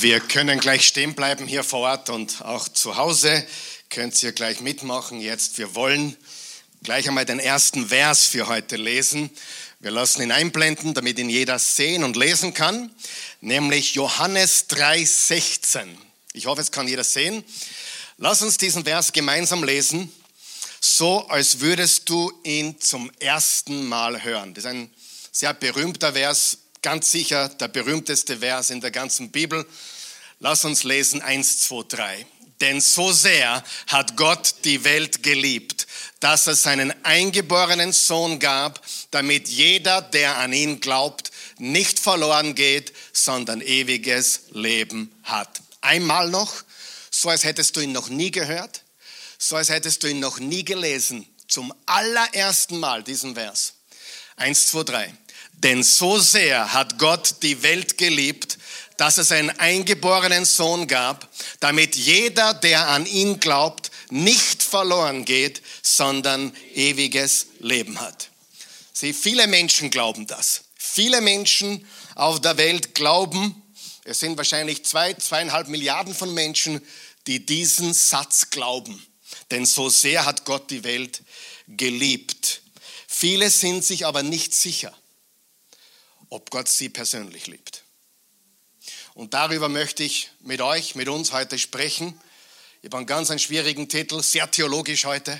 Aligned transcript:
Wir 0.00 0.20
können 0.20 0.60
gleich 0.60 0.86
stehen 0.86 1.12
bleiben 1.12 1.46
hier 1.46 1.62
vor 1.62 1.80
Ort 1.80 2.08
und 2.08 2.40
auch 2.40 2.70
zu 2.70 2.96
Hause 2.96 3.46
könnt 3.90 4.22
ihr 4.22 4.32
gleich 4.32 4.62
mitmachen 4.62 5.20
jetzt. 5.20 5.58
Wir 5.58 5.74
wollen 5.74 6.16
gleich 6.82 7.06
einmal 7.06 7.26
den 7.26 7.38
ersten 7.38 7.88
Vers 7.88 8.24
für 8.24 8.48
heute 8.48 8.76
lesen. 8.76 9.28
Wir 9.78 9.90
lassen 9.90 10.22
ihn 10.22 10.32
einblenden, 10.32 10.94
damit 10.94 11.18
ihn 11.18 11.28
jeder 11.28 11.58
sehen 11.58 12.02
und 12.02 12.16
lesen 12.16 12.54
kann, 12.54 12.90
nämlich 13.42 13.92
Johannes 13.92 14.70
3,16. 14.70 15.88
Ich 16.32 16.46
hoffe, 16.46 16.62
es 16.62 16.72
kann 16.72 16.88
jeder 16.88 17.04
sehen. 17.04 17.44
Lass 18.16 18.40
uns 18.40 18.56
diesen 18.56 18.84
Vers 18.84 19.12
gemeinsam 19.12 19.64
lesen, 19.64 20.10
so 20.80 21.28
als 21.28 21.60
würdest 21.60 22.08
du 22.08 22.32
ihn 22.42 22.80
zum 22.80 23.10
ersten 23.18 23.86
Mal 23.86 24.24
hören. 24.24 24.54
Das 24.54 24.64
ist 24.64 24.70
ein 24.70 24.90
sehr 25.30 25.52
berühmter 25.52 26.14
Vers, 26.14 26.56
ganz 26.80 27.10
sicher 27.10 27.50
der 27.50 27.68
berühmteste 27.68 28.38
Vers 28.38 28.70
in 28.70 28.80
der 28.80 28.90
ganzen 28.90 29.30
Bibel. 29.30 29.66
Lass 30.42 30.64
uns 30.64 30.84
lesen 30.84 31.20
1, 31.20 31.58
2, 31.64 31.82
3. 31.88 32.26
Denn 32.62 32.80
so 32.80 33.12
sehr 33.12 33.62
hat 33.88 34.16
Gott 34.16 34.54
die 34.64 34.84
Welt 34.84 35.22
geliebt, 35.22 35.86
dass 36.20 36.46
er 36.46 36.54
seinen 36.54 36.94
eingeborenen 37.04 37.92
Sohn 37.92 38.38
gab, 38.38 38.82
damit 39.10 39.48
jeder, 39.48 40.00
der 40.00 40.38
an 40.38 40.54
ihn 40.54 40.80
glaubt, 40.80 41.30
nicht 41.58 41.98
verloren 41.98 42.54
geht, 42.54 42.94
sondern 43.12 43.60
ewiges 43.60 44.44
Leben 44.52 45.12
hat. 45.24 45.60
Einmal 45.82 46.30
noch, 46.30 46.54
so 47.10 47.28
als 47.28 47.44
hättest 47.44 47.76
du 47.76 47.80
ihn 47.80 47.92
noch 47.92 48.08
nie 48.08 48.30
gehört, 48.30 48.82
so 49.38 49.56
als 49.56 49.68
hättest 49.68 50.02
du 50.02 50.06
ihn 50.06 50.20
noch 50.20 50.38
nie 50.38 50.64
gelesen, 50.64 51.26
zum 51.48 51.74
allerersten 51.84 52.78
Mal 52.78 53.02
diesen 53.02 53.34
Vers. 53.34 53.74
1, 54.36 54.68
2, 54.68 54.84
3. 54.84 55.14
Denn 55.52 55.82
so 55.82 56.18
sehr 56.18 56.72
hat 56.72 56.98
Gott 56.98 57.36
die 57.42 57.62
Welt 57.62 57.98
geliebt, 57.98 58.56
dass 59.00 59.16
es 59.16 59.32
einen 59.32 59.48
eingeborenen 59.48 60.44
Sohn 60.44 60.86
gab, 60.86 61.26
damit 61.60 61.96
jeder, 61.96 62.52
der 62.52 62.88
an 62.88 63.06
ihn 63.06 63.40
glaubt, 63.40 63.90
nicht 64.10 64.62
verloren 64.62 65.24
geht, 65.24 65.62
sondern 65.82 66.54
ewiges 66.74 67.46
Leben 67.60 67.98
hat. 67.98 68.28
Sieh, 68.92 69.14
viele 69.14 69.46
Menschen 69.46 69.90
glauben 69.90 70.26
das. 70.26 70.64
Viele 70.76 71.22
Menschen 71.22 71.86
auf 72.14 72.42
der 72.42 72.58
Welt 72.58 72.94
glauben, 72.94 73.62
es 74.04 74.20
sind 74.20 74.36
wahrscheinlich 74.36 74.84
zwei, 74.84 75.14
zweieinhalb 75.14 75.68
Milliarden 75.68 76.14
von 76.14 76.34
Menschen, 76.34 76.82
die 77.26 77.46
diesen 77.46 77.94
Satz 77.94 78.50
glauben. 78.50 79.02
Denn 79.50 79.64
so 79.64 79.88
sehr 79.88 80.26
hat 80.26 80.44
Gott 80.44 80.70
die 80.70 80.84
Welt 80.84 81.22
geliebt. 81.68 82.60
Viele 83.06 83.48
sind 83.48 83.82
sich 83.82 84.04
aber 84.04 84.22
nicht 84.22 84.52
sicher 84.52 84.94
ob 86.30 86.50
Gott 86.50 86.68
sie 86.68 86.88
persönlich 86.88 87.48
liebt. 87.48 87.84
Und 89.20 89.34
darüber 89.34 89.68
möchte 89.68 90.02
ich 90.02 90.30
mit 90.40 90.62
euch, 90.62 90.94
mit 90.94 91.06
uns 91.06 91.32
heute 91.32 91.58
sprechen. 91.58 92.18
Ich 92.80 92.86
habe 92.86 92.96
einen 92.96 93.06
ganz 93.06 93.28
einen 93.28 93.38
schwierigen 93.38 93.86
Titel, 93.86 94.22
sehr 94.22 94.50
theologisch 94.50 95.04
heute. 95.04 95.38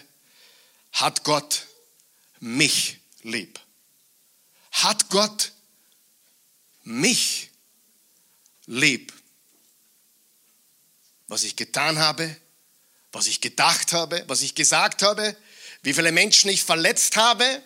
Hat 0.93 1.25
Gott 1.25 1.67
mich 2.41 2.99
lieb? 3.23 3.59
Hat 4.73 5.09
Gott 5.09 5.53
mich 6.83 7.49
lieb? 8.67 9.15
Was 11.29 11.43
ich 11.45 11.57
getan 11.57 11.99
habe, 11.99 12.37
was 13.13 13.29
ich 13.29 13.41
gedacht 13.41 13.95
habe, 13.95 14.25
was 14.27 14.43
ich 14.43 14.55
gesagt 14.55 15.01
habe, 15.01 15.35
wie 15.81 15.95
viele 15.95 16.13
Menschen 16.13 16.51
ich 16.51 16.65
verletzt 16.65 17.17
habe, 17.17 17.63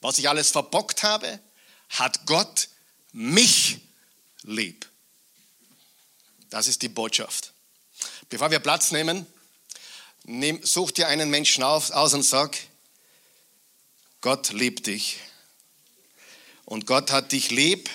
was 0.00 0.18
ich 0.18 0.28
alles 0.28 0.52
verbockt 0.52 1.02
habe, 1.02 1.40
hat 1.88 2.26
Gott 2.26 2.68
mich 3.10 3.80
lieb. 4.44 4.91
Das 6.52 6.68
ist 6.68 6.82
die 6.82 6.90
Botschaft. 6.90 7.54
Bevor 8.28 8.50
wir 8.50 8.58
Platz 8.58 8.92
nehmen, 8.92 9.26
nehm, 10.24 10.60
such 10.62 10.90
dir 10.90 11.08
einen 11.08 11.30
Menschen 11.30 11.64
auf, 11.64 11.90
aus 11.92 12.12
und 12.12 12.24
sag, 12.24 12.58
Gott 14.20 14.52
liebt 14.52 14.86
dich. 14.86 15.18
Und 16.66 16.86
Gott 16.86 17.10
hat 17.10 17.32
dich 17.32 17.50
lieb 17.50 17.88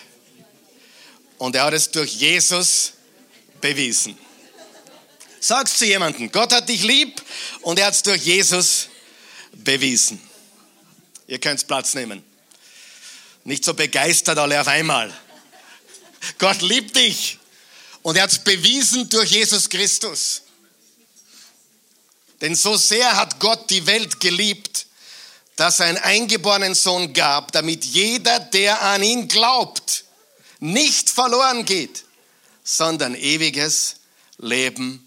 und 1.38 1.56
er 1.56 1.66
hat 1.66 1.76
es 1.76 1.92
durch 1.92 2.16
Jesus 2.16 2.94
bewiesen. 3.62 4.18
Sag's 5.40 5.78
zu 5.78 5.86
jemandem, 5.86 6.32
Gott 6.32 6.52
hat 6.52 6.68
dich 6.68 6.82
lieb 6.82 7.22
und 7.62 7.78
er 7.78 7.86
hat 7.86 7.94
es 7.94 8.02
durch 8.02 8.24
Jesus 8.24 8.90
bewiesen. 9.52 10.20
Ihr 11.28 11.40
könnt 11.40 11.68
Platz 11.68 11.94
nehmen. 11.94 12.24
Nicht 13.44 13.64
so 13.64 13.76
begeistert 13.76 14.40
alle 14.40 14.60
auf 14.60 14.68
einmal. 14.68 15.16
Gott 16.40 16.64
liebt 16.64 16.96
dich 16.96 17.38
und 18.08 18.16
er 18.16 18.24
hat 18.24 18.32
es 18.32 18.40
bewiesen 18.40 19.10
durch 19.10 19.32
Jesus 19.32 19.68
Christus. 19.68 20.44
Denn 22.40 22.56
so 22.56 22.78
sehr 22.78 23.18
hat 23.18 23.38
Gott 23.42 23.70
die 23.70 23.86
Welt 23.86 24.22
geliebt, 24.22 24.86
dass 25.58 25.82
er 25.82 25.88
einen 25.88 25.98
eingeborenen 25.98 26.74
Sohn 26.74 27.12
gab, 27.12 27.52
damit 27.52 27.84
jeder, 27.84 28.40
der 28.40 28.82
an 28.82 29.04
ihn 29.04 29.28
glaubt, 29.28 30.06
nicht 30.62 31.10
verloren 31.10 31.66
geht, 31.66 32.06
sondern 32.64 33.14
ewiges 33.14 33.98
Leben 34.38 35.06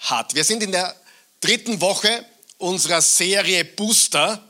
hat. 0.00 0.34
Wir 0.34 0.42
sind 0.42 0.64
in 0.64 0.72
der 0.72 0.96
dritten 1.40 1.80
Woche 1.80 2.26
unserer 2.58 3.00
Serie 3.00 3.64
Booster 3.64 4.44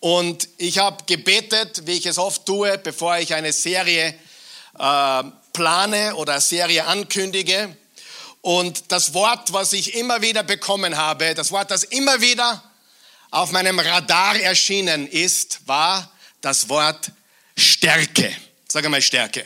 und 0.00 0.48
ich 0.56 0.78
habe 0.78 1.04
gebetet, 1.04 1.86
wie 1.86 1.92
ich 1.92 2.06
es 2.06 2.18
oft 2.18 2.44
tue, 2.44 2.76
bevor 2.78 3.18
ich 3.18 3.34
eine 3.34 3.52
Serie 3.52 4.18
äh, 4.80 5.22
plane 5.52 6.14
oder 6.16 6.40
Serie 6.40 6.86
ankündige. 6.86 7.76
Und 8.42 8.90
das 8.92 9.12
Wort, 9.14 9.52
was 9.52 9.72
ich 9.72 9.94
immer 9.94 10.22
wieder 10.22 10.42
bekommen 10.42 10.96
habe, 10.96 11.34
das 11.34 11.52
Wort, 11.52 11.70
das 11.70 11.84
immer 11.84 12.20
wieder 12.20 12.62
auf 13.30 13.52
meinem 13.52 13.78
Radar 13.78 14.36
erschienen 14.36 15.06
ist, 15.06 15.60
war 15.66 16.10
das 16.40 16.68
Wort 16.68 17.12
Stärke. 17.56 18.34
Sag 18.68 18.84
einmal 18.84 19.02
Stärke. 19.02 19.44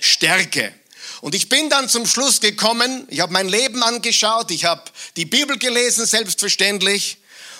Stärke. 0.00 0.72
Und 1.20 1.34
ich 1.34 1.48
bin 1.48 1.68
dann 1.68 1.88
zum 1.88 2.06
Schluss 2.06 2.40
gekommen, 2.40 3.06
ich 3.08 3.20
habe 3.20 3.32
mein 3.32 3.48
Leben 3.48 3.82
angeschaut, 3.82 4.50
ich 4.52 4.64
habe 4.64 4.84
die 5.16 5.24
Bibel 5.24 5.58
gelesen, 5.58 6.06
selbstverständlich, 6.06 7.18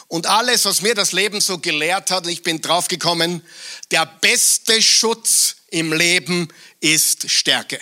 und 0.09 0.27
alles, 0.27 0.65
was 0.65 0.81
mir 0.81 0.95
das 0.95 1.13
Leben 1.13 1.41
so 1.43 1.59
gelehrt 1.59 2.11
hat, 2.11 2.27
ich 2.27 2.43
bin 2.43 2.63
draufgekommen, 2.63 3.45
der 3.91 4.07
beste 4.07 4.81
Schutz 4.81 5.57
im 5.71 5.93
Leben 5.93 6.49
ist 6.81 7.31
Stärke. 7.31 7.81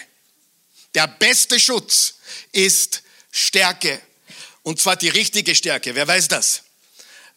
Der 0.95 1.07
beste 1.07 1.61
Schutz 1.61 2.15
ist 2.53 3.03
Stärke. 3.31 4.01
Und 4.63 4.81
zwar 4.81 4.97
die 4.97 5.09
richtige 5.09 5.55
Stärke. 5.55 5.95
Wer 5.95 6.09
weiß 6.09 6.29
das? 6.29 6.63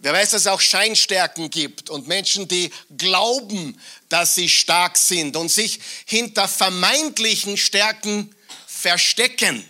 Wer 0.01 0.13
weiß, 0.13 0.31
dass 0.31 0.41
es 0.41 0.47
auch 0.47 0.61
Scheinstärken 0.61 1.49
gibt 1.49 1.89
und 1.89 2.07
Menschen, 2.07 2.47
die 2.47 2.71
glauben, 2.97 3.79
dass 4.07 4.33
sie 4.35 4.47
stark 4.47 4.97
sind 4.97 5.35
und 5.35 5.49
sich 5.49 5.81
hinter 6.05 6.47
vermeintlichen 6.47 7.57
Stärken 7.57 8.33
verstecken. 8.65 9.65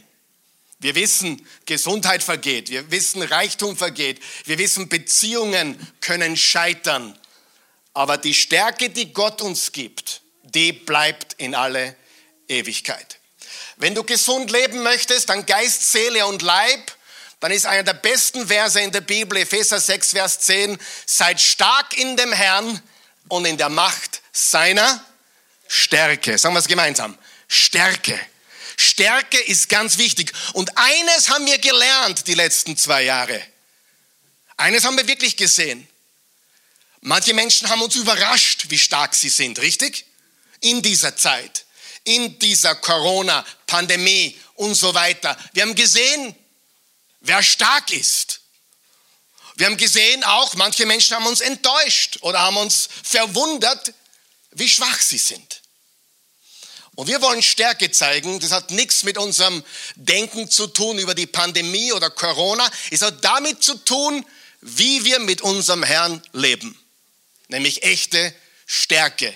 Wir 0.78 0.94
wissen, 0.94 1.46
Gesundheit 1.66 2.22
vergeht. 2.22 2.70
Wir 2.70 2.92
wissen, 2.92 3.24
Reichtum 3.24 3.76
vergeht. 3.76 4.22
Wir 4.46 4.60
wissen, 4.60 4.88
Beziehungen 4.88 5.76
können 6.00 6.38
scheitern. 6.38 7.18
Aber 7.94 8.18
die 8.18 8.36
Stärke, 8.36 8.92
die 8.92 9.12
Gott 9.12 9.42
uns 9.42 9.72
gibt, 9.72 10.22
die 10.54 10.74
bleibt 10.74 11.34
in 11.34 11.56
alle 11.56 11.96
Ewigkeit. 12.48 13.20
Wenn 13.78 13.96
du 13.96 14.04
gesund 14.04 14.52
leben 14.52 14.84
möchtest, 14.84 15.30
dann 15.30 15.46
Geist, 15.46 15.92
Seele 15.92 16.26
und 16.26 16.42
Leib, 16.42 16.92
dann 17.40 17.52
ist 17.52 17.66
einer 17.66 17.84
der 17.84 17.94
besten 17.94 18.48
Verse 18.48 18.80
in 18.80 18.92
der 18.92 19.02
Bibel, 19.02 19.38
Epheser 19.38 19.80
6, 19.80 20.12
Vers 20.12 20.40
10, 20.42 20.78
seid 21.06 21.40
stark 21.40 21.98
in 21.98 22.18
dem 22.18 22.34
Herrn 22.34 22.82
und 23.30 23.46
in 23.46 23.58
der 23.58 23.70
Macht 23.70 24.22
seiner 24.34 25.04
Stärke. 25.68 26.38
Sagen 26.38 26.56
wir 26.56 26.60
es 26.60 26.68
gemeinsam. 26.68 27.18
Stärke. 27.48 28.20
Stärke 28.76 29.40
ist 29.40 29.70
ganz 29.70 29.98
wichtig. 29.98 30.34
Und 30.54 30.78
eines 30.78 31.30
haben 31.30 31.46
wir 31.46 31.58
gelernt 31.60 32.28
die 32.28 32.34
letzten 32.34 32.76
zwei 32.76 33.04
Jahre. 33.04 33.42
Eines 34.58 34.84
haben 34.84 34.98
wir 34.98 35.08
wirklich 35.08 35.38
gesehen. 35.38 35.88
Manche 37.02 37.34
Menschen 37.34 37.70
haben 37.70 37.82
uns 37.82 37.96
überrascht, 37.96 38.66
wie 38.70 38.78
stark 38.78 39.16
sie 39.16 39.30
sind, 39.30 39.60
richtig? 39.60 40.06
In 40.62 40.82
dieser 40.82 41.16
Zeit, 41.16 41.66
in 42.04 42.38
dieser 42.40 42.76
Corona-Pandemie 42.76 44.38
und 44.56 44.76
so 44.76 44.94
weiter. 44.94 45.38
Wir 45.54 45.64
haben 45.64 45.76
gesehen, 45.76 46.36
wer 47.22 47.42
stark 47.44 47.92
ist. 47.92 48.42
Wir 49.56 49.66
haben 49.66 49.78
gesehen 49.78 50.24
auch, 50.24 50.54
manche 50.56 50.86
Menschen 50.86 51.16
haben 51.16 51.28
uns 51.28 51.42
enttäuscht 51.42 52.20
oder 52.22 52.40
haben 52.40 52.58
uns 52.58 52.88
verwundert, 53.04 53.94
wie 54.52 54.70
schwach 54.70 55.00
sie 55.02 55.18
sind. 55.18 55.62
Und 56.96 57.08
wir 57.08 57.22
wollen 57.22 57.42
Stärke 57.42 57.92
zeigen. 57.92 58.42
Das 58.42 58.52
hat 58.52 58.72
nichts 58.72 59.04
mit 59.04 59.18
unserem 59.18 59.64
Denken 59.96 60.50
zu 60.50 60.68
tun 60.68 61.00
über 61.00 61.16
die 61.16 61.28
Pandemie 61.28 61.94
oder 61.94 62.10
Corona. 62.10 62.70
Es 62.92 63.02
hat 63.02 63.24
damit 63.24 63.64
zu 63.64 63.76
tun, 63.76 64.26
wie 64.62 65.06
wir 65.06 65.20
mit 65.20 65.42
unserem 65.42 65.84
Herrn 65.84 66.22
leben. 66.34 66.78
Nämlich 67.48 67.84
echte 67.84 68.36
Stärke. 68.66 69.34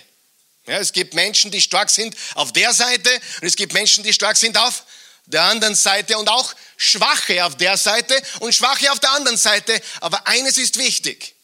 Ja, 0.66 0.80
es 0.80 0.94
gibt 0.94 1.14
Menschen, 1.14 1.52
die 1.52 1.62
stark 1.62 1.90
sind 1.90 2.16
auf 2.36 2.54
der 2.54 2.74
Seite 2.74 3.10
und 3.42 3.48
es 3.48 3.56
gibt 3.56 3.74
Menschen, 3.74 4.04
die 4.04 4.14
stark 4.14 4.38
sind 4.38 4.58
auf 4.58 4.86
der 5.26 5.44
anderen 5.44 5.76
Seite 5.76 6.18
und 6.18 6.30
auch 6.30 6.54
Schwache 6.78 7.46
auf 7.46 7.58
der 7.58 7.78
Seite 7.78 8.22
und 8.40 8.54
Schwache 8.54 8.92
auf 8.92 9.00
der 9.00 9.12
anderen 9.12 9.38
Seite. 9.38 9.82
Aber 10.02 10.26
eines 10.28 10.58
ist 10.58 10.78
wichtig. 10.78 11.36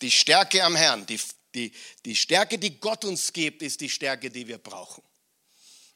Die 0.00 0.10
Stärke 0.10 0.62
am 0.62 0.76
Herrn, 0.76 1.06
die, 1.06 1.20
die, 1.54 1.72
die 2.04 2.16
Stärke, 2.16 2.58
die 2.58 2.78
Gott 2.78 3.04
uns 3.04 3.32
gibt, 3.32 3.62
ist 3.62 3.80
die 3.80 3.90
Stärke, 3.90 4.30
die 4.30 4.46
wir 4.46 4.58
brauchen. 4.58 5.02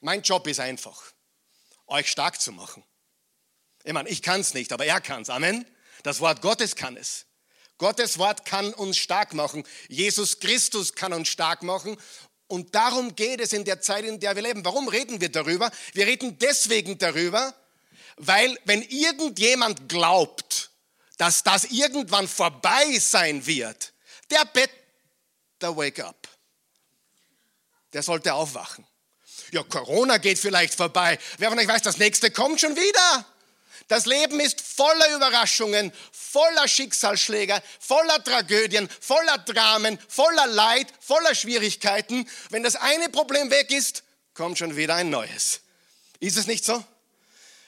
Mein 0.01 0.21
Job 0.21 0.47
ist 0.47 0.59
einfach, 0.59 1.01
euch 1.87 2.09
stark 2.09 2.41
zu 2.41 2.51
machen. 2.51 2.83
Ich 3.85 3.93
meine, 3.93 4.09
ich 4.09 4.21
kann 4.21 4.41
es 4.41 4.53
nicht, 4.53 4.73
aber 4.73 4.85
er 4.85 4.99
kann 4.99 5.21
es. 5.21 5.29
Amen. 5.29 5.65
Das 6.03 6.19
Wort 6.19 6.41
Gottes 6.41 6.75
kann 6.75 6.97
es. 6.97 7.25
Gottes 7.83 8.17
Wort 8.17 8.45
kann 8.45 8.73
uns 8.73 8.95
stark 8.95 9.33
machen. 9.33 9.65
Jesus 9.89 10.39
Christus 10.39 10.95
kann 10.95 11.11
uns 11.11 11.27
stark 11.27 11.63
machen. 11.63 11.97
Und 12.47 12.73
darum 12.75 13.13
geht 13.13 13.41
es 13.41 13.51
in 13.51 13.65
der 13.65 13.81
Zeit, 13.81 14.05
in 14.05 14.21
der 14.21 14.37
wir 14.37 14.41
leben. 14.41 14.63
Warum 14.63 14.87
reden 14.87 15.19
wir 15.19 15.27
darüber? 15.27 15.69
Wir 15.91 16.07
reden 16.07 16.39
deswegen 16.39 16.97
darüber, 16.97 17.53
weil 18.15 18.57
wenn 18.63 18.83
irgendjemand 18.83 19.89
glaubt, 19.89 20.71
dass 21.17 21.43
das 21.43 21.65
irgendwann 21.65 22.29
vorbei 22.29 22.97
sein 22.99 23.45
wird, 23.45 23.91
der 24.31 24.45
better 24.45 25.75
wake 25.75 26.05
up. 26.05 26.29
Der 27.91 28.01
sollte 28.01 28.33
aufwachen. 28.33 28.87
Ja, 29.51 29.61
Corona 29.63 30.19
geht 30.19 30.39
vielleicht 30.39 30.75
vorbei. 30.75 31.19
Wer 31.37 31.49
von 31.49 31.59
euch 31.59 31.67
weiß, 31.67 31.81
das 31.81 31.97
nächste 31.97 32.31
kommt 32.31 32.61
schon 32.61 32.77
wieder. 32.77 33.25
Das 33.87 34.05
Leben 34.05 34.39
ist 34.39 34.61
voller 34.61 35.15
Überraschungen, 35.15 35.91
voller 36.11 36.67
Schicksalsschläge, 36.67 37.61
voller 37.79 38.23
Tragödien, 38.23 38.89
voller 38.99 39.37
Dramen, 39.39 39.99
voller 40.07 40.47
Leid, 40.47 40.87
voller 40.99 41.35
Schwierigkeiten. 41.35 42.27
Wenn 42.49 42.63
das 42.63 42.75
eine 42.75 43.09
Problem 43.09 43.51
weg 43.51 43.71
ist, 43.71 44.03
kommt 44.33 44.57
schon 44.57 44.75
wieder 44.75 44.95
ein 44.95 45.09
neues. 45.09 45.61
Ist 46.19 46.37
es 46.37 46.47
nicht 46.47 46.65
so? 46.65 46.83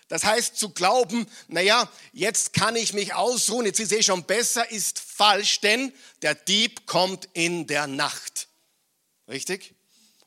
Das 0.07 0.23
heißt, 0.23 0.57
zu 0.57 0.69
glauben, 0.69 1.27
naja, 1.47 1.91
jetzt 2.13 2.53
kann 2.53 2.75
ich 2.75 2.93
mich 2.93 3.13
ausruhen, 3.15 3.65
jetzt 3.65 3.79
ist 3.79 3.91
eh 3.91 4.03
schon 4.03 4.23
besser, 4.23 4.69
ist 4.69 4.99
falsch, 4.99 5.61
denn 5.61 5.91
der 6.21 6.35
Dieb 6.35 6.85
kommt 6.85 7.27
in 7.33 7.65
der 7.65 7.87
Nacht. 7.87 8.47
Richtig? 9.27 9.73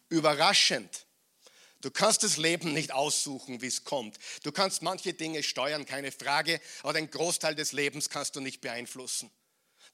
Überraschend. 0.08 1.06
Du 1.80 1.90
kannst 1.90 2.24
das 2.24 2.36
Leben 2.36 2.72
nicht 2.72 2.92
aussuchen, 2.92 3.62
wie 3.62 3.66
es 3.66 3.84
kommt. 3.84 4.18
Du 4.42 4.50
kannst 4.50 4.82
manche 4.82 5.14
Dinge 5.14 5.42
steuern, 5.44 5.86
keine 5.86 6.10
Frage, 6.10 6.60
aber 6.82 6.94
den 6.94 7.10
Großteil 7.10 7.54
des 7.54 7.72
Lebens 7.72 8.10
kannst 8.10 8.34
du 8.34 8.40
nicht 8.40 8.60
beeinflussen. 8.60 9.30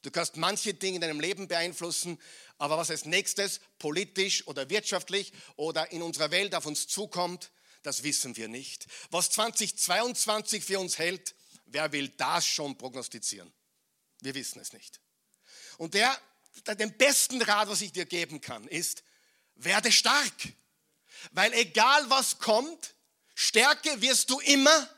Du 0.01 0.11
kannst 0.11 0.37
manche 0.37 0.73
Dinge 0.73 0.95
in 0.95 1.01
deinem 1.01 1.19
Leben 1.19 1.47
beeinflussen, 1.47 2.19
aber 2.57 2.77
was 2.77 2.91
als 2.91 3.05
nächstes 3.05 3.59
politisch 3.79 4.47
oder 4.47 4.69
wirtschaftlich 4.69 5.33
oder 5.55 5.91
in 5.91 6.01
unserer 6.01 6.31
Welt 6.31 6.55
auf 6.55 6.65
uns 6.65 6.87
zukommt, 6.87 7.51
das 7.83 8.03
wissen 8.03 8.35
wir 8.35 8.47
nicht. 8.47 8.87
Was 9.11 9.29
2022 9.31 10.63
für 10.63 10.79
uns 10.79 10.97
hält, 10.97 11.35
wer 11.65 11.91
will 11.91 12.09
das 12.09 12.47
schon 12.47 12.77
prognostizieren? 12.77 13.51
Wir 14.21 14.33
wissen 14.33 14.59
es 14.59 14.73
nicht. 14.73 14.99
Und 15.77 15.93
der, 15.93 16.15
den 16.79 16.97
besten 16.97 17.41
Rat, 17.41 17.67
was 17.67 17.81
ich 17.81 17.91
dir 17.91 18.05
geben 18.05 18.41
kann, 18.41 18.67
ist, 18.67 19.03
werde 19.55 19.91
stark. 19.91 20.33
Weil 21.31 21.53
egal 21.53 22.09
was 22.09 22.39
kommt, 22.39 22.93
Stärke 23.33 24.01
wirst 24.01 24.29
du 24.29 24.39
immer 24.39 24.89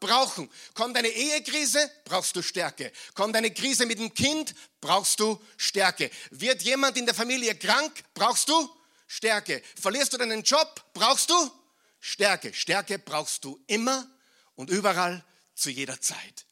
brauchen. 0.00 0.50
Kommt 0.74 0.96
eine 0.96 1.08
Ehekrise, 1.08 1.90
brauchst 2.04 2.36
du 2.36 2.42
Stärke. 2.42 2.92
Kommt 3.14 3.36
eine 3.36 3.52
Krise 3.52 3.86
mit 3.86 3.98
dem 3.98 4.12
Kind, 4.12 4.54
brauchst 4.80 5.20
du 5.20 5.40
Stärke. 5.56 6.10
Wird 6.30 6.62
jemand 6.62 6.96
in 6.96 7.06
der 7.06 7.14
Familie 7.14 7.54
krank, 7.54 8.04
brauchst 8.14 8.48
du 8.48 8.70
Stärke. 9.06 9.62
Verlierst 9.80 10.12
du 10.12 10.18
deinen 10.18 10.42
Job, 10.42 10.84
brauchst 10.92 11.30
du 11.30 11.50
Stärke. 12.00 12.52
Stärke 12.54 12.98
brauchst 12.98 13.44
du 13.44 13.62
immer 13.66 14.08
und 14.54 14.70
überall 14.70 15.24
zu 15.54 15.70
jeder 15.70 16.00
Zeit. 16.00 16.46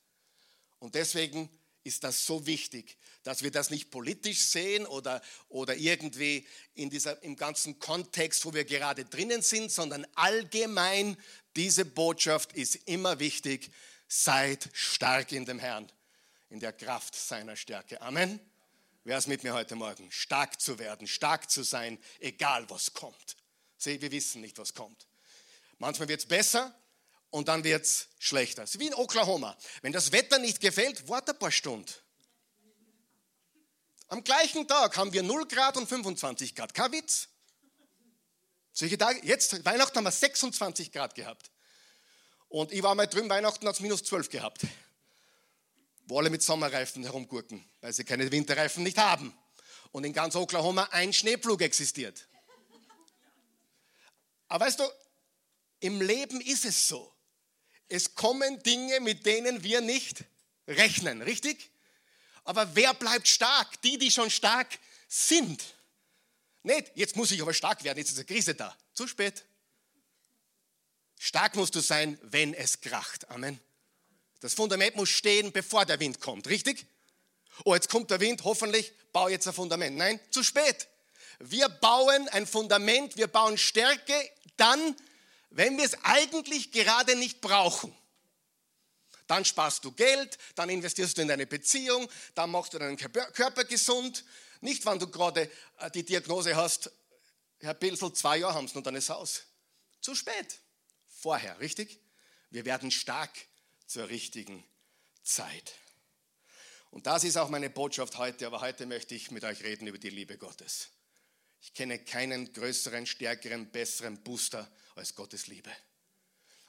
Und 0.78 0.94
deswegen 0.94 1.48
ist 1.84 2.04
das 2.04 2.24
so 2.26 2.46
wichtig, 2.46 2.96
dass 3.24 3.42
wir 3.42 3.50
das 3.50 3.70
nicht 3.70 3.90
politisch 3.90 4.40
sehen 4.44 4.86
oder, 4.86 5.20
oder 5.48 5.74
irgendwie 5.74 6.46
in 6.74 6.90
dieser, 6.90 7.20
im 7.22 7.36
ganzen 7.36 7.78
Kontext, 7.78 8.44
wo 8.44 8.52
wir 8.52 8.64
gerade 8.64 9.06
drinnen 9.06 9.42
sind, 9.42 9.72
sondern 9.72 10.06
allgemein 10.14 11.16
diese 11.56 11.84
Botschaft 11.84 12.52
ist 12.52 12.76
immer 12.86 13.18
wichtig. 13.18 13.70
Seid 14.06 14.68
stark 14.74 15.32
in 15.32 15.46
dem 15.46 15.58
Herrn, 15.58 15.90
in 16.50 16.60
der 16.60 16.72
Kraft 16.72 17.16
seiner 17.16 17.56
Stärke. 17.56 18.00
Amen. 18.02 18.38
Wer 19.04 19.18
ist 19.18 19.26
mit 19.26 19.42
mir 19.42 19.54
heute 19.54 19.74
Morgen? 19.74 20.10
Stark 20.12 20.60
zu 20.60 20.78
werden, 20.78 21.06
stark 21.06 21.50
zu 21.50 21.62
sein, 21.62 21.98
egal 22.20 22.68
was 22.70 22.92
kommt. 22.92 23.36
Seht, 23.76 24.02
wir 24.02 24.12
wissen 24.12 24.42
nicht, 24.42 24.58
was 24.58 24.74
kommt. 24.74 25.06
Manchmal 25.78 26.08
wird 26.08 26.20
es 26.20 26.26
besser 26.26 26.74
und 27.30 27.48
dann 27.48 27.64
wird 27.64 27.84
es 27.84 28.08
schlechter. 28.18 28.62
Es 28.62 28.74
ist 28.74 28.80
wie 28.80 28.86
in 28.86 28.94
Oklahoma. 28.94 29.56
Wenn 29.82 29.92
das 29.92 30.12
Wetter 30.12 30.38
nicht 30.38 30.60
gefällt, 30.60 31.08
warte 31.08 31.32
ein 31.32 31.38
paar 31.38 31.50
Stunden. 31.50 31.92
Am 34.08 34.22
gleichen 34.22 34.68
Tag 34.68 34.96
haben 34.96 35.12
wir 35.12 35.22
0 35.22 35.46
Grad 35.48 35.76
und 35.76 35.88
25 35.88 36.54
Grad. 36.54 36.74
Kein 36.74 36.92
Witz. 36.92 37.28
Solche 38.72 38.98
Tage, 38.98 39.20
jetzt, 39.24 39.64
Weihnachten 39.64 39.96
haben 39.96 40.04
wir 40.04 40.10
26 40.10 40.92
Grad 40.92 41.14
gehabt. 41.14 41.50
Und 42.48 42.72
ich 42.72 42.82
war 42.82 42.94
mal 42.94 43.06
drüben, 43.06 43.28
Weihnachten 43.30 43.66
hat 43.66 43.74
es 43.74 43.80
minus 43.80 44.02
12 44.04 44.28
gehabt. 44.28 44.62
Wo 46.06 46.18
alle 46.18 46.30
mit 46.30 46.42
Sommerreifen 46.42 47.02
herumgurken, 47.02 47.64
weil 47.80 47.92
sie 47.92 48.04
keine 48.04 48.30
Winterreifen 48.30 48.82
nicht 48.82 48.98
haben. 48.98 49.36
Und 49.92 50.04
in 50.04 50.12
ganz 50.12 50.34
Oklahoma 50.34 50.88
ein 50.90 51.12
Schneepflug 51.12 51.62
existiert. 51.62 52.28
Aber 54.48 54.66
weißt 54.66 54.80
du, 54.80 54.84
im 55.80 56.00
Leben 56.00 56.40
ist 56.40 56.64
es 56.64 56.88
so. 56.88 57.12
Es 57.88 58.14
kommen 58.14 58.62
Dinge, 58.62 59.00
mit 59.00 59.24
denen 59.26 59.62
wir 59.62 59.80
nicht 59.80 60.24
rechnen, 60.66 61.22
richtig? 61.22 61.70
Aber 62.44 62.74
wer 62.74 62.94
bleibt 62.94 63.26
stark? 63.26 63.80
Die, 63.82 63.98
die 63.98 64.10
schon 64.10 64.30
stark 64.30 64.78
sind. 65.08 65.62
Nicht, 66.62 66.92
jetzt 66.94 67.16
muss 67.16 67.30
ich 67.30 67.42
aber 67.42 67.52
stark 67.52 67.84
werden, 67.84 67.98
jetzt 67.98 68.10
ist 68.10 68.18
eine 68.18 68.26
Krise 68.26 68.54
da. 68.54 68.76
Zu 68.94 69.06
spät. 69.06 69.44
Stark 71.18 71.56
musst 71.56 71.74
du 71.74 71.80
sein, 71.80 72.18
wenn 72.22 72.54
es 72.54 72.80
kracht. 72.80 73.30
Amen. 73.30 73.60
Das 74.40 74.54
Fundament 74.54 74.96
muss 74.96 75.08
stehen, 75.08 75.52
bevor 75.52 75.86
der 75.86 76.00
Wind 76.00 76.20
kommt, 76.20 76.48
richtig? 76.48 76.86
Oh, 77.64 77.74
jetzt 77.74 77.88
kommt 77.88 78.10
der 78.10 78.20
Wind, 78.20 78.44
hoffentlich 78.44 78.92
baue 79.12 79.30
jetzt 79.30 79.46
ein 79.46 79.54
Fundament. 79.54 79.96
Nein, 79.96 80.20
zu 80.30 80.42
spät. 80.42 80.88
Wir 81.38 81.68
bauen 81.68 82.28
ein 82.28 82.46
Fundament, 82.46 83.16
wir 83.16 83.26
bauen 83.26 83.56
Stärke 83.56 84.14
dann, 84.56 84.96
wenn 85.50 85.76
wir 85.78 85.84
es 85.84 85.96
eigentlich 86.02 86.72
gerade 86.72 87.16
nicht 87.16 87.40
brauchen. 87.40 87.94
Dann 89.26 89.44
sparst 89.44 89.84
du 89.84 89.92
Geld, 89.92 90.38
dann 90.54 90.68
investierst 90.68 91.16
du 91.16 91.22
in 91.22 91.28
deine 91.28 91.46
Beziehung, 91.46 92.08
dann 92.34 92.50
machst 92.50 92.74
du 92.74 92.78
deinen 92.78 92.96
Körper 92.96 93.64
gesund. 93.64 94.24
Nicht, 94.60 94.84
wenn 94.86 94.98
du 94.98 95.08
gerade 95.08 95.50
äh, 95.78 95.90
die 95.90 96.04
Diagnose 96.04 96.56
hast, 96.56 96.90
Herr 97.60 97.74
Pilsel, 97.74 98.12
zwei 98.12 98.38
Jahre 98.38 98.54
haben 98.54 98.68
sie 98.68 98.76
und 98.76 98.86
dann 98.86 98.94
ist 98.94 99.10
aus. 99.10 99.44
Zu 100.00 100.14
spät. 100.14 100.58
Vorher, 101.06 101.58
richtig? 101.60 101.98
Wir 102.50 102.64
werden 102.64 102.90
stark 102.90 103.30
zur 103.86 104.08
richtigen 104.08 104.64
Zeit. 105.22 105.74
Und 106.90 107.06
das 107.06 107.24
ist 107.24 107.36
auch 107.36 107.48
meine 107.48 107.70
Botschaft 107.70 108.18
heute, 108.18 108.46
aber 108.46 108.60
heute 108.60 108.86
möchte 108.86 109.14
ich 109.14 109.30
mit 109.30 109.42
euch 109.44 109.64
reden 109.64 109.86
über 109.86 109.98
die 109.98 110.10
Liebe 110.10 110.38
Gottes. 110.38 110.90
Ich 111.60 111.72
kenne 111.72 111.98
keinen 111.98 112.52
größeren, 112.52 113.06
stärkeren, 113.06 113.70
besseren 113.70 114.22
Booster 114.22 114.70
als 114.94 115.14
Gottes 115.14 115.46
Liebe. 115.46 115.70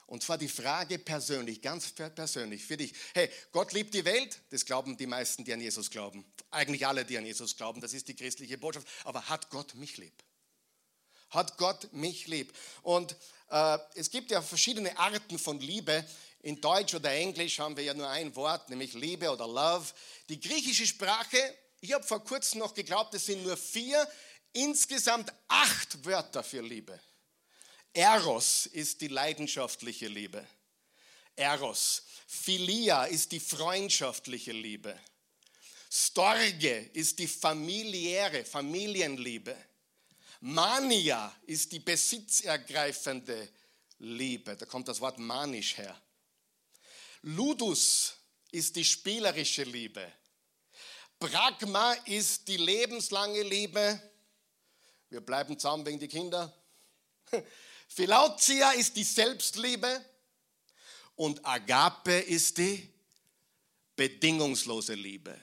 Und 0.06 0.22
zwar 0.22 0.38
die 0.38 0.48
Frage 0.48 0.98
persönlich, 1.00 1.60
ganz 1.60 1.90
persönlich 1.90 2.64
für 2.64 2.76
dich. 2.76 2.92
Hey, 3.12 3.28
Gott 3.50 3.72
liebt 3.72 3.92
die 3.92 4.04
Welt, 4.04 4.40
das 4.50 4.64
glauben 4.64 4.96
die 4.96 5.06
meisten, 5.06 5.44
die 5.44 5.52
an 5.52 5.60
Jesus 5.60 5.90
glauben. 5.90 6.24
Eigentlich 6.50 6.86
alle, 6.86 7.04
die 7.04 7.18
an 7.18 7.26
Jesus 7.26 7.56
glauben, 7.56 7.80
das 7.80 7.92
ist 7.92 8.06
die 8.06 8.14
christliche 8.14 8.56
Botschaft. 8.56 8.86
Aber 9.04 9.28
hat 9.28 9.50
Gott 9.50 9.74
mich 9.74 9.96
lieb? 9.96 10.14
Hat 11.30 11.58
Gott 11.58 11.92
mich 11.92 12.28
lieb? 12.28 12.52
Und 12.82 13.16
äh, 13.50 13.78
es 13.96 14.10
gibt 14.10 14.30
ja 14.30 14.40
verschiedene 14.42 14.96
Arten 14.96 15.40
von 15.40 15.58
Liebe. 15.58 16.04
In 16.40 16.60
Deutsch 16.60 16.94
oder 16.94 17.10
Englisch 17.10 17.58
haben 17.58 17.76
wir 17.76 17.82
ja 17.82 17.94
nur 17.94 18.08
ein 18.08 18.36
Wort, 18.36 18.70
nämlich 18.70 18.94
Liebe 18.94 19.28
oder 19.28 19.48
Love. 19.48 19.86
Die 20.28 20.38
griechische 20.38 20.86
Sprache, 20.86 21.38
ich 21.80 21.92
habe 21.92 22.04
vor 22.04 22.22
kurzem 22.22 22.60
noch 22.60 22.74
geglaubt, 22.74 23.12
es 23.14 23.26
sind 23.26 23.42
nur 23.42 23.56
vier, 23.56 24.06
insgesamt 24.52 25.32
acht 25.48 26.04
Wörter 26.04 26.44
für 26.44 26.60
Liebe. 26.60 27.00
Eros 27.96 28.66
ist 28.66 29.00
die 29.00 29.08
leidenschaftliche 29.08 30.08
Liebe. 30.08 30.46
Eros. 31.34 32.02
Philia 32.26 33.04
ist 33.04 33.32
die 33.32 33.40
freundschaftliche 33.40 34.52
Liebe. 34.52 35.00
Storge 35.90 36.90
ist 36.92 37.18
die 37.18 37.26
familiäre, 37.26 38.44
Familienliebe. 38.44 39.56
Mania 40.40 41.34
ist 41.46 41.72
die 41.72 41.80
besitzergreifende 41.80 43.48
Liebe. 44.00 44.56
Da 44.56 44.66
kommt 44.66 44.88
das 44.88 45.00
Wort 45.00 45.18
manisch 45.18 45.78
her. 45.78 45.98
Ludus 47.22 48.14
ist 48.52 48.76
die 48.76 48.84
spielerische 48.84 49.62
Liebe. 49.62 50.12
Pragma 51.18 51.94
ist 52.04 52.46
die 52.46 52.58
lebenslange 52.58 53.42
Liebe. 53.42 53.98
Wir 55.08 55.22
bleiben 55.22 55.58
zusammen 55.58 55.86
wegen 55.86 55.98
die 55.98 56.08
Kinder. 56.08 56.52
Philautia 57.88 58.72
ist 58.72 58.96
die 58.96 59.04
Selbstliebe 59.04 60.04
und 61.14 61.44
Agape 61.44 62.18
ist 62.18 62.58
die 62.58 62.92
bedingungslose 63.96 64.94
Liebe, 64.94 65.38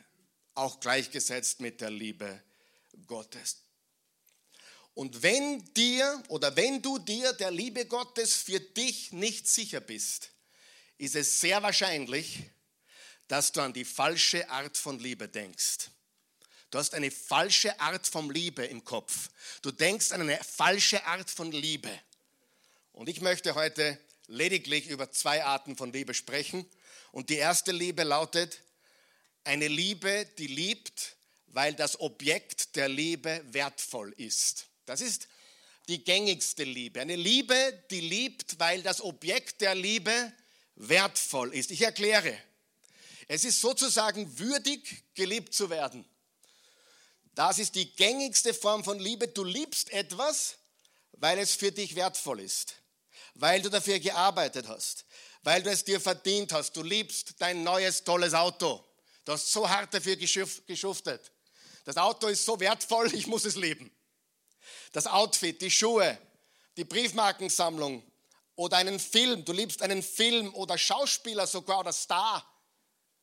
auch 0.54 0.80
gleichgesetzt 0.80 1.60
mit 1.60 1.82
der 1.82 1.90
Liebe 1.90 2.44
Gottes. 3.08 3.58
Und 4.94 5.24
wenn 5.24 5.74
dir 5.74 6.24
oder 6.28 6.56
wenn 6.56 6.82
du 6.82 7.00
dir 7.00 7.34
der 7.34 7.50
Liebe 7.50 7.86
Gottes 7.88 8.36
für 8.36 8.60
dich 8.60 9.12
nicht 9.12 9.48
sicher 9.48 9.80
bist, 9.80 10.30
ist 11.00 11.16
es 11.16 11.40
sehr 11.40 11.64
wahrscheinlich, 11.64 12.44
dass 13.28 13.52
du 13.52 13.62
an 13.62 13.74
die 13.74 13.86
falsche 13.86 14.48
Art 14.50 14.78
von 14.78 15.00
Liebe 15.00 15.28
denkst. 15.28 15.90
Du 16.70 16.78
hast 16.78 16.94
eine 16.94 17.10
falsche 17.10 17.80
Art 17.80 18.06
von 18.08 18.30
Liebe 18.32 18.66
im 18.66 18.84
Kopf. 18.84 19.30
Du 19.62 19.72
denkst 19.72 20.12
an 20.12 20.22
eine 20.22 20.38
falsche 20.44 21.04
Art 21.06 21.30
von 21.30 21.52
Liebe. 21.52 21.90
Und 22.94 23.10
ich 23.10 23.22
möchte 23.22 23.56
heute 23.56 23.98
lediglich 24.28 24.88
über 24.88 25.12
zwei 25.12 25.44
Arten 25.44 25.76
von 25.76 25.92
Liebe 25.92 26.14
sprechen. 26.14 26.66
Und 27.12 27.30
die 27.30 27.36
erste 27.36 27.72
Liebe 27.72 28.04
lautet 28.04 28.62
eine 29.44 29.68
Liebe, 29.68 30.28
die 30.38 30.48
liebt, 30.48 31.16
weil 31.48 31.74
das 31.74 32.00
Objekt 32.00 32.76
der 32.76 32.88
Liebe 32.88 33.44
wertvoll 33.52 34.14
ist. 34.18 34.68
Das 34.86 35.02
ist 35.02 35.28
die 35.88 36.04
gängigste 36.04 36.64
Liebe. 36.64 37.02
Eine 37.02 37.16
Liebe, 37.16 37.84
die 37.92 38.00
liebt, 38.00 38.60
weil 38.60 38.82
das 38.82 39.02
Objekt 39.02 39.62
der 39.62 39.76
Liebe 39.76 40.32
wertvoll 40.76 41.54
ist. 41.54 41.72
Ich 41.72 41.82
erkläre. 41.82 42.38
Es 43.28 43.44
ist 43.44 43.60
sozusagen 43.60 44.40
würdig, 44.40 45.04
geliebt 45.14 45.54
zu 45.54 45.70
werden. 45.70 46.06
Das 47.36 47.60
ist 47.60 47.76
die 47.76 47.94
gängigste 47.96 48.54
Form 48.54 48.84
von 48.84 49.00
Liebe. 49.00 49.28
Du 49.28 49.44
liebst 49.44 49.92
etwas, 49.92 50.58
weil 51.14 51.40
es 51.40 51.56
für 51.56 51.72
dich 51.72 51.96
wertvoll 51.96 52.40
ist, 52.40 52.76
weil 53.36 53.62
du 53.62 53.70
dafür 53.70 54.00
gearbeitet 54.00 54.68
hast, 54.68 55.06
weil 55.44 55.64
du 55.64 55.70
es 55.70 55.84
dir 55.84 56.00
verdient 56.00 56.52
hast. 56.54 56.76
Du 56.76 56.84
liebst 56.84 57.36
dein 57.40 57.64
neues, 57.64 58.04
tolles 58.04 58.34
Auto. 58.34 58.84
Du 59.26 59.32
hast 59.32 59.52
so 59.52 59.70
hart 59.70 59.94
dafür 59.94 60.16
geschuftet. 60.16 61.32
Das 61.86 61.98
Auto 61.98 62.28
ist 62.28 62.46
so 62.46 62.60
wertvoll, 62.60 63.14
ich 63.14 63.28
muss 63.28 63.46
es 63.46 63.56
lieben. 63.56 63.92
Das 64.92 65.08
Outfit, 65.08 65.62
die 65.62 65.72
Schuhe, 65.72 66.18
die 66.78 66.84
Briefmarkensammlung 66.84 68.04
oder 68.56 68.78
einen 68.78 69.00
Film. 69.00 69.44
Du 69.44 69.52
liebst 69.52 69.82
einen 69.82 70.04
Film 70.04 70.54
oder 70.54 70.78
Schauspieler 70.78 71.48
sogar 71.48 71.80
oder 71.80 71.94
Star 71.94 72.48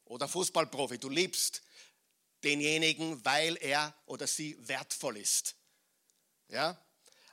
oder 0.05 0.29
Fußballprofi. 0.29 0.99
Du 0.99 1.09
liebst 1.09 1.63
denjenigen, 2.43 3.25
weil 3.25 3.57
er 3.61 3.95
oder 4.07 4.27
sie 4.27 4.57
wertvoll 4.67 5.19
ist. 5.19 5.55
Ja? 6.49 6.77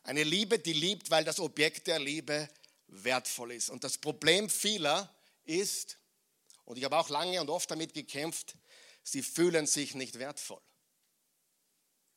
Eine 0.03 0.23
Liebe, 0.23 0.59
die 0.59 0.73
liebt, 0.73 1.09
weil 1.09 1.23
das 1.23 1.39
Objekt 1.39 1.87
der 1.87 1.99
Liebe 1.99 2.49
wertvoll 2.87 3.51
ist. 3.51 3.69
Und 3.69 3.83
das 3.83 3.97
Problem 3.97 4.49
vieler 4.49 5.13
ist, 5.45 5.97
und 6.65 6.77
ich 6.77 6.83
habe 6.83 6.97
auch 6.97 7.09
lange 7.09 7.39
und 7.41 7.49
oft 7.49 7.69
damit 7.69 7.93
gekämpft, 7.93 8.55
sie 9.03 9.23
fühlen 9.23 9.67
sich 9.67 9.95
nicht 9.95 10.19
wertvoll. 10.19 10.61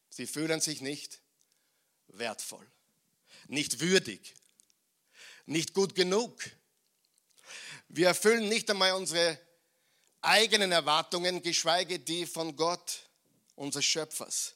Sie 0.08 0.26
fühlen 0.26 0.60
sich 0.60 0.80
nicht 0.80 1.20
wertvoll, 2.08 2.66
nicht 3.46 3.78
würdig, 3.80 4.34
nicht 5.46 5.72
gut 5.72 5.94
genug. 5.94 6.42
Wir 7.88 8.08
erfüllen 8.08 8.48
nicht 8.48 8.68
einmal 8.70 8.92
unsere 8.92 9.38
eigenen 10.20 10.72
Erwartungen, 10.72 11.42
geschweige 11.42 11.98
die 11.98 12.26
von 12.26 12.56
Gott, 12.56 13.08
unseres 13.54 13.84
Schöpfers. 13.84 14.54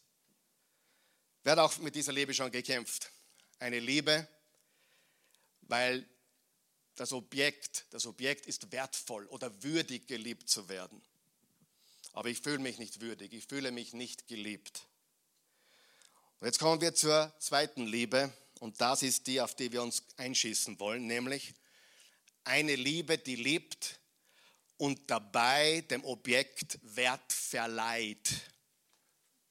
Wer 1.45 1.53
hat 1.53 1.59
auch 1.59 1.79
mit 1.79 1.95
dieser 1.95 2.13
Liebe 2.13 2.35
schon 2.35 2.51
gekämpft? 2.51 3.11
Eine 3.59 3.79
Liebe, 3.79 4.27
weil 5.69 6.09
das 6.95 7.13
Objekt, 7.13 7.87
das 7.91 8.07
Objekt 8.07 8.47
ist 8.47 8.71
wertvoll 8.73 9.27
oder 9.27 9.63
würdig 9.63 10.07
geliebt 10.07 10.49
zu 10.49 10.69
werden. 10.69 11.03
Aber 12.13 12.29
ich 12.29 12.41
fühle 12.41 12.59
mich 12.59 12.79
nicht 12.79 13.01
würdig, 13.01 13.33
ich 13.33 13.47
fühle 13.47 13.73
mich 13.73 13.93
nicht 13.93 14.29
geliebt. 14.29 14.83
Und 16.39 16.47
jetzt 16.47 16.59
kommen 16.59 16.81
wir 16.81 16.95
zur 16.95 17.35
zweiten 17.39 17.87
Liebe 17.87 18.33
und 18.61 18.81
das 18.81 19.03
ist 19.03 19.27
die, 19.27 19.41
auf 19.41 19.55
die 19.55 19.73
wir 19.73 19.83
uns 19.83 20.05
einschießen 20.17 20.79
wollen, 20.79 21.07
nämlich 21.07 21.55
eine 22.45 22.77
Liebe, 22.77 23.19
die 23.19 23.37
liebt, 23.37 23.99
und 24.77 25.11
dabei 25.11 25.83
dem 25.83 26.05
Objekt 26.05 26.79
Wert 26.83 27.33
verleiht. 27.33 28.31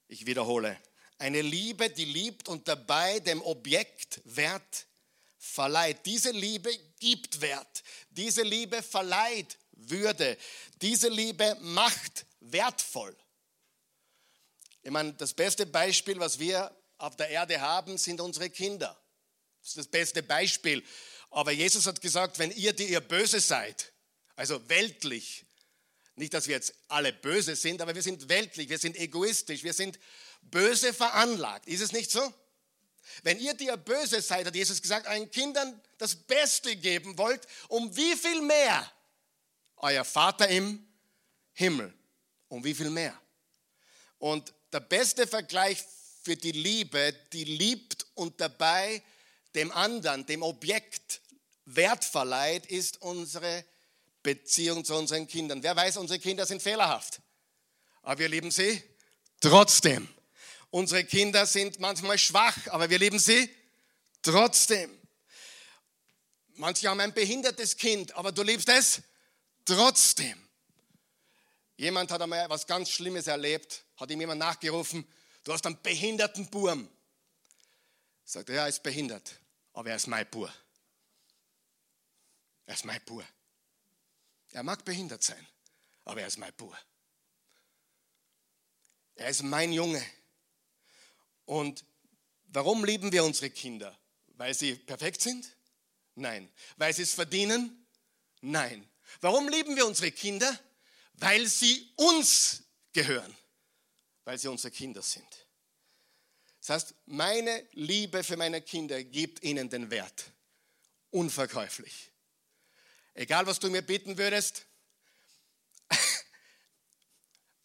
Ich 0.08 0.25
wiederhole, 0.25 0.79
eine 1.17 1.41
Liebe, 1.41 1.89
die 1.89 2.05
liebt 2.05 2.50
und 2.50 2.67
dabei 2.67 3.20
dem 3.20 3.41
Objekt 3.41 4.22
Wert 4.25 4.86
verleiht. 5.43 6.05
Diese 6.05 6.31
Liebe 6.31 6.75
gibt 7.00 7.41
Wert. 7.41 7.83
Diese 8.09 8.43
Liebe 8.43 8.81
verleiht 8.81 9.57
Würde. 9.73 10.38
Diese 10.81 11.09
Liebe 11.09 11.57
macht 11.59 12.25
wertvoll. 12.39 13.15
Ich 14.81 14.91
meine, 14.91 15.13
das 15.13 15.33
beste 15.33 15.65
Beispiel, 15.65 16.19
was 16.19 16.39
wir 16.39 16.73
auf 16.97 17.15
der 17.17 17.29
Erde 17.29 17.59
haben, 17.59 17.97
sind 17.97 18.21
unsere 18.21 18.50
Kinder. 18.50 18.97
Das 19.59 19.69
ist 19.69 19.77
das 19.77 19.88
beste 19.88 20.23
Beispiel. 20.23 20.83
Aber 21.29 21.51
Jesus 21.51 21.85
hat 21.88 22.00
gesagt, 22.00 22.39
wenn 22.39 22.51
ihr, 22.51 22.73
die 22.73 22.85
ihr 22.85 23.01
böse 23.01 23.39
seid, 23.39 23.91
also 24.35 24.67
weltlich. 24.69 25.45
Nicht, 26.15 26.33
dass 26.33 26.47
wir 26.47 26.55
jetzt 26.55 26.73
alle 26.88 27.12
böse 27.12 27.55
sind, 27.55 27.81
aber 27.81 27.95
wir 27.95 28.03
sind 28.03 28.29
weltlich, 28.29 28.69
wir 28.69 28.77
sind 28.77 28.95
egoistisch, 28.95 29.63
wir 29.63 29.73
sind 29.73 30.00
böse 30.41 30.93
veranlagt. 30.93 31.67
Ist 31.67 31.81
es 31.81 31.91
nicht 31.91 32.12
so? 32.12 32.33
Wenn 33.24 33.39
ihr, 33.39 33.53
die 33.53 33.65
ihr 33.65 33.77
böse 33.77 34.22
seid, 34.22 34.45
hat 34.45 34.55
Jesus 34.55 34.81
gesagt, 34.81 35.07
euren 35.07 35.29
Kindern 35.29 35.79
das 35.98 36.15
Beste 36.15 36.75
geben 36.75 37.17
wollt, 37.17 37.45
um 37.67 37.95
wie 37.95 38.15
viel 38.15 38.41
mehr? 38.41 38.91
Euer 39.77 40.03
Vater 40.03 40.48
im 40.48 40.86
Himmel. 41.53 41.93
Um 42.48 42.63
wie 42.63 42.74
viel 42.74 42.89
mehr? 42.89 43.19
Und 44.19 44.53
der 44.72 44.79
beste 44.79 45.27
Vergleich 45.27 45.83
für 46.24 46.36
die 46.36 46.51
Liebe, 46.51 47.13
die 47.33 47.43
liebt 47.43 48.05
und 48.15 48.39
dabei 48.39 49.03
dem 49.55 49.72
anderen, 49.72 50.25
dem 50.25 50.41
Objekt 50.41 51.22
Wert 51.65 52.03
verleiht, 52.03 52.65
ist 52.65 53.01
unsere 53.01 53.65
Beziehung 54.22 54.86
zu 54.86 54.95
unseren 54.95 55.27
Kindern. 55.27 55.62
Wer 55.63 55.75
weiß, 55.75 55.98
unsere 55.98 56.19
Kinder 56.19 56.45
sind 56.45 56.62
fehlerhaft, 56.62 57.22
aber 58.01 58.19
wir 58.19 58.29
lieben 58.29 58.51
sie 58.51 58.81
trotzdem. 59.39 60.07
Unsere 60.74 61.03
Kinder 61.03 61.46
sind 61.46 61.80
manchmal 61.80 62.18
schwach, 62.18 62.58
aber 62.70 62.89
wir 62.89 62.98
lieben 62.98 63.20
sie 63.20 63.48
trotzdem. 64.24 64.89
Manche 66.56 66.89
haben 66.89 67.00
ein 67.00 67.13
behindertes 67.13 67.77
Kind, 67.77 68.15
aber 68.15 68.32
du 68.32 68.42
liebst 68.42 68.68
es 68.70 69.03
trotzdem. 69.65 70.36
Jemand 71.77 72.10
hat 72.10 72.24
einmal 72.24 72.50
was 72.50 72.65
ganz 72.65 72.89
Schlimmes 72.89 73.27
erlebt, 73.27 73.86
hat 73.98 74.10
ihm 74.10 74.20
jemand 74.20 74.39
nachgerufen, 74.39 75.08
du 75.44 75.53
hast 75.53 75.63
einen 75.68 75.80
behinderten 75.80 76.50
Burm. 76.50 76.89
Sagt 78.25 78.50
er, 78.50 78.63
er 78.63 78.68
ist 78.68 78.82
behindert, 78.82 79.32
aber 79.74 79.92
er 79.92 79.98
ist 79.98 80.08
mein 80.08 80.27
Bur. 80.27 80.51
Er 82.65 82.74
ist 82.74 82.86
mein 82.86 83.01
Bur. 83.06 83.24
Er 84.50 84.63
mag 84.63 84.84
behindert 84.84 85.24
sein, 85.24 85.48
aber 86.03 86.22
er 86.22 86.27
ist 86.27 86.39
mein 86.39 86.53
Bub. 86.53 86.75
Er 89.13 89.30
ist 89.30 89.44
mein 89.44 89.72
Junge. 89.72 90.03
Und 91.45 91.85
warum 92.45 92.85
lieben 92.85 93.12
wir 93.12 93.23
unsere 93.23 93.50
Kinder? 93.50 93.97
Weil 94.35 94.53
sie 94.53 94.75
perfekt 94.75 95.21
sind? 95.21 95.55
Nein. 96.15 96.51
Weil 96.77 96.93
sie 96.93 97.03
es 97.03 97.13
verdienen? 97.13 97.88
Nein. 98.41 98.89
Warum 99.21 99.47
lieben 99.50 99.75
wir 99.75 99.85
unsere 99.85 100.12
Kinder? 100.12 100.59
Weil 101.13 101.45
sie 101.47 101.91
uns 101.95 102.63
gehören. 102.91 103.35
Weil 104.23 104.38
sie 104.38 104.47
unsere 104.47 104.71
Kinder 104.71 105.01
sind. 105.01 105.27
Das 106.59 106.69
heißt, 106.69 106.95
meine 107.05 107.67
Liebe 107.73 108.23
für 108.23 108.38
meine 108.38 108.62
Kinder 108.62 109.03
gibt 109.03 109.43
ihnen 109.43 109.69
den 109.69 109.91
Wert. 109.91 110.31
Unverkäuflich. 111.12 112.12
Egal, 113.13 113.45
was 113.45 113.59
du 113.59 113.69
mir 113.69 113.81
bitten 113.81 114.17
würdest. 114.17 114.65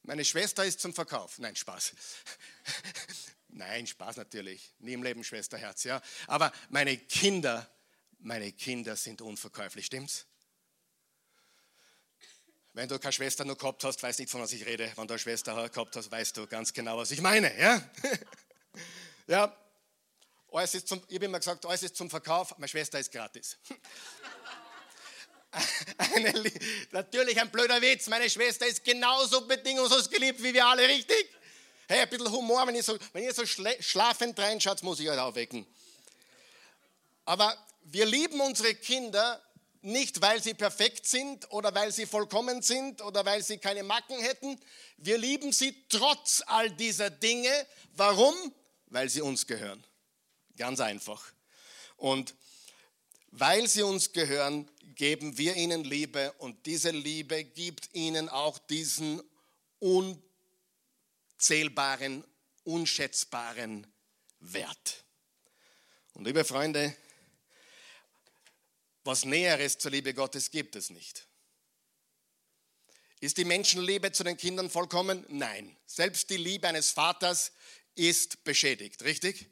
Meine 0.03 0.25
Schwester 0.25 0.65
ist 0.65 0.81
zum 0.81 0.93
Verkauf. 0.93 1.39
Nein, 1.39 1.57
Spaß. 1.57 1.93
Nein, 3.59 3.89
Spaß 3.89 4.17
natürlich. 4.17 4.73
Nie 4.79 4.93
im 4.93 5.03
Leben 5.03 5.25
Schwesterherz, 5.25 5.83
ja. 5.83 6.01
Aber 6.29 6.53
meine 6.69 6.97
Kinder, 6.97 7.69
meine 8.21 8.53
Kinder 8.53 8.95
sind 8.95 9.21
unverkäuflich, 9.21 9.87
stimmt's? 9.87 10.27
Wenn 12.73 12.89
du 12.89 13.01
keine 13.01 13.13
Schwester 13.13 13.45
nur 13.45 13.59
gehabt 13.59 13.83
hast, 13.83 14.01
weißt 14.01 14.21
nicht, 14.21 14.31
von 14.31 14.41
was 14.41 14.53
ich 14.53 14.65
rede. 14.65 14.93
Wenn 14.95 15.09
du 15.09 15.15
eine 15.15 15.19
Schwester 15.19 15.69
gehabt 15.69 15.97
hast, 15.97 16.09
weißt 16.09 16.37
du 16.37 16.47
ganz 16.47 16.73
genau, 16.73 16.99
was 16.99 17.11
ich 17.11 17.21
meine, 17.21 17.53
ja? 17.59 17.83
ja. 19.27 19.57
Alles 20.53 20.75
ist 20.77 20.87
zum, 20.87 21.03
ich 21.09 21.17
habe 21.17 21.25
immer 21.25 21.39
gesagt, 21.39 21.67
alles 21.67 21.83
ist 21.83 21.97
zum 21.97 22.09
Verkauf, 22.09 22.57
meine 22.59 22.69
Schwester 22.69 23.01
ist 23.01 23.11
gratis. 23.11 23.59
Eine, 25.97 26.53
natürlich 26.93 27.41
ein 27.41 27.51
blöder 27.51 27.81
Witz. 27.81 28.07
Meine 28.07 28.29
Schwester 28.29 28.67
ist 28.67 28.85
genauso 28.85 29.47
bedingungslos 29.47 30.11
geliebt 30.11 30.43
wie 30.43 30.53
wir 30.53 30.65
alle, 30.65 30.87
richtig? 30.87 31.39
Hey, 31.91 32.01
ein 32.01 32.11
bisschen 32.11 32.31
Humor, 32.31 32.67
wenn 32.67 32.75
ihr 32.75 32.83
so, 32.83 32.99
wenn 33.15 33.25
ihr 33.25 33.33
so 33.33 33.47
schlafend 33.47 34.39
reinschaut, 34.39 34.83
muss 34.83 35.01
ich 35.01 35.09
euch 35.09 35.19
aufwecken. 35.19 35.67
Aber 37.25 37.57
wir 37.85 38.05
lieben 38.05 38.43
unsere 38.43 38.75
Kinder 38.75 39.43
nicht, 39.81 40.21
weil 40.21 40.43
sie 40.43 40.53
perfekt 40.53 41.07
sind 41.07 41.51
oder 41.51 41.75
weil 41.75 41.91
sie 41.91 42.05
vollkommen 42.05 42.61
sind 42.61 43.01
oder 43.01 43.25
weil 43.25 43.43
sie 43.43 43.57
keine 43.57 43.85
Macken 43.85 44.21
hätten. 44.21 44.61
Wir 44.99 45.17
lieben 45.17 45.51
sie 45.51 45.83
trotz 45.89 46.43
all 46.45 46.71
dieser 46.71 47.09
Dinge. 47.09 47.51
Warum? 47.97 48.35
Weil 48.89 49.09
sie 49.09 49.23
uns 49.23 49.47
gehören. 49.47 49.83
Ganz 50.59 50.81
einfach. 50.81 51.25
Und 51.97 52.35
weil 53.31 53.67
sie 53.67 53.83
uns 53.83 54.13
gehören, 54.13 54.71
geben 54.95 55.39
wir 55.39 55.57
ihnen 55.57 55.85
Liebe 55.85 56.33
und 56.37 56.67
diese 56.67 56.91
Liebe 56.91 57.45
gibt 57.45 57.95
ihnen 57.95 58.29
auch 58.29 58.59
diesen 58.59 59.23
unzählbaren, 61.39 62.25
unschätzbaren 62.65 63.87
Wert. 64.41 65.05
Und 66.15 66.25
liebe 66.25 66.45
Freunde, 66.45 66.97
was 69.05 69.25
Näheres 69.25 69.79
zur 69.79 69.93
Liebe 69.93 70.15
Gottes 70.15 70.51
gibt 70.51 70.75
es 70.75 70.91
nicht. 70.91 71.29
Ist 73.21 73.37
die 73.37 73.45
Menschenliebe 73.45 74.11
zu 74.11 74.25
den 74.25 74.37
Kindern 74.37 74.69
vollkommen? 74.69 75.25
Nein. 75.29 75.77
Selbst 75.87 76.29
die 76.31 76.37
Liebe 76.37 76.67
eines 76.67 76.91
Vaters 76.91 77.53
ist 77.95 78.43
beschädigt, 78.43 79.03
richtig? 79.05 79.47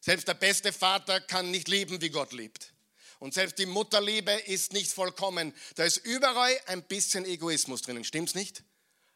Selbst 0.00 0.28
der 0.28 0.34
beste 0.34 0.72
Vater 0.72 1.20
kann 1.20 1.50
nicht 1.50 1.66
lieben, 1.66 2.00
wie 2.00 2.10
Gott 2.10 2.32
liebt. 2.32 2.74
Und 3.18 3.34
selbst 3.34 3.58
die 3.58 3.66
Mutterliebe 3.66 4.32
ist 4.32 4.72
nicht 4.72 4.92
vollkommen. 4.92 5.52
Da 5.74 5.82
ist 5.82 5.96
überall 5.96 6.56
ein 6.66 6.84
bisschen 6.84 7.24
Egoismus 7.24 7.82
drinnen, 7.82 8.04
stimmt's 8.04 8.36
nicht? 8.36 8.62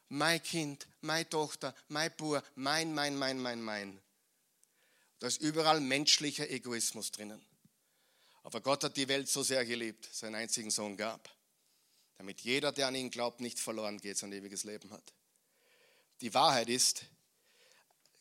Mein 0.09 0.43
Kind, 0.43 0.87
meine 1.01 1.29
Tochter, 1.29 1.75
mein 1.89 2.15
Bub, 2.17 2.43
mein, 2.55 2.95
mein, 2.95 3.17
mein, 3.17 3.41
mein, 3.41 3.61
mein. 3.61 4.01
Da 5.19 5.27
ist 5.27 5.41
überall 5.41 5.81
menschlicher 5.81 6.49
Egoismus 6.49 7.11
drinnen. 7.11 7.45
Aber 8.43 8.61
Gott 8.61 8.85
hat 8.85 8.97
die 8.97 9.09
Welt 9.09 9.29
so 9.29 9.43
sehr 9.43 9.65
geliebt, 9.65 10.09
seinen 10.13 10.37
einzigen 10.37 10.71
Sohn 10.71 10.97
gab, 10.97 11.29
damit 12.17 12.43
jeder, 12.43 12.71
der 12.71 12.87
an 12.87 12.95
ihn 12.95 13.11
glaubt, 13.11 13.41
nicht 13.41 13.59
verloren 13.59 13.99
geht, 13.99 14.19
sein 14.19 14.33
ewiges 14.33 14.63
Leben 14.63 14.93
hat. 14.93 15.13
Die 16.21 16.33
Wahrheit 16.33 16.69
ist, 16.69 17.07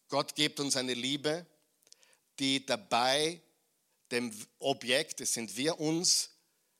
Gott 0.10 0.36
gibt 0.36 0.60
uns 0.60 0.76
eine 0.78 0.94
Liebe, 0.94 1.46
die 2.40 2.66
dabei 2.66 3.42
dem 4.12 4.34
Objekt, 4.60 5.20
das 5.20 5.34
sind 5.34 5.56
wir 5.56 5.80
uns, 5.80 6.32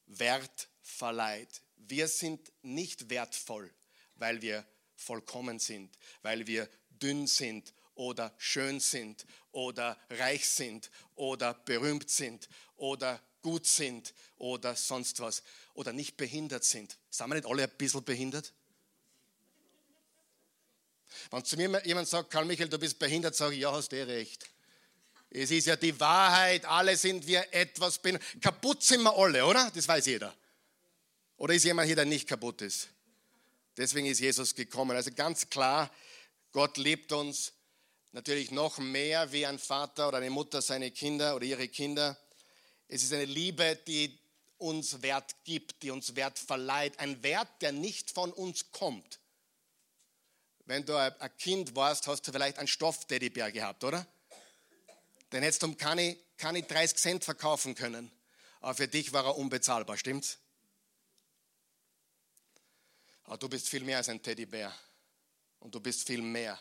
Wert 0.08 0.70
verleiht. 0.82 1.62
Wir 1.78 2.08
sind 2.08 2.52
nicht 2.62 3.10
wertvoll, 3.10 3.74
weil 4.16 4.42
wir 4.42 4.66
vollkommen 5.06 5.60
sind, 5.60 5.98
weil 6.22 6.48
wir 6.48 6.70
dünn 6.90 7.28
sind 7.28 7.74
oder 7.94 8.34
schön 8.38 8.80
sind 8.80 9.26
oder 9.52 9.98
reich 10.10 10.48
sind 10.50 10.90
oder 11.16 11.54
berühmt 11.54 12.10
sind 12.10 12.50
oder 12.76 13.22
gut 13.42 13.66
sind 13.66 14.14
oder 14.38 14.76
sonst 14.76 15.20
was 15.20 15.44
oder 15.76 15.94
nicht 15.94 16.18
behindert 16.18 16.64
sind. 16.64 16.98
Sind 17.10 17.28
wir 17.28 17.36
nicht 17.36 17.48
alle 17.48 17.64
ein 17.64 17.78
bisschen 17.78 18.04
behindert? 18.04 18.54
Wenn 21.32 21.46
zu 21.46 21.56
mir 21.56 21.82
jemand 21.86 22.08
sagt, 22.08 22.32
Karl 22.32 22.46
Michael, 22.46 22.70
du 22.70 22.78
bist 22.78 23.00
behindert, 23.00 23.36
sage 23.36 23.56
ich, 23.56 23.62
ja, 23.62 23.72
hast 23.72 23.92
du 23.92 23.96
eh 23.96 24.04
recht. 24.04 24.50
Es 25.30 25.52
ist 25.52 25.68
ja 25.68 25.76
die 25.76 25.98
Wahrheit, 26.00 26.66
alle 26.66 26.98
sind 26.98 27.26
wir 27.28 27.46
etwas 27.54 28.00
behindert. 28.00 28.26
Kaputt 28.42 28.84
sind 28.84 29.04
wir 29.04 29.16
alle, 29.16 29.46
oder? 29.46 29.72
Das 29.74 29.88
weiß 29.88 30.06
jeder. 30.06 30.36
Oder 31.38 31.54
ist 31.54 31.64
jemand 31.64 31.88
hier, 31.88 31.96
der 31.96 32.06
nicht 32.06 32.28
kaputt 32.28 32.62
ist? 32.62 32.90
Deswegen 33.78 34.08
ist 34.08 34.20
Jesus 34.20 34.56
gekommen. 34.56 34.96
Also 34.96 35.12
ganz 35.12 35.50
klar, 35.50 35.92
Gott 36.52 36.78
liebt 36.78 37.12
uns 37.12 37.54
natürlich 38.12 38.52
noch 38.52 38.78
mehr 38.78 39.32
wie 39.34 39.46
ein 39.46 39.60
Vater 39.60 40.08
oder 40.08 40.18
eine 40.18 40.30
Mutter 40.30 40.62
seine 40.62 40.92
Kinder 40.92 41.36
oder 41.36 41.46
ihre 41.46 41.68
Kinder. 41.68 42.18
Es 42.88 43.04
ist 43.04 43.12
eine 43.12 43.26
Liebe, 43.26 43.78
die 43.88 44.18
uns 44.58 45.02
Wert 45.02 45.36
gibt, 45.44 45.84
die 45.84 45.92
uns 45.92 46.16
Wert 46.16 46.40
verleiht. 46.40 47.00
Ein 47.00 47.22
Wert, 47.24 47.50
der 47.62 47.74
nicht 47.74 48.12
von 48.12 48.32
uns 48.32 48.72
kommt. 48.72 49.20
Wenn 50.66 50.86
du 50.86 50.96
ein 50.96 51.38
Kind 51.38 51.76
warst, 51.76 52.08
hast 52.08 52.28
du 52.28 52.32
vielleicht 52.32 52.58
einen 52.58 52.68
Stoffteddybär 52.68 53.52
gehabt, 53.52 53.84
oder? 53.84 54.08
Den 55.32 55.44
hättest 55.44 55.64
du 55.64 55.68
um 55.68 55.78
keine, 55.78 56.18
keine 56.38 56.64
30 56.64 56.98
Cent 56.98 57.24
verkaufen 57.26 57.76
können. 57.76 58.12
Aber 58.62 58.74
für 58.74 58.88
dich 58.88 59.14
war 59.14 59.26
er 59.26 59.38
unbezahlbar, 59.38 59.98
stimmt's? 59.98 60.40
Aber 63.26 63.38
du 63.38 63.50
bist 63.50 63.70
viel 63.70 63.84
mehr 63.84 63.98
als 63.98 64.10
ein 64.10 64.22
Teddybär. 64.22 64.74
Und 65.60 65.74
du 65.74 65.80
bist 65.80 66.06
viel 66.06 66.22
mehr 66.22 66.60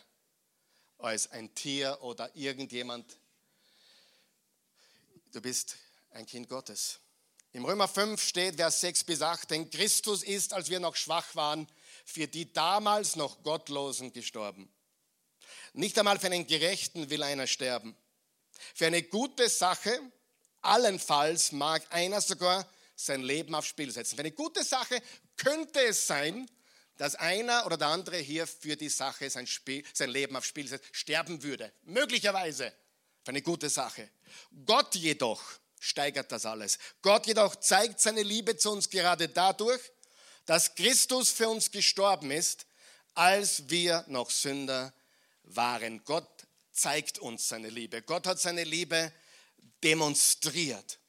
als 0.97 1.31
ein 1.31 1.53
Tier 1.53 1.97
oder 2.01 2.35
irgendjemand. 2.35 3.17
Du 5.31 5.41
bist 5.41 5.77
ein 6.11 6.25
Kind 6.25 6.49
Gottes. 6.49 6.99
Im 7.51 7.65
Römer 7.65 7.87
5 7.87 8.21
steht 8.21 8.55
Vers 8.55 8.81
6 8.81 9.03
bis 9.03 9.21
8, 9.21 9.49
denn 9.51 9.69
Christus 9.69 10.23
ist, 10.23 10.53
als 10.53 10.69
wir 10.69 10.79
noch 10.79 10.95
schwach 10.95 11.35
waren, 11.35 11.67
für 12.03 12.27
die 12.27 12.51
damals 12.51 13.15
noch 13.15 13.43
Gottlosen 13.43 14.11
gestorben. 14.11 14.69
Nicht 15.73 15.97
einmal 15.99 16.19
für 16.19 16.27
einen 16.27 16.47
Gerechten 16.47 17.09
will 17.09 17.23
einer 17.23 17.47
sterben. 17.47 17.95
Für 18.73 18.87
eine 18.87 19.03
gute 19.03 19.49
Sache, 19.49 19.99
allenfalls 20.61 21.51
mag 21.51 21.85
einer 21.91 22.21
sogar 22.21 22.67
sein 22.95 23.21
Leben 23.21 23.53
aufs 23.55 23.67
Spiel 23.67 23.91
setzen. 23.91 24.15
Für 24.15 24.21
eine 24.21 24.31
gute 24.31 24.63
Sache 24.63 25.01
könnte 25.37 25.81
es 25.81 26.07
sein, 26.07 26.49
dass 26.97 27.15
einer 27.15 27.65
oder 27.65 27.77
der 27.77 27.87
andere 27.87 28.17
hier 28.17 28.47
für 28.47 28.75
die 28.75 28.89
Sache 28.89 29.29
sein, 29.29 29.47
Spiel, 29.47 29.83
sein 29.93 30.09
Leben 30.09 30.35
aufs 30.35 30.47
Spiel 30.47 30.67
setzt, 30.67 30.95
sterben 30.95 31.43
würde. 31.43 31.71
Möglicherweise 31.83 32.71
für 33.23 33.29
eine 33.29 33.41
gute 33.41 33.69
Sache. 33.69 34.09
Gott 34.65 34.95
jedoch 34.95 35.41
steigert 35.79 36.31
das 36.31 36.45
alles. 36.45 36.79
Gott 37.01 37.27
jedoch 37.27 37.55
zeigt 37.57 37.99
seine 37.99 38.23
Liebe 38.23 38.57
zu 38.57 38.71
uns 38.71 38.89
gerade 38.89 39.29
dadurch, 39.29 39.81
dass 40.45 40.75
Christus 40.75 41.31
für 41.31 41.49
uns 41.49 41.71
gestorben 41.71 42.31
ist, 42.31 42.65
als 43.13 43.69
wir 43.69 44.03
noch 44.07 44.29
Sünder 44.29 44.93
waren. 45.43 46.03
Gott 46.05 46.27
zeigt 46.71 47.19
uns 47.19 47.47
seine 47.47 47.69
Liebe. 47.69 48.01
Gott 48.01 48.27
hat 48.27 48.39
seine 48.39 48.63
Liebe 48.63 49.11
demonstriert. 49.83 50.99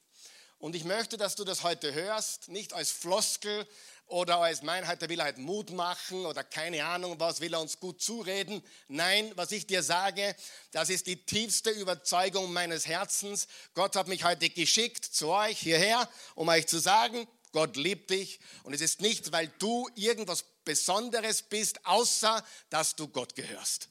Und 0.59 0.75
ich 0.75 0.85
möchte, 0.85 1.17
dass 1.17 1.37
du 1.37 1.45
das 1.45 1.63
heute 1.63 1.93
hörst, 1.93 2.49
nicht 2.49 2.73
als 2.73 2.91
Floskel 2.91 3.67
oder 4.07 4.39
als 4.39 4.63
Meinheit, 4.63 5.03
der 5.03 5.09
will 5.09 5.23
halt 5.23 5.39
Mut 5.39 5.71
machen 5.71 6.27
oder 6.27 6.45
keine 6.45 6.85
Ahnung 6.85 7.19
was, 7.19 7.41
will 7.41 7.55
er 7.55 7.61
uns 7.61 7.81
gut 7.81 8.01
zureden. 8.01 8.63
Nein, 8.89 9.33
was 9.35 9.53
ich 9.53 9.67
dir 9.67 9.83
sage, 9.83 10.37
das 10.71 10.91
ist 10.91 11.07
die 11.07 11.25
tiefste 11.25 11.71
Überzeugung 11.71 12.53
meines 12.53 12.87
Herzens. 12.87 13.49
Gott 13.75 13.97
hat 13.97 14.07
mich 14.07 14.25
heute 14.25 14.49
geschickt 14.49 15.05
zu 15.05 15.29
euch 15.29 15.59
hierher, 15.59 16.09
um 16.35 16.49
euch 16.49 16.67
zu 16.67 16.79
sagen, 16.79 17.27
Gott 17.53 17.77
liebt 17.77 18.11
dich 18.11 18.39
und 18.63 18.75
es 18.75 18.81
ist 18.81 19.01
nicht, 19.01 19.33
weil 19.33 19.49
du 19.59 19.89
irgendwas 19.95 20.45
Besonderes 20.65 21.43
bist, 21.43 21.85
außer 21.87 22.45
dass 22.71 22.97
du 22.97 23.09
Gott 23.09 23.35
gehörst. 23.35 23.89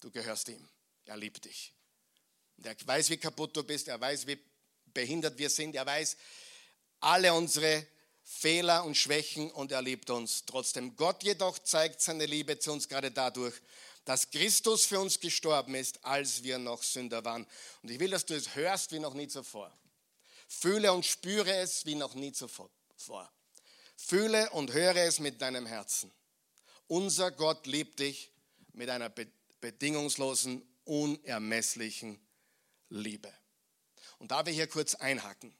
Du 0.00 0.10
gehörst 0.10 0.48
ihm. 0.48 0.68
Er 1.06 1.16
liebt 1.16 1.44
dich. 1.44 1.72
Und 2.56 2.66
er 2.66 2.76
weiß, 2.84 3.10
wie 3.10 3.16
kaputt 3.16 3.56
du 3.56 3.64
bist, 3.64 3.88
er 3.88 4.00
weiß, 4.00 4.26
wie 4.26 4.38
behindert 4.92 5.38
wir 5.38 5.50
sind, 5.50 5.74
er 5.74 5.86
weiß 5.86 6.16
alle 7.00 7.34
unsere 7.34 7.86
Fehler 8.24 8.84
und 8.84 8.96
Schwächen 8.96 9.50
und 9.50 9.70
er 9.70 9.82
liebt 9.82 10.08
uns 10.10 10.44
trotzdem. 10.46 10.96
Gott 10.96 11.22
jedoch 11.22 11.58
zeigt 11.58 12.00
seine 12.00 12.26
Liebe 12.26 12.58
zu 12.58 12.72
uns 12.72 12.88
gerade 12.88 13.10
dadurch, 13.10 13.54
dass 14.04 14.30
Christus 14.30 14.84
für 14.86 14.98
uns 14.98 15.20
gestorben 15.20 15.74
ist, 15.74 16.04
als 16.04 16.42
wir 16.42 16.58
noch 16.58 16.82
Sünder 16.82 17.24
waren. 17.24 17.46
Und 17.82 17.90
ich 17.90 18.00
will, 18.00 18.10
dass 18.10 18.26
du 18.26 18.34
es 18.34 18.54
hörst 18.54 18.92
wie 18.92 18.98
noch 18.98 19.14
nie 19.14 19.28
zuvor. 19.28 19.72
Fühle 20.48 20.92
und 20.92 21.04
spüre 21.04 21.54
es 21.56 21.84
wie 21.86 21.94
noch 21.94 22.14
nie 22.14 22.32
zuvor. 22.32 22.70
Fühle 23.96 24.50
und 24.50 24.72
höre 24.72 24.96
es 24.96 25.20
mit 25.20 25.40
deinem 25.40 25.66
Herzen. 25.66 26.10
Unser 26.86 27.30
Gott 27.30 27.66
liebt 27.66 28.00
dich 28.00 28.30
mit 28.72 28.90
einer 28.90 29.10
bedingungslosen, 29.60 30.62
unermesslichen 30.84 32.20
Liebe. 32.90 33.32
Und 34.18 34.30
da 34.30 34.44
wir 34.44 34.52
hier 34.52 34.66
kurz 34.66 34.94
einhaken, 34.94 35.54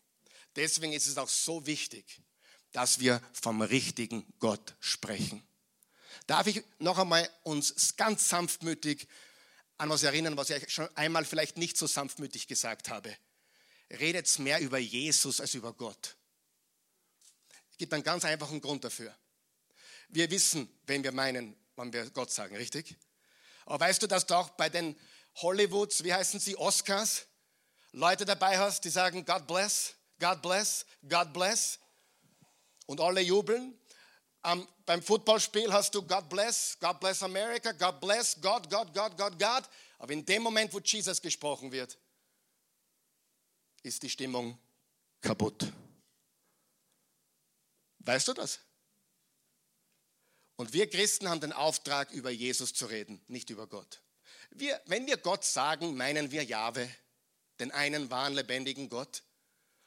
deswegen 0.56 0.92
ist 0.92 1.06
es 1.06 1.18
auch 1.18 1.28
so 1.28 1.66
wichtig, 1.66 2.20
dass 2.74 2.98
wir 2.98 3.22
vom 3.32 3.62
richtigen 3.62 4.26
Gott 4.40 4.74
sprechen. 4.80 5.46
Darf 6.26 6.48
ich 6.48 6.62
noch 6.80 6.98
einmal 6.98 7.28
uns 7.44 7.96
ganz 7.96 8.28
sanftmütig 8.28 9.06
an 9.78 9.90
was 9.90 10.02
erinnern, 10.02 10.36
was 10.36 10.50
ich 10.50 10.70
schon 10.70 10.88
einmal 10.96 11.24
vielleicht 11.24 11.56
nicht 11.56 11.76
so 11.76 11.86
sanftmütig 11.86 12.48
gesagt 12.48 12.88
habe. 12.88 13.16
Redet 13.90 14.38
mehr 14.40 14.60
über 14.60 14.78
Jesus 14.78 15.40
als 15.40 15.54
über 15.54 15.72
Gott. 15.72 16.16
Es 17.70 17.78
gibt 17.78 17.94
einen 17.94 18.02
ganz 18.02 18.24
einfachen 18.24 18.60
Grund 18.60 18.82
dafür. 18.82 19.16
Wir 20.08 20.28
wissen, 20.30 20.68
wenn 20.86 21.04
wir 21.04 21.12
meinen, 21.12 21.56
wann 21.76 21.92
wir 21.92 22.10
Gott 22.10 22.32
sagen, 22.32 22.56
richtig? 22.56 22.96
Aber 23.66 23.84
weißt 23.84 24.02
du, 24.02 24.08
dass 24.08 24.26
du 24.26 24.34
auch 24.34 24.50
bei 24.50 24.68
den 24.68 24.98
Hollywoods, 25.36 26.02
wie 26.02 26.12
heißen 26.12 26.40
sie, 26.40 26.56
Oscars, 26.56 27.26
Leute 27.92 28.24
dabei 28.24 28.58
hast, 28.58 28.84
die 28.84 28.90
sagen, 28.90 29.24
God 29.24 29.46
bless, 29.46 29.94
God 30.18 30.42
bless, 30.42 30.86
God 31.08 31.32
bless 31.32 31.78
und 32.86 33.00
alle 33.00 33.20
jubeln. 33.20 33.78
Um, 34.46 34.68
beim 34.84 35.02
Footballspiel 35.02 35.72
hast 35.72 35.94
du 35.94 36.02
God 36.02 36.28
bless, 36.28 36.76
God 36.78 37.00
bless 37.00 37.22
America, 37.22 37.72
God 37.72 37.98
bless, 38.00 38.38
God, 38.38 38.68
God, 38.68 38.92
God, 38.92 39.16
God, 39.16 39.38
God. 39.38 39.62
Aber 39.98 40.12
in 40.12 40.24
dem 40.24 40.42
Moment, 40.42 40.72
wo 40.74 40.80
Jesus 40.80 41.22
gesprochen 41.22 41.72
wird, 41.72 41.98
ist 43.82 44.02
die 44.02 44.10
Stimmung 44.10 44.58
kaputt. 45.22 45.72
Weißt 48.00 48.28
du 48.28 48.34
das? 48.34 48.60
Und 50.56 50.72
wir 50.72 50.88
Christen 50.88 51.28
haben 51.28 51.40
den 51.40 51.52
Auftrag, 51.52 52.10
über 52.12 52.30
Jesus 52.30 52.74
zu 52.74 52.86
reden, 52.86 53.20
nicht 53.26 53.50
über 53.50 53.66
Gott. 53.66 54.02
Wir, 54.50 54.80
wenn 54.86 55.06
wir 55.06 55.16
Gott 55.16 55.44
sagen, 55.44 55.96
meinen 55.96 56.30
wir 56.30 56.44
Jahwe, 56.44 56.88
den 57.58 57.72
einen 57.72 58.10
wahren, 58.10 58.34
lebendigen 58.34 58.88
Gott. 58.88 59.22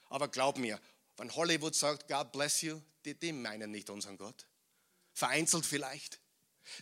Aber 0.09 0.27
glaub 0.27 0.57
mir, 0.57 0.79
wenn 1.17 1.35
Hollywood 1.35 1.75
sagt, 1.75 2.07
God 2.07 2.31
bless 2.31 2.61
you, 2.61 2.79
die, 3.05 3.15
die 3.15 3.33
meinen 3.33 3.71
nicht 3.71 3.89
unseren 3.89 4.17
Gott. 4.17 4.45
Vereinzelt 5.13 5.65
vielleicht. 5.65 6.19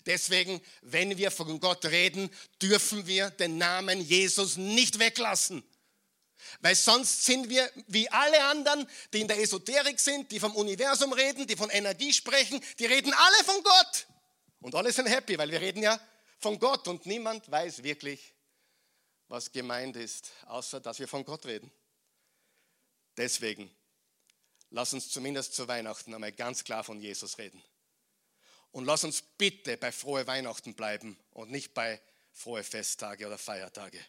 Deswegen, 0.05 0.61
wenn 0.81 1.17
wir 1.17 1.31
von 1.31 1.59
Gott 1.59 1.85
reden, 1.85 2.29
dürfen 2.61 3.05
wir 3.07 3.29
den 3.31 3.57
Namen 3.57 4.01
Jesus 4.01 4.57
nicht 4.57 4.99
weglassen. 4.99 5.63
Weil 6.61 6.75
sonst 6.75 7.25
sind 7.25 7.49
wir 7.49 7.69
wie 7.87 8.09
alle 8.09 8.43
anderen, 8.45 8.87
die 9.13 9.21
in 9.21 9.27
der 9.27 9.39
Esoterik 9.39 9.99
sind, 9.99 10.31
die 10.31 10.39
vom 10.39 10.55
Universum 10.55 11.13
reden, 11.13 11.47
die 11.47 11.55
von 11.55 11.69
Energie 11.69 12.13
sprechen, 12.13 12.59
die 12.79 12.85
reden 12.85 13.13
alle 13.13 13.43
von 13.43 13.63
Gott. 13.63 14.07
Und 14.59 14.75
alle 14.75 14.91
sind 14.91 15.07
happy, 15.07 15.37
weil 15.37 15.51
wir 15.51 15.61
reden 15.61 15.81
ja 15.81 15.99
von 16.39 16.59
Gott 16.59 16.87
und 16.87 17.05
niemand 17.05 17.49
weiß 17.49 17.83
wirklich, 17.83 18.33
was 19.27 19.51
gemeint 19.51 19.95
ist, 19.95 20.31
außer 20.45 20.79
dass 20.79 20.99
wir 20.99 21.07
von 21.07 21.23
Gott 21.23 21.45
reden. 21.45 21.71
Deswegen, 23.17 23.73
lass 24.69 24.93
uns 24.93 25.09
zumindest 25.09 25.53
zu 25.53 25.67
Weihnachten 25.67 26.13
einmal 26.13 26.31
ganz 26.31 26.63
klar 26.63 26.83
von 26.83 26.99
Jesus 26.99 27.37
reden. 27.37 27.61
Und 28.71 28.85
lass 28.85 29.03
uns 29.03 29.21
bitte 29.21 29.77
bei 29.77 29.91
frohe 29.91 30.27
Weihnachten 30.27 30.73
bleiben 30.73 31.17
und 31.31 31.49
nicht 31.49 31.73
bei 31.73 32.01
frohe 32.31 32.63
Festtage 32.63 33.25
oder 33.25 33.37
Feiertage. 33.37 33.99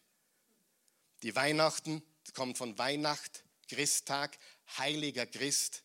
Die 1.23 1.35
Weihnachten 1.35 2.03
kommt 2.35 2.59
von 2.59 2.77
Weihnacht, 2.77 3.45
Christtag, 3.69 4.39
heiliger 4.79 5.27
Christ. 5.27 5.83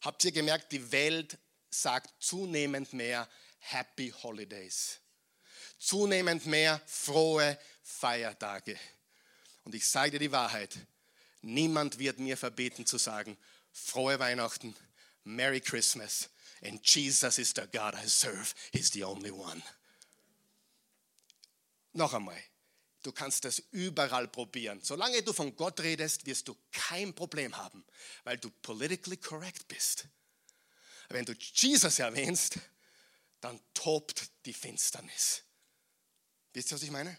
Habt 0.00 0.24
ihr 0.24 0.32
gemerkt, 0.32 0.72
die 0.72 0.92
Welt 0.92 1.38
sagt 1.70 2.10
zunehmend 2.22 2.92
mehr 2.92 3.28
Happy 3.58 4.12
Holidays. 4.22 5.00
Zunehmend 5.78 6.46
mehr 6.46 6.80
frohe 6.86 7.58
Feiertage. 7.82 8.78
Und 9.64 9.74
ich 9.74 9.86
sage 9.86 10.12
dir 10.12 10.18
die 10.18 10.32
Wahrheit, 10.32 10.76
niemand 11.42 11.98
wird 11.98 12.18
mir 12.18 12.36
verbieten 12.36 12.86
zu 12.86 12.98
sagen, 12.98 13.38
frohe 13.72 14.18
Weihnachten, 14.18 14.74
Merry 15.24 15.60
Christmas, 15.60 16.28
and 16.62 16.80
Jesus 16.82 17.38
is 17.38 17.52
the 17.54 17.66
God 17.72 17.94
I 17.94 18.06
serve, 18.06 18.54
He's 18.72 18.90
the 18.90 19.04
only 19.04 19.30
one. 19.30 19.62
Noch 21.92 22.14
einmal, 22.14 22.40
Du 23.02 23.12
kannst 23.12 23.44
das 23.44 23.62
überall 23.70 24.28
probieren. 24.28 24.80
Solange 24.82 25.22
du 25.22 25.32
von 25.32 25.56
Gott 25.56 25.80
redest, 25.80 26.26
wirst 26.26 26.48
du 26.48 26.56
kein 26.70 27.14
Problem 27.14 27.56
haben, 27.56 27.84
weil 28.24 28.36
du 28.36 28.50
politically 28.50 29.16
correct 29.16 29.68
bist. 29.68 30.06
Wenn 31.08 31.24
du 31.24 31.32
Jesus 31.32 31.98
erwähnst, 31.98 32.58
dann 33.40 33.58
tobt 33.72 34.30
die 34.44 34.52
Finsternis. 34.52 35.42
Wisst 36.52 36.70
ihr, 36.70 36.74
was 36.74 36.82
ich 36.82 36.90
meine? 36.90 37.18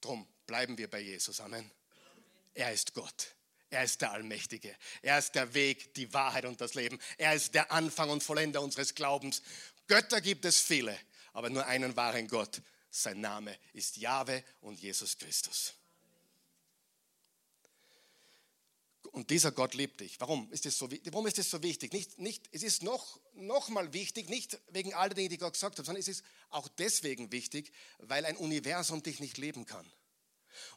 Drum 0.00 0.26
bleiben 0.46 0.76
wir 0.76 0.90
bei 0.90 1.00
Jesus. 1.00 1.40
Amen. 1.40 1.70
Er 2.54 2.72
ist 2.72 2.92
Gott. 2.94 3.36
Er 3.72 3.84
ist 3.84 4.02
der 4.02 4.12
Allmächtige. 4.12 4.76
Er 5.00 5.18
ist 5.18 5.34
der 5.34 5.54
Weg, 5.54 5.94
die 5.94 6.12
Wahrheit 6.12 6.44
und 6.44 6.60
das 6.60 6.74
Leben. 6.74 6.98
Er 7.16 7.34
ist 7.34 7.54
der 7.54 7.72
Anfang 7.72 8.10
und 8.10 8.22
Vollender 8.22 8.60
unseres 8.60 8.94
Glaubens. 8.94 9.40
Götter 9.86 10.20
gibt 10.20 10.44
es 10.44 10.60
viele, 10.60 10.96
aber 11.32 11.48
nur 11.48 11.64
einen 11.64 11.96
wahren 11.96 12.28
Gott. 12.28 12.60
Sein 12.90 13.22
Name 13.22 13.56
ist 13.72 13.96
Jahwe 13.96 14.44
und 14.60 14.78
Jesus 14.78 15.16
Christus. 15.16 15.72
Und 19.10 19.30
dieser 19.30 19.52
Gott 19.52 19.72
liebt 19.72 20.00
dich. 20.00 20.20
Warum 20.20 20.52
ist 20.52 20.66
das 20.66 20.76
so, 20.76 20.86
so 20.86 21.62
wichtig? 21.62 21.94
Nicht, 21.94 22.18
nicht, 22.18 22.50
es 22.52 22.62
ist 22.62 22.82
noch, 22.82 23.20
noch 23.32 23.70
mal 23.70 23.94
wichtig, 23.94 24.28
nicht 24.28 24.60
wegen 24.68 24.92
all 24.92 25.08
der 25.08 25.16
Dinge, 25.16 25.30
die 25.30 25.38
Gott 25.38 25.54
gesagt 25.54 25.78
hat, 25.78 25.86
sondern 25.86 26.00
es 26.00 26.08
ist 26.08 26.22
auch 26.50 26.68
deswegen 26.68 27.32
wichtig, 27.32 27.72
weil 28.00 28.26
ein 28.26 28.36
Universum 28.36 29.02
dich 29.02 29.18
nicht 29.18 29.38
leben 29.38 29.64
kann. 29.64 29.90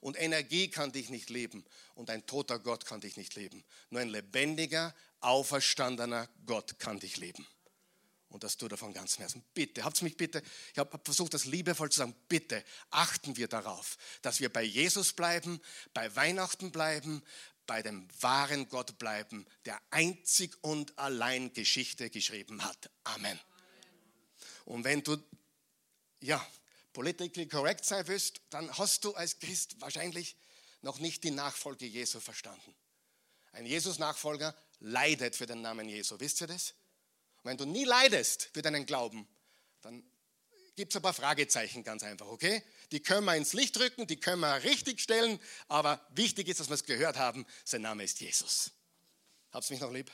Und 0.01 0.19
Energie 0.19 0.69
kann 0.69 0.91
dich 0.91 1.09
nicht 1.09 1.29
leben. 1.29 1.65
Und 1.93 2.09
ein 2.09 2.25
toter 2.25 2.59
Gott 2.59 2.85
kann 2.85 3.01
dich 3.01 3.17
nicht 3.17 3.35
leben. 3.35 3.63
Nur 3.89 4.01
ein 4.01 4.09
lebendiger, 4.09 4.93
auferstandener 5.21 6.29
Gott 6.45 6.79
kann 6.79 6.99
dich 6.99 7.17
leben. 7.17 7.47
Und 8.29 8.43
das 8.43 8.57
tut 8.57 8.71
er 8.71 8.77
von 8.77 8.93
ganzem 8.93 9.21
Herzen. 9.21 9.43
Bitte, 9.53 9.85
habt 9.85 10.01
mich 10.01 10.17
bitte, 10.17 10.43
ich 10.73 10.77
habe 10.77 10.99
versucht, 11.03 11.33
das 11.33 11.45
liebevoll 11.45 11.89
zu 11.89 11.99
sagen, 11.99 12.15
bitte 12.27 12.65
achten 12.89 13.37
wir 13.37 13.47
darauf, 13.47 13.97
dass 14.21 14.41
wir 14.41 14.51
bei 14.51 14.63
Jesus 14.63 15.13
bleiben, 15.13 15.61
bei 15.93 16.13
Weihnachten 16.15 16.71
bleiben, 16.71 17.23
bei 17.65 17.81
dem 17.81 18.07
wahren 18.19 18.67
Gott 18.67 18.97
bleiben, 18.99 19.45
der 19.65 19.81
einzig 19.89 20.57
und 20.61 20.97
allein 20.99 21.53
Geschichte 21.53 22.09
geschrieben 22.09 22.63
hat. 22.63 22.89
Amen. 23.05 23.39
Und 24.65 24.83
wenn 24.83 25.01
du, 25.01 25.17
ja, 26.21 26.45
politically 26.95 27.47
correct 27.47 27.85
sein 27.85 28.07
willst, 28.07 28.41
dann 28.49 28.75
hast 28.77 29.03
du 29.03 29.13
als 29.13 29.37
Christ 29.37 29.79
wahrscheinlich 29.81 30.35
noch 30.81 30.99
nicht 30.99 31.23
die 31.23 31.31
Nachfolge 31.31 31.85
Jesu 31.85 32.19
verstanden. 32.19 32.73
Ein 33.51 33.65
Jesus-Nachfolger 33.65 34.55
leidet 34.79 35.35
für 35.35 35.45
den 35.45 35.61
Namen 35.61 35.87
Jesu. 35.89 36.19
Wisst 36.19 36.41
ihr 36.41 36.47
das? 36.47 36.73
wenn 37.43 37.57
du 37.57 37.65
nie 37.65 37.83
leidest 37.85 38.49
für 38.53 38.63
deinen 38.63 38.87
Glauben, 38.87 39.27
dann 39.83 40.03
gibt 40.75 40.91
es 40.91 40.95
ein 40.95 41.03
paar 41.03 41.13
Fragezeichen 41.13 41.83
ganz 41.83 42.01
einfach, 42.01 42.25
okay? 42.25 42.63
Die 42.91 43.01
können 43.01 43.25
wir 43.25 43.35
ins 43.35 43.53
Licht 43.53 43.77
drücken, 43.77 44.07
die 44.07 44.19
können 44.19 44.39
wir 44.39 44.63
richtig 44.63 44.99
stellen, 44.99 45.39
aber 45.67 46.03
wichtig 46.09 46.47
ist, 46.47 46.59
dass 46.59 46.69
wir 46.69 46.73
es 46.73 46.85
gehört 46.85 47.17
haben, 47.17 47.45
sein 47.63 47.81
Name 47.81 48.03
ist 48.03 48.19
Jesus. 48.19 48.71
Habt 49.51 49.69
ihr 49.69 49.73
mich 49.73 49.81
noch 49.81 49.91
lieb? 49.91 50.11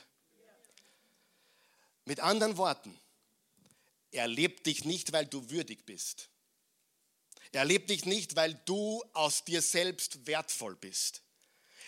Mit 2.04 2.20
anderen 2.20 2.58
Worten, 2.58 3.00
er 4.10 4.28
lebt 4.28 4.66
dich 4.66 4.84
nicht, 4.84 5.12
weil 5.12 5.24
du 5.24 5.48
würdig 5.48 5.86
bist. 5.86 6.28
Er 7.52 7.64
lebt 7.66 7.90
dich 7.90 8.06
nicht, 8.06 8.34
weil 8.34 8.54
du 8.64 9.04
aus 9.12 9.44
dir 9.44 9.60
selbst 9.60 10.26
wertvoll 10.26 10.74
bist. 10.76 11.22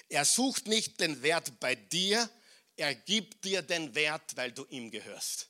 Er 0.09 0.25
sucht 0.25 0.67
nicht 0.67 1.01
den 1.01 1.23
Wert 1.23 1.59
bei 1.59 1.75
dir, 1.75 2.31
er 2.77 2.95
gibt 2.95 3.45
dir 3.45 3.63
den 3.63 3.95
Wert, 3.95 4.37
weil 4.37 4.53
du 4.53 4.67
ihm 4.67 4.91
gehörst. 4.91 5.49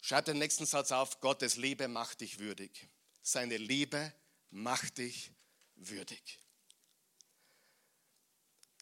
Schreib 0.00 0.24
den 0.24 0.38
nächsten 0.38 0.66
Satz 0.66 0.92
auf. 0.92 1.20
Gottes 1.20 1.56
Liebe 1.56 1.88
macht 1.88 2.20
dich 2.20 2.38
würdig. 2.38 2.88
Seine 3.22 3.56
Liebe 3.56 4.12
macht 4.50 4.98
dich 4.98 5.30
würdig. 5.76 6.40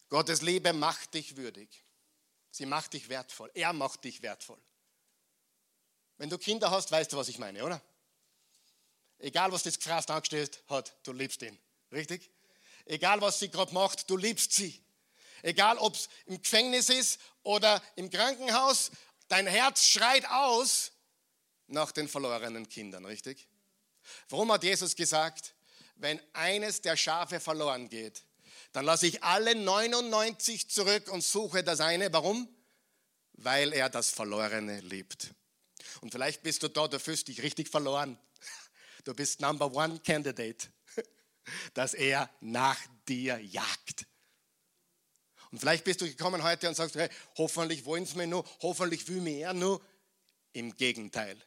Gottes 0.09 0.41
Liebe 0.41 0.73
macht 0.73 1.13
dich 1.13 1.37
würdig. 1.37 1.85
Sie 2.49 2.65
macht 2.65 2.93
dich 2.93 3.07
wertvoll. 3.07 3.49
Er 3.53 3.71
macht 3.71 4.03
dich 4.03 4.21
wertvoll. 4.21 4.61
Wenn 6.17 6.29
du 6.29 6.37
Kinder 6.37 6.69
hast, 6.69 6.91
weißt 6.91 7.13
du, 7.13 7.17
was 7.17 7.29
ich 7.29 7.39
meine, 7.39 7.63
oder? 7.63 7.81
Egal, 9.21 9.51
was 9.51 9.63
das 9.63 9.77
Gefraß 9.77 10.07
angestellt 10.07 10.63
hat, 10.67 10.95
du 11.03 11.13
liebst 11.13 11.41
ihn. 11.43 11.57
Richtig? 11.91 12.29
Egal, 12.85 13.21
was 13.21 13.39
sie 13.39 13.49
gerade 13.49 13.73
macht, 13.73 14.09
du 14.09 14.17
liebst 14.17 14.53
sie. 14.53 14.81
Egal, 15.43 15.77
ob 15.77 15.95
es 15.95 16.09
im 16.25 16.41
Gefängnis 16.41 16.89
ist 16.89 17.19
oder 17.43 17.81
im 17.95 18.09
Krankenhaus, 18.09 18.91
dein 19.27 19.45
Herz 19.47 19.85
schreit 19.85 20.25
aus 20.29 20.91
nach 21.67 21.91
den 21.91 22.07
verlorenen 22.07 22.67
Kindern, 22.67 23.05
richtig? 23.05 23.47
Warum 24.29 24.51
hat 24.51 24.63
Jesus 24.63 24.95
gesagt, 24.95 25.53
wenn 25.95 26.19
eines 26.33 26.81
der 26.81 26.97
Schafe 26.97 27.39
verloren 27.39 27.89
geht, 27.89 28.23
dann 28.71 28.85
lasse 28.85 29.05
ich 29.05 29.23
alle 29.23 29.53
99 29.53 30.69
zurück 30.69 31.09
und 31.09 31.23
suche 31.23 31.63
das 31.63 31.79
eine. 31.79 32.11
Warum? 32.11 32.47
Weil 33.33 33.73
er 33.73 33.89
das 33.89 34.09
Verlorene 34.09 34.79
liebt. 34.81 35.31
Und 36.01 36.11
vielleicht 36.11 36.41
bist 36.41 36.63
du 36.63 36.69
da, 36.69 36.87
du 36.87 36.99
fühlst 36.99 37.27
dich 37.27 37.43
richtig 37.43 37.69
verloren. 37.69 38.17
Du 39.03 39.13
bist 39.13 39.39
Number 39.39 39.71
One 39.73 39.99
Candidate, 39.99 40.67
dass 41.73 41.93
er 41.93 42.29
nach 42.39 42.79
dir 43.07 43.39
jagt. 43.39 44.05
Und 45.51 45.59
vielleicht 45.59 45.83
bist 45.83 46.01
du 46.01 46.05
gekommen 46.05 46.43
heute 46.43 46.69
und 46.69 46.75
sagst, 46.75 46.95
hey, 46.95 47.09
hoffentlich 47.37 47.85
wollen 47.85 48.05
sie 48.05 48.15
mir 48.17 48.27
nur, 48.27 48.45
hoffentlich 48.61 49.07
will 49.07 49.21
mir 49.21 49.47
er 49.47 49.53
nur. 49.53 49.81
Im 50.53 50.75
Gegenteil, 50.75 51.41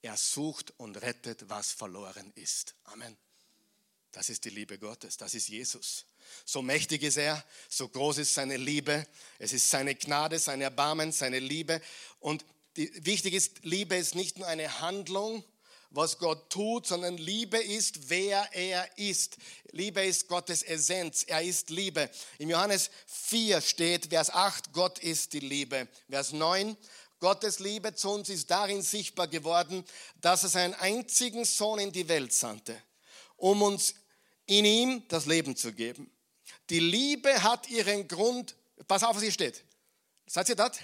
er 0.00 0.16
sucht 0.16 0.72
und 0.78 0.96
rettet, 1.02 1.48
was 1.48 1.72
verloren 1.72 2.32
ist. 2.34 2.74
Amen. 2.84 3.16
Das 4.10 4.30
ist 4.30 4.44
die 4.44 4.50
Liebe 4.50 4.78
Gottes, 4.78 5.16
das 5.18 5.34
ist 5.34 5.48
Jesus. 5.48 6.06
So 6.44 6.62
mächtig 6.62 7.02
ist 7.02 7.18
er, 7.18 7.44
so 7.68 7.88
groß 7.88 8.18
ist 8.18 8.34
seine 8.34 8.56
Liebe. 8.56 9.06
Es 9.38 9.52
ist 9.52 9.68
seine 9.68 9.94
Gnade, 9.94 10.38
sein 10.38 10.62
Erbarmen, 10.62 11.12
seine 11.12 11.38
Liebe. 11.38 11.80
Und 12.20 12.44
die, 12.76 12.90
wichtig 13.04 13.34
ist, 13.34 13.64
Liebe 13.64 13.96
ist 13.96 14.14
nicht 14.14 14.38
nur 14.38 14.46
eine 14.46 14.80
Handlung, 14.80 15.44
was 15.90 16.18
Gott 16.18 16.50
tut, 16.50 16.86
sondern 16.86 17.16
Liebe 17.16 17.58
ist, 17.58 18.10
wer 18.10 18.48
er 18.52 18.98
ist. 18.98 19.36
Liebe 19.72 20.04
ist 20.04 20.28
Gottes 20.28 20.62
Essenz. 20.62 21.24
Er 21.24 21.42
ist 21.42 21.70
Liebe. 21.70 22.10
Im 22.38 22.50
Johannes 22.50 22.90
4 23.06 23.60
steht, 23.60 24.06
Vers 24.06 24.30
8, 24.30 24.72
Gott 24.72 24.98
ist 24.98 25.32
die 25.32 25.40
Liebe. 25.40 25.88
Vers 26.08 26.32
9, 26.32 26.76
Gottes 27.20 27.58
Liebe 27.58 27.94
zu 27.94 28.10
uns 28.10 28.28
ist 28.28 28.50
darin 28.50 28.82
sichtbar 28.82 29.28
geworden, 29.28 29.84
dass 30.20 30.44
er 30.44 30.50
seinen 30.50 30.74
einzigen 30.74 31.44
Sohn 31.44 31.80
in 31.80 31.92
die 31.92 32.08
Welt 32.08 32.32
sandte, 32.32 32.80
um 33.36 33.62
uns 33.62 33.94
in 34.46 34.64
ihm 34.64 35.02
das 35.08 35.26
Leben 35.26 35.56
zu 35.56 35.72
geben. 35.72 36.10
Die 36.70 36.80
Liebe 36.80 37.42
hat 37.42 37.68
ihren 37.70 38.06
Grund, 38.06 38.54
pass 38.86 39.02
auf, 39.02 39.16
was 39.16 39.22
hier 39.22 39.32
steht. 39.32 39.64
Seid 40.26 40.48
ihr 40.48 40.56
dort? 40.56 40.78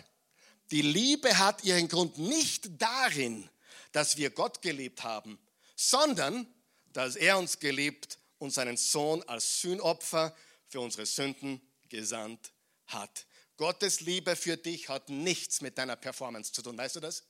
Die 0.70 0.82
Liebe 0.82 1.38
hat 1.38 1.62
ihren 1.62 1.88
Grund 1.88 2.18
nicht 2.18 2.70
darin, 2.80 3.48
dass 3.94 4.16
wir 4.16 4.30
Gott 4.30 4.60
geliebt 4.60 5.04
haben, 5.04 5.38
sondern 5.76 6.52
dass 6.92 7.14
er 7.14 7.38
uns 7.38 7.60
geliebt 7.60 8.18
und 8.38 8.50
seinen 8.50 8.76
Sohn 8.76 9.22
als 9.22 9.60
Sühnopfer 9.60 10.36
für 10.66 10.80
unsere 10.80 11.06
Sünden 11.06 11.60
gesandt 11.88 12.52
hat. 12.86 13.26
Gottes 13.56 14.00
Liebe 14.00 14.34
für 14.34 14.56
dich 14.56 14.88
hat 14.88 15.10
nichts 15.10 15.60
mit 15.60 15.78
deiner 15.78 15.94
Performance 15.94 16.52
zu 16.52 16.60
tun, 16.60 16.76
weißt 16.76 16.96
du 16.96 17.00
das? 17.00 17.22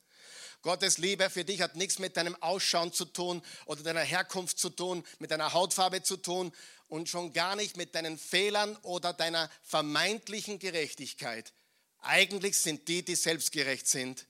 Gottes 0.63 0.97
Liebe 0.97 1.29
für 1.29 1.45
dich 1.45 1.61
hat 1.61 1.77
nichts 1.77 1.99
mit 1.99 2.17
deinem 2.17 2.35
Ausschauen 2.43 2.95
zu 2.95 3.05
tun 3.05 3.43
oder 3.67 3.83
deiner 3.83 4.01
Herkunft 4.01 4.59
zu 4.59 4.71
tun, 4.71 5.05
mit 5.19 5.31
deiner 5.31 5.53
Hautfarbe 5.53 6.03
zu 6.03 6.17
tun 6.17 6.51
und 6.89 7.11
schon 7.11 7.35
gar 7.35 7.57
nicht 7.57 7.77
mit 7.77 7.95
deinen 7.95 8.17
Fehlern 8.17 8.75
oder 8.77 9.13
deiner 9.13 9.51
vermeintlichen 9.63 10.59
Gerechtigkeit. 10.59 11.53
Eigentlich 11.99 12.59
sind 12.59 12.89
die, 12.89 13.05
die 13.05 13.17
selbstgerecht 13.17 13.87
sind, 13.87 14.27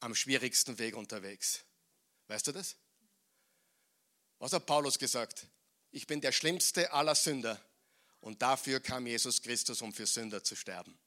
am 0.00 0.14
schwierigsten 0.14 0.78
Weg 0.78 0.96
unterwegs. 0.96 1.64
Weißt 2.28 2.46
du 2.46 2.52
das? 2.52 2.76
Was 4.38 4.52
hat 4.52 4.66
Paulus 4.66 4.98
gesagt? 4.98 5.46
Ich 5.90 6.06
bin 6.06 6.20
der 6.20 6.32
schlimmste 6.32 6.92
aller 6.92 7.14
Sünder 7.14 7.60
und 8.20 8.42
dafür 8.42 8.80
kam 8.80 9.06
Jesus 9.06 9.42
Christus, 9.42 9.82
um 9.82 9.92
für 9.92 10.06
Sünder 10.06 10.44
zu 10.44 10.54
sterben. 10.54 10.98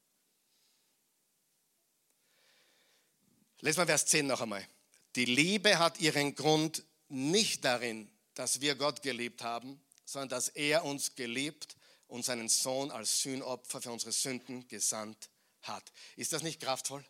Lesen 3.60 3.78
wir 3.78 3.86
Vers 3.86 4.06
10 4.06 4.26
noch 4.26 4.40
einmal. 4.40 4.66
Die 5.14 5.24
Liebe 5.24 5.78
hat 5.78 6.00
ihren 6.00 6.34
Grund 6.34 6.84
nicht 7.08 7.64
darin, 7.64 8.10
dass 8.34 8.60
wir 8.60 8.74
Gott 8.74 9.02
geliebt 9.02 9.42
haben, 9.42 9.80
sondern 10.04 10.30
dass 10.30 10.48
er 10.48 10.84
uns 10.84 11.14
geliebt 11.14 11.76
und 12.08 12.24
seinen 12.24 12.48
Sohn 12.48 12.90
als 12.90 13.22
Sühnopfer 13.22 13.80
für 13.80 13.92
unsere 13.92 14.12
Sünden 14.12 14.66
gesandt 14.68 15.30
hat. 15.62 15.92
Ist 16.16 16.32
das 16.32 16.42
nicht 16.42 16.60
kraftvoll? 16.60 17.04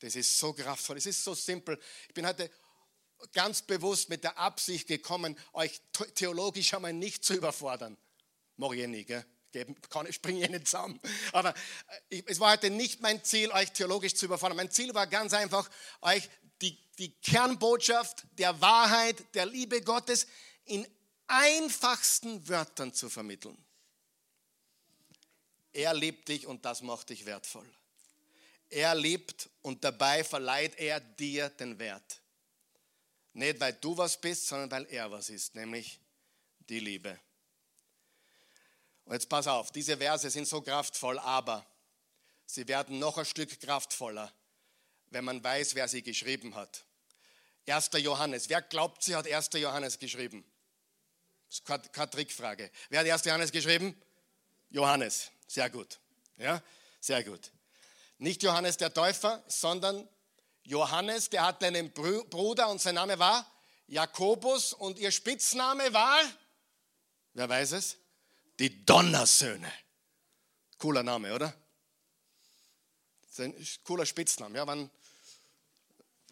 Das 0.00 0.14
ist 0.14 0.38
so 0.38 0.52
kraftvoll, 0.52 0.96
es 0.96 1.06
ist 1.06 1.24
so 1.24 1.34
simpel. 1.34 1.78
Ich 2.08 2.14
bin 2.14 2.26
heute 2.26 2.50
ganz 3.32 3.62
bewusst 3.62 4.08
mit 4.08 4.24
der 4.24 4.38
Absicht 4.38 4.86
gekommen, 4.86 5.38
euch 5.52 5.80
theologisch 6.14 6.74
einmal 6.74 6.92
nicht 6.92 7.24
zu 7.24 7.34
überfordern. 7.34 7.96
Mach 8.56 8.72
ich 8.72 8.86
nie, 8.86 9.04
gell? 9.04 9.24
kann, 9.90 10.12
springe 10.12 10.44
ich 10.44 10.50
nicht 10.50 10.66
zusammen. 10.66 11.00
Aber 11.32 11.54
äh, 12.10 12.22
es 12.26 12.38
war 12.38 12.52
heute 12.52 12.70
nicht 12.70 13.00
mein 13.00 13.24
Ziel, 13.24 13.50
euch 13.50 13.72
theologisch 13.72 14.14
zu 14.14 14.26
überfordern. 14.26 14.56
Mein 14.56 14.70
Ziel 14.70 14.94
war 14.94 15.06
ganz 15.06 15.32
einfach, 15.32 15.68
euch 16.02 16.28
die, 16.60 16.78
die 16.98 17.12
Kernbotschaft 17.20 18.24
der 18.32 18.60
Wahrheit, 18.60 19.34
der 19.34 19.46
Liebe 19.46 19.80
Gottes 19.80 20.26
in 20.64 20.86
einfachsten 21.26 22.46
Wörtern 22.48 22.92
zu 22.92 23.08
vermitteln. 23.08 23.56
Er 25.72 25.94
liebt 25.94 26.28
dich 26.28 26.46
und 26.46 26.64
das 26.64 26.82
macht 26.82 27.10
dich 27.10 27.26
wertvoll. 27.26 27.68
Er 28.70 28.94
liebt 28.94 29.48
und 29.62 29.82
dabei 29.82 30.22
verleiht 30.24 30.78
er 30.78 31.00
dir 31.00 31.48
den 31.50 31.78
Wert. 31.78 32.20
Nicht 33.32 33.60
weil 33.60 33.72
du 33.74 33.96
was 33.96 34.20
bist, 34.20 34.46
sondern 34.46 34.70
weil 34.70 34.86
er 34.90 35.10
was 35.10 35.30
ist, 35.30 35.54
nämlich 35.54 36.00
die 36.68 36.80
Liebe. 36.80 37.18
Und 39.04 39.14
jetzt 39.14 39.28
pass 39.28 39.46
auf, 39.46 39.70
diese 39.70 39.96
Verse 39.96 40.28
sind 40.28 40.46
so 40.46 40.60
kraftvoll, 40.60 41.18
aber 41.18 41.64
sie 42.44 42.68
werden 42.68 42.98
noch 42.98 43.16
ein 43.16 43.24
Stück 43.24 43.58
kraftvoller, 43.60 44.32
wenn 45.06 45.24
man 45.24 45.42
weiß, 45.42 45.74
wer 45.74 45.88
sie 45.88 46.02
geschrieben 46.02 46.54
hat. 46.54 46.84
1. 47.66 47.90
Johannes. 47.94 48.48
Wer 48.48 48.62
glaubt, 48.62 49.02
sie 49.02 49.14
hat 49.14 49.26
1. 49.26 49.50
Johannes 49.54 49.98
geschrieben? 49.98 50.44
Das 51.48 51.60
ist 51.60 51.92
keine, 51.92 52.10
Trickfrage. 52.10 52.70
Wer 52.90 53.00
hat 53.00 53.08
1. 53.08 53.24
Johannes 53.24 53.52
geschrieben? 53.52 53.98
Johannes. 54.70 55.30
Sehr 55.46 55.70
gut. 55.70 55.98
Ja, 56.36 56.62
sehr 57.00 57.24
gut. 57.24 57.50
Nicht 58.18 58.42
Johannes 58.42 58.76
der 58.76 58.92
Täufer, 58.92 59.42
sondern 59.46 60.08
Johannes, 60.64 61.30
der 61.30 61.46
hatte 61.46 61.66
einen 61.66 61.92
Bruder 61.92 62.68
und 62.68 62.80
sein 62.80 62.96
Name 62.96 63.18
war 63.18 63.50
Jakobus 63.88 64.74
und 64.74 64.98
ihr 64.98 65.10
Spitzname 65.10 65.92
war, 65.94 66.20
wer 67.32 67.48
weiß 67.48 67.72
es? 67.72 67.96
Die 68.58 68.84
Donnersöhne. 68.84 69.72
Cooler 70.76 71.02
Name, 71.02 71.34
oder? 71.34 71.54
Cooler 73.84 74.04
Spitzname, 74.04 74.58
ja, 74.58 74.66
waren 74.66 74.90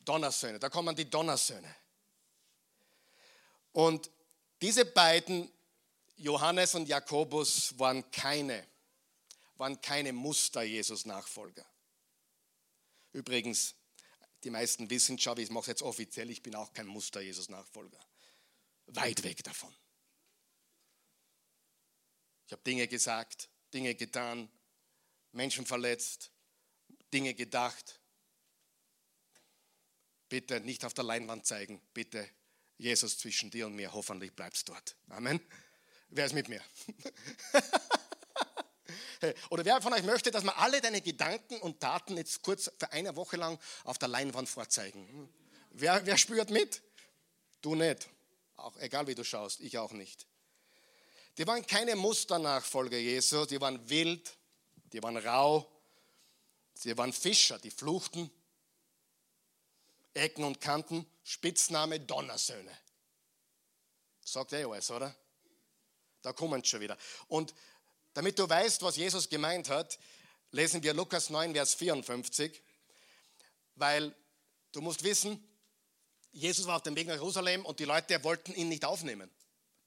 Donnersöhne, 0.05 0.59
da 0.59 0.68
kommen 0.68 0.94
die 0.94 1.09
Donnersöhne. 1.09 1.75
Und 3.72 4.11
diese 4.61 4.85
beiden, 4.85 5.51
Johannes 6.16 6.75
und 6.75 6.88
Jakobus, 6.88 7.79
waren 7.79 8.11
keine, 8.11 8.66
waren 9.57 9.81
keine 9.81 10.12
Muster-Jesus-Nachfolger. 10.12 11.64
Übrigens, 13.17 13.75
die 14.45 14.51
meisten 14.51 14.91
wissen 14.91 15.19
schon, 15.19 15.39
ich 15.39 15.49
mache 15.49 15.63
es 15.63 15.67
jetzt 15.69 15.83
offiziell, 15.83 16.29
ich 16.29 16.43
bin 16.43 16.55
auch 16.55 16.75
kein 16.75 16.87
Muster-Jesus-Nachfolger. 16.87 17.99
Weit 18.89 19.23
weg 19.23 19.43
davon. 19.43 19.75
Ich 22.45 22.53
habe 22.53 22.63
Dinge 22.63 22.87
gesagt, 22.87 23.49
Dinge 23.73 23.95
getan, 23.95 24.51
Menschen 25.33 25.65
verletzt, 25.65 26.31
Dinge 27.11 27.33
gedacht. 27.33 28.03
Bitte 30.29 30.61
nicht 30.61 30.85
auf 30.85 30.93
der 30.93 31.05
Leinwand 31.05 31.47
zeigen. 31.47 31.81
Bitte 31.95 32.29
Jesus 32.77 33.17
zwischen 33.17 33.51
dir 33.51 33.67
und 33.67 33.77
mir. 33.77 33.95
Hoffentlich 33.95 34.35
bleibst 34.35 34.69
dort. 34.69 34.95
Amen. 35.09 35.41
Wer 36.09 36.27
ist 36.27 36.35
mit 36.35 36.51
mir? 36.51 36.63
Oder 39.51 39.65
wer 39.65 39.81
von 39.81 39.93
euch 39.93 40.03
möchte, 40.03 40.31
dass 40.31 40.45
wir 40.45 40.57
alle 40.59 40.81
deine 40.81 41.01
Gedanken 41.01 41.59
und 41.61 41.81
Taten 41.81 42.17
jetzt 42.17 42.43
kurz 42.43 42.71
für 42.79 42.93
eine 42.93 43.17
Woche 43.17 43.37
lang 43.37 43.59
auf 43.85 43.99
der 43.99 44.09
Leinwand 44.09 44.49
vorzeigen? 44.49 45.29
Wer, 45.71 46.05
wer 46.07 46.17
spürt 46.17 46.51
mit? 46.51 46.83
Du 47.61 47.75
nicht. 47.75 48.09
Auch 48.57 48.77
egal 48.79 49.07
wie 49.07 49.15
du 49.15 49.25
schaust, 49.25 49.61
ich 49.61 49.79
auch 49.79 49.93
nicht. 49.93 50.27
Die 51.37 51.47
waren 51.47 51.67
keine 51.67 51.97
Musternachfolger 51.97 52.97
Jesu, 52.97 53.45
die 53.45 53.61
waren 53.61 53.89
wild, 53.89 54.33
die 54.93 55.03
waren 55.03 55.19
rau, 55.19 55.71
sie 56.75 56.97
waren 56.97 57.13
Fischer, 57.13 57.59
die 57.59 57.71
fluchten, 57.71 58.31
Ecken 60.15 60.45
und 60.45 60.61
Kanten, 60.61 61.07
Spitzname 61.25 62.01
Donnersöhne. 62.01 62.75
Sagt 64.25 64.55
eh 64.55 64.65
alles, 64.65 64.91
oder? 64.91 65.15
Da 66.23 66.33
kommen 66.33 66.63
sie 66.63 66.71
schon 66.71 66.81
wieder. 66.81 66.97
Und 67.29 67.55
damit 68.17 68.39
du 68.39 68.49
weißt, 68.49 68.81
was 68.81 68.97
Jesus 68.97 69.29
gemeint 69.29 69.69
hat, 69.69 69.99
lesen 70.51 70.83
wir 70.83 70.95
Lukas 70.95 71.29
9, 71.29 71.53
Vers 71.53 71.75
54, 71.75 72.63
weil 73.75 74.15
du 74.73 74.81
musst 74.81 75.05
wissen, 75.05 75.47
Jesus 76.33 76.67
war 76.67 76.77
auf 76.77 76.83
dem 76.83 76.97
Weg 76.97 77.09
nach 77.09 77.17
Jerusalem 77.17 77.67
und 77.67 77.79
die 77.79 77.85
Leute 77.85 78.25
wollten 78.25 78.55
ihn 78.55 78.71
nicht 78.71 78.87
aufnehmen. 78.87 79.31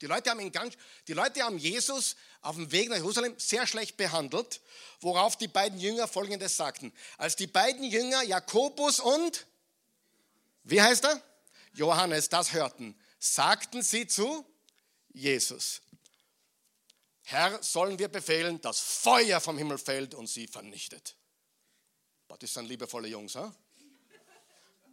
Die 0.00 0.06
Leute 0.06 0.30
haben 0.30 0.38
ihn 0.38 0.52
ganz, 0.52 0.74
die 1.08 1.12
Leute 1.12 1.42
haben 1.42 1.58
Jesus 1.58 2.14
auf 2.40 2.54
dem 2.54 2.70
Weg 2.70 2.88
nach 2.88 2.98
Jerusalem 2.98 3.34
sehr 3.36 3.66
schlecht 3.66 3.96
behandelt, 3.96 4.60
worauf 5.00 5.36
die 5.36 5.48
beiden 5.48 5.80
Jünger 5.80 6.06
Folgendes 6.06 6.56
sagten. 6.56 6.92
Als 7.18 7.34
die 7.34 7.48
beiden 7.48 7.82
Jünger 7.82 8.22
Jakobus 8.22 9.00
und, 9.00 9.44
wie 10.62 10.80
heißt 10.80 11.04
er? 11.04 11.20
Johannes 11.72 12.28
das 12.28 12.52
hörten, 12.52 12.96
sagten 13.18 13.82
sie 13.82 14.06
zu 14.06 14.46
Jesus, 15.08 15.82
Herr, 17.22 17.62
sollen 17.62 17.98
wir 17.98 18.08
befehlen, 18.08 18.60
dass 18.60 18.80
Feuer 18.80 19.40
vom 19.40 19.58
Himmel 19.58 19.78
fällt 19.78 20.14
und 20.14 20.26
sie 20.26 20.46
vernichtet. 20.46 21.16
Das 22.38 22.54
sind 22.54 22.66
liebevolle 22.66 23.08
Jungs, 23.08 23.34
ha? 23.34 23.54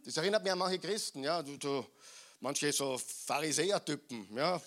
Das 0.04 0.16
erinnert 0.16 0.42
mich 0.42 0.52
an 0.52 0.58
manche 0.58 0.78
Christen, 0.78 1.22
ja, 1.22 1.42
du, 1.42 1.56
du, 1.56 1.86
manche 2.40 2.72
so 2.72 2.98
Pharisäer-Typen, 2.98 4.36
ja, 4.36 4.60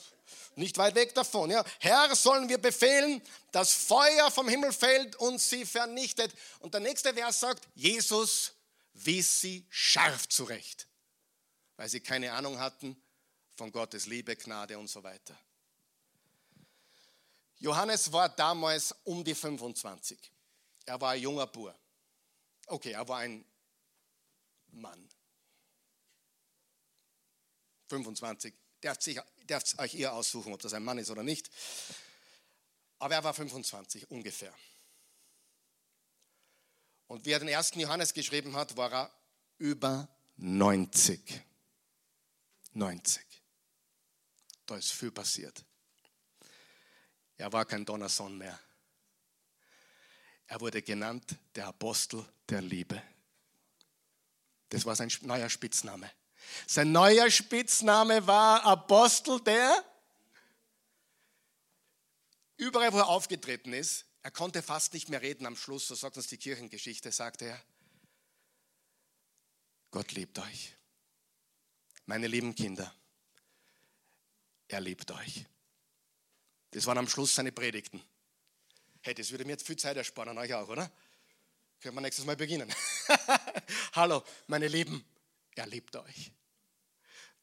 nicht 0.55 0.77
weit 0.77 0.95
weg 0.95 1.13
davon. 1.15 1.49
Ja. 1.49 1.63
Herr, 1.79 2.15
sollen 2.15 2.47
wir 2.49 2.57
befehlen, 2.57 3.21
dass 3.51 3.73
Feuer 3.73 4.31
vom 4.31 4.47
Himmel 4.47 4.71
fällt 4.71 5.15
und 5.17 5.39
sie 5.39 5.65
vernichtet. 5.65 6.33
Und 6.59 6.73
der 6.73 6.81
nächste 6.81 7.13
Vers 7.13 7.39
sagt, 7.39 7.67
Jesus 7.75 8.53
wies 8.93 9.41
sie 9.41 9.65
scharf 9.69 10.27
zurecht, 10.27 10.87
weil 11.77 11.89
sie 11.89 12.01
keine 12.01 12.33
Ahnung 12.33 12.59
hatten 12.59 13.01
von 13.55 13.71
Gottes 13.71 14.05
Liebe, 14.05 14.35
Gnade 14.35 14.77
und 14.77 14.89
so 14.89 15.03
weiter. 15.03 15.37
Johannes 17.61 18.11
war 18.11 18.27
damals 18.27 18.91
um 19.03 19.23
die 19.23 19.35
25. 19.35 20.17
Er 20.85 20.99
war 20.99 21.11
ein 21.11 21.21
junger 21.21 21.45
Bur. 21.45 21.77
Okay, 22.65 22.91
er 22.91 23.07
war 23.07 23.19
ein 23.19 23.45
Mann. 24.71 25.07
25. 27.89 28.53
Dürft 28.81 29.03
sich 29.03 29.19
euch 29.77 29.93
ihr 29.93 30.11
aussuchen, 30.11 30.53
ob 30.53 30.61
das 30.61 30.73
ein 30.73 30.83
Mann 30.83 30.97
ist 30.97 31.11
oder 31.11 31.21
nicht. 31.21 31.51
Aber 32.97 33.13
er 33.13 33.23
war 33.23 33.33
25 33.33 34.09
ungefähr. 34.09 34.53
Und 37.05 37.25
wie 37.25 37.31
er 37.31 37.39
den 37.39 37.49
ersten 37.49 37.79
Johannes 37.79 38.13
geschrieben 38.13 38.55
hat, 38.55 38.75
war 38.75 38.91
er 38.91 39.11
über 39.59 40.07
90. 40.37 41.41
90. 42.73 43.23
Da 44.65 44.77
ist 44.77 44.91
viel 44.93 45.11
passiert. 45.11 45.63
Er 47.41 47.51
war 47.51 47.65
kein 47.65 47.83
Donnerson 47.83 48.37
mehr. 48.37 48.59
Er 50.45 50.61
wurde 50.61 50.83
genannt 50.83 51.35
der 51.55 51.65
Apostel 51.65 52.23
der 52.47 52.61
Liebe. 52.61 53.01
Das 54.69 54.85
war 54.85 54.95
sein 54.95 55.11
neuer 55.21 55.49
Spitzname. 55.49 56.11
Sein 56.67 56.91
neuer 56.91 57.31
Spitzname 57.31 58.27
war 58.27 58.63
Apostel 58.63 59.41
der. 59.41 59.83
Überall, 62.57 62.93
wo 62.93 62.99
er 62.99 63.07
aufgetreten 63.07 63.73
ist, 63.73 64.05
er 64.21 64.29
konnte 64.29 64.61
fast 64.61 64.93
nicht 64.93 65.09
mehr 65.09 65.23
reden 65.23 65.47
am 65.47 65.55
Schluss, 65.55 65.87
so 65.87 65.95
sagt 65.95 66.17
uns 66.17 66.27
die 66.27 66.37
Kirchengeschichte, 66.37 67.11
sagte 67.11 67.45
er, 67.45 67.63
Gott 69.89 70.11
liebt 70.11 70.37
euch. 70.37 70.75
Meine 72.05 72.27
lieben 72.27 72.53
Kinder, 72.53 72.93
er 74.67 74.79
liebt 74.79 75.09
euch. 75.09 75.47
Das 76.71 76.85
waren 76.85 76.97
am 76.97 77.07
Schluss 77.07 77.35
seine 77.35 77.51
Predigten. 77.51 78.01
Hey, 79.01 79.13
das 79.13 79.31
würde 79.31 79.45
mir 79.45 79.51
jetzt 79.51 79.65
viel 79.65 79.77
Zeit 79.77 79.97
ersparen, 79.97 80.37
euch 80.37 80.53
auch, 80.53 80.67
oder? 80.67 80.89
Können 81.81 81.95
wir 81.95 82.01
nächstes 82.01 82.25
Mal 82.25 82.35
beginnen. 82.35 82.71
Hallo, 83.93 84.23
meine 84.47 84.67
Lieben, 84.67 85.03
er 85.55 85.67
liebt 85.67 85.95
euch. 85.95 86.31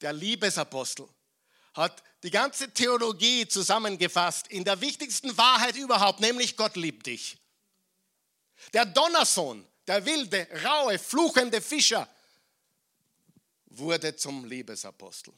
Der 0.00 0.12
Liebesapostel 0.12 1.08
hat 1.74 2.02
die 2.22 2.30
ganze 2.30 2.72
Theologie 2.72 3.46
zusammengefasst 3.46 4.48
in 4.48 4.64
der 4.64 4.80
wichtigsten 4.80 5.36
Wahrheit 5.36 5.76
überhaupt, 5.76 6.20
nämlich 6.20 6.56
Gott 6.56 6.76
liebt 6.76 7.06
dich. 7.06 7.38
Der 8.72 8.86
Donnersohn, 8.86 9.66
der 9.86 10.04
wilde, 10.04 10.46
raue, 10.64 10.98
fluchende 10.98 11.60
Fischer, 11.60 12.08
wurde 13.66 14.16
zum 14.16 14.44
Liebesapostel. 14.44 15.34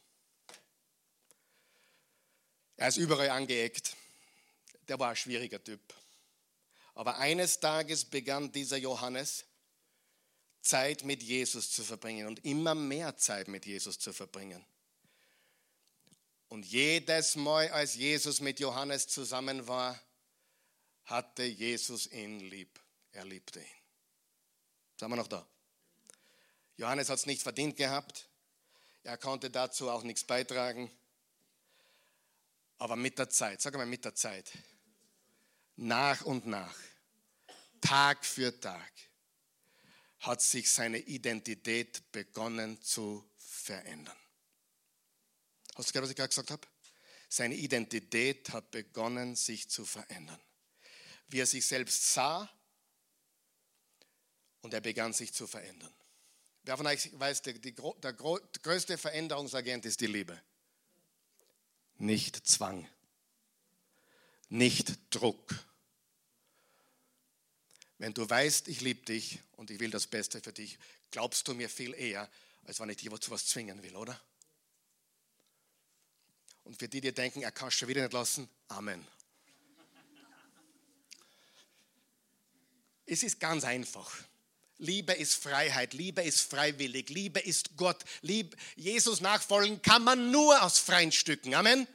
Er 2.81 2.89
ist 2.89 2.97
überall 2.97 3.29
angeeckt. 3.29 3.95
Der 4.89 4.99
war 4.99 5.11
ein 5.11 5.17
schwieriger 5.17 5.63
Typ. 5.63 5.83
Aber 6.95 7.19
eines 7.19 7.61
Tages 7.61 8.07
begann 8.07 8.53
dieser 8.53 8.79
Johannes 8.79 9.45
Zeit 10.63 11.05
mit 11.05 11.23
Jesus 11.23 11.71
zu 11.71 11.85
verbringen 11.85 12.27
und 12.27 12.43
immer 12.43 12.75
mehr 12.75 13.19
Zeit 13.19 13.49
mit 13.49 13.67
Jesus 13.67 13.99
zu 13.99 14.15
verbringen. 14.15 14.65
Und 16.49 16.65
jedes 16.65 17.37
Mal, 17.37 17.69
als 17.69 17.97
Jesus 17.97 18.41
mit 18.41 18.61
Johannes 18.61 19.09
zusammen 19.09 19.69
war, 19.69 20.01
hatte 21.05 21.43
Jesus 21.43 22.07
ihn 22.07 22.41
lieb. 22.41 22.81
Er 23.13 23.27
liebte 23.27 23.61
ihn. 23.61 23.67
Sind 24.97 25.11
wir 25.11 25.17
noch 25.17 25.29
da? 25.29 25.47
Johannes 26.79 27.11
hat 27.11 27.19
es 27.19 27.27
nicht 27.27 27.43
verdient 27.43 27.77
gehabt. 27.77 28.27
Er 29.03 29.19
konnte 29.19 29.51
dazu 29.51 29.91
auch 29.91 30.03
nichts 30.03 30.25
beitragen. 30.25 30.91
Aber 32.81 32.97
mit 32.97 33.19
der 33.19 33.29
Zeit, 33.29 33.61
sag 33.61 33.75
mal 33.75 33.85
mit 33.85 34.07
der 34.07 34.15
Zeit, 34.15 34.51
nach 35.77 36.23
und 36.23 36.47
nach 36.47 36.75
Tag 37.79 38.25
für 38.25 38.59
Tag 38.59 38.91
hat 40.21 40.41
sich 40.41 40.71
seine 40.71 40.99
Identität 40.99 42.11
begonnen 42.11 42.81
zu 42.81 43.31
verändern. 43.37 44.17
Hast 45.75 45.91
du 45.91 45.93
gehört, 45.93 46.05
was 46.05 46.11
ich 46.11 46.17
gerade 46.17 46.29
gesagt 46.31 46.51
habe? 46.51 46.67
Seine 47.29 47.55
Identität 47.55 48.51
hat 48.51 48.71
begonnen, 48.71 49.37
sich 49.37 49.69
zu 49.69 49.85
verändern. 49.85 50.41
Wie 51.29 51.41
er 51.41 51.47
sich 51.47 51.67
selbst 51.67 52.15
sah 52.15 52.51
und 54.63 54.73
er 54.73 54.81
begann 54.81 55.13
sich 55.13 55.35
zu 55.35 55.47
verändern. 55.47 55.93
Wer 56.63 56.79
von 56.79 56.87
euch 56.87 57.11
weiß, 57.13 57.43
der, 57.43 57.55
der 57.59 58.13
größte 58.15 58.97
Veränderungsagent 58.97 59.85
ist 59.85 60.01
die 60.01 60.07
Liebe. 60.07 60.43
Nicht 62.01 62.49
Zwang, 62.49 62.89
nicht 64.49 64.99
Druck, 65.15 65.55
wenn 67.99 68.15
du 68.15 68.29
weißt, 68.29 68.69
ich 68.69 68.81
liebe 68.81 69.05
dich 69.05 69.41
und 69.57 69.71
ich 69.71 69.79
will 69.79 69.91
das 69.91 70.07
Beste 70.07 70.41
für 70.41 70.55
dich, 70.55 70.79
glaubst 71.11 71.47
du 71.47 71.53
mir 71.53 71.69
viel 71.69 71.93
eher, 71.93 72.31
als 72.65 72.81
wenn 72.81 72.89
ich 72.89 72.97
dich 72.97 73.11
zu 73.21 73.31
was 73.31 73.47
zwingen 73.47 73.83
will, 73.83 73.95
oder? 73.95 74.19
Und 76.65 76.79
für 76.79 76.89
die, 76.89 77.03
die 77.03 77.13
denken, 77.13 77.43
er 77.43 77.53
kann 77.53 77.69
es 77.69 77.75
schon 77.75 77.89
wieder 77.89 78.01
nicht 78.01 78.15
lassen, 78.15 78.49
Amen. 78.69 79.07
Es 83.05 83.23
ist 83.23 83.39
ganz 83.39 83.65
einfach. 83.65 84.25
Liebe 84.81 85.13
ist 85.13 85.35
Freiheit, 85.35 85.93
Liebe 85.93 86.23
ist 86.23 86.41
freiwillig, 86.41 87.11
Liebe 87.11 87.39
ist 87.39 87.77
Gott. 87.77 88.03
Lieb, 88.23 88.57
Jesus 88.77 89.21
nachfolgen 89.21 89.83
kann 89.83 90.03
man 90.03 90.31
nur 90.31 90.63
aus 90.63 90.79
freien 90.79 91.13
Stücken. 91.13 91.55
Amen. 91.55 91.87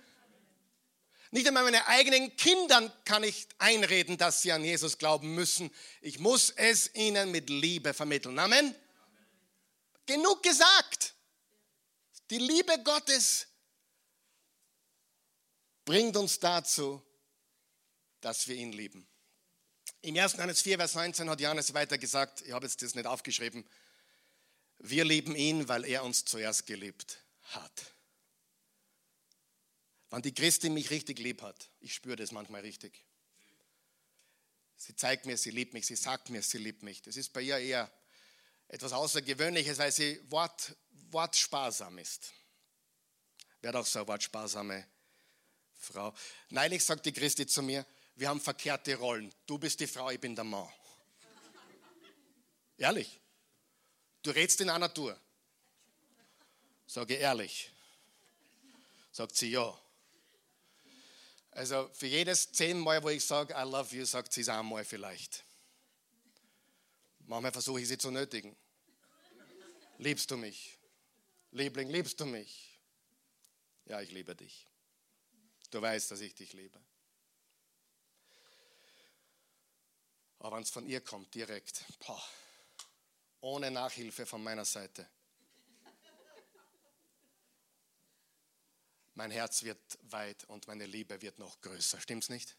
Nicht 1.32 1.48
einmal 1.48 1.63
meine 1.63 1.88
eigenen 1.88 2.36
Kindern 2.38 2.93
kann 3.04 3.24
ich 3.24 3.48
einreden, 3.58 4.17
dass 4.17 4.43
sie 4.43 4.52
an 4.52 4.63
Jesus 4.63 5.00
glauben 5.00 5.34
müssen. 5.34 5.71
Ich 6.02 6.19
muss 6.19 6.52
es 6.52 6.93
ihnen 6.93 7.32
mit 7.32 7.50
Liebe 7.50 7.95
vermitteln. 7.95 8.38
Amen. 8.38 8.67
Amen. 8.67 8.76
Genug 10.06 10.43
gesagt. 10.43 11.15
Die 12.30 12.38
Liebe 12.38 12.82
Gottes 12.84 13.48
bringt 15.86 16.15
uns 16.17 16.39
dazu, 16.39 17.02
dass 18.21 18.48
wir 18.48 18.56
ihn 18.56 18.71
lieben. 18.71 19.08
Im 20.06 20.15
1. 20.15 20.34
Johannes 20.34 20.62
4, 20.62 20.78
Vers 20.78 20.94
19 20.94 21.28
hat 21.32 21.41
Johannes 21.41 21.74
weiter 21.74 21.98
gesagt, 21.98 22.41
ich 22.41 22.52
habe 22.52 22.63
jetzt 22.68 22.80
das 22.84 22.94
nicht 22.94 23.08
aufgeschrieben, 23.08 23.65
wir 24.78 25.04
lieben 25.04 25.36
ihn, 25.36 25.68
weil 25.68 25.84
er 25.84 26.04
uns 26.04 26.26
zuerst 26.26 26.68
geliebt 26.68 27.18
hat. 27.41 27.72
Wenn 30.12 30.22
die 30.22 30.32
Christin 30.32 30.76
mich 30.76 30.91
richtig 30.91 31.18
lieb 31.18 31.41
hat, 31.41 31.72
ich 31.80 31.96
spüre 31.96 32.18
das 32.18 32.32
manchmal 32.32 32.62
richtig. 32.62 33.04
Sie 34.76 34.96
zeigt 34.96 35.26
mir, 35.26 35.38
sie 35.38 35.50
liebt 35.50 35.74
mich, 35.74 35.88
sie 35.88 35.96
sagt 35.96 36.30
mir, 36.30 36.44
sie 36.44 36.60
liebt 36.60 36.84
mich. 36.84 37.02
Das 37.02 37.18
ist 37.18 37.34
bei 37.34 37.41
ihr 37.41 37.58
eher 37.58 37.91
etwas 38.68 38.94
Außergewöhnliches, 38.94 39.80
weil 39.80 39.91
sie 39.91 40.22
wort, 40.30 40.76
wortsparsam 41.10 41.98
ist. 41.98 42.32
Hat 43.63 43.76
auch 43.76 43.88
so 43.88 43.98
eine 43.98 44.08
wortsparsame 44.08 44.86
Frau? 45.80 46.13
Neulich 46.50 46.84
sagt 46.84 47.08
die 47.08 47.12
Christi 47.12 47.48
zu 47.48 47.63
mir, 47.63 47.88
wir 48.15 48.30
haben 48.30 48.39
verkehrte 48.39 48.95
Rollen. 48.95 49.34
Du 49.45 49.58
bist 49.58 49.80
die 49.80 49.88
Frau, 49.88 50.10
ich 50.10 50.19
bin 50.19 50.36
der 50.36 50.45
Mann. 50.45 50.67
Ehrlich. 52.78 53.19
Du 54.21 54.32
redst 54.32 54.60
in 54.62 54.69
einer 54.69 54.93
Tour. 54.93 55.19
Sage 56.88 57.15
ehrlich. 57.15 57.71
Sagt 59.12 59.36
sie 59.36 59.51
ja. 59.51 59.80
Also 61.51 61.89
für 61.93 62.08
jedes 62.08 62.51
zehnmal, 62.51 63.01
wo 63.01 63.10
ich 63.10 63.23
sage, 63.23 63.54
I 63.54 63.63
love 63.63 63.95
you, 63.95 64.06
sagt 64.06 64.34
sie 64.34 64.41
es 64.41 64.49
einmal 64.49 64.84
vielleicht. 64.84 65.43
Manchmal 67.19 67.51
versuche 67.51 67.82
ich 67.82 67.88
sie 67.88 67.97
zu 67.97 68.12
nötigen. 68.12 68.56
Liebst 69.97 70.30
du 70.30 70.38
mich? 70.38 70.78
Liebling, 71.51 71.89
liebst 71.89 72.19
du 72.19 72.25
mich? 72.25 72.80
Ja, 73.86 74.01
ich 74.01 74.12
liebe 74.12 74.36
dich. 74.36 74.67
Du 75.71 75.82
weißt, 75.82 76.12
dass 76.12 76.19
ich 76.19 76.36
dich 76.36 76.54
liebe. 76.54 76.80
Aber 80.46 80.58
wenn 80.58 80.64
es 80.64 80.70
von 80.70 80.86
ihr 80.86 81.02
kommt, 81.02 81.34
direkt, 81.34 81.84
boah, 82.06 82.24
ohne 83.42 83.72
Nachhilfe 83.72 84.28
von 84.28 84.44
meiner 84.44 84.64
Seite, 84.64 85.10
mein 89.16 89.32
Herz 89.32 89.64
wird 89.64 89.80
weit 90.04 90.44
und 90.44 90.68
meine 90.68 90.86
Liebe 90.86 91.20
wird 91.24 91.40
noch 91.40 91.60
größer. 91.62 92.00
Stimmt's 92.00 92.30
nicht? 92.30 92.56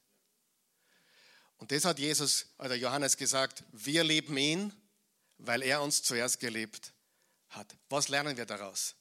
Und 1.58 1.70
das 1.70 1.84
hat 1.84 2.00
Jesus 2.00 2.46
oder 2.58 2.74
Johannes 2.74 3.16
gesagt, 3.16 3.62
wir 3.70 4.02
lieben 4.02 4.36
ihn, 4.36 4.72
weil 5.38 5.62
er 5.62 5.80
uns 5.80 6.02
zuerst 6.02 6.40
geliebt 6.40 6.92
hat. 7.50 7.72
Was 7.88 8.08
lernen 8.08 8.36
wir 8.36 8.46
daraus? 8.46 8.96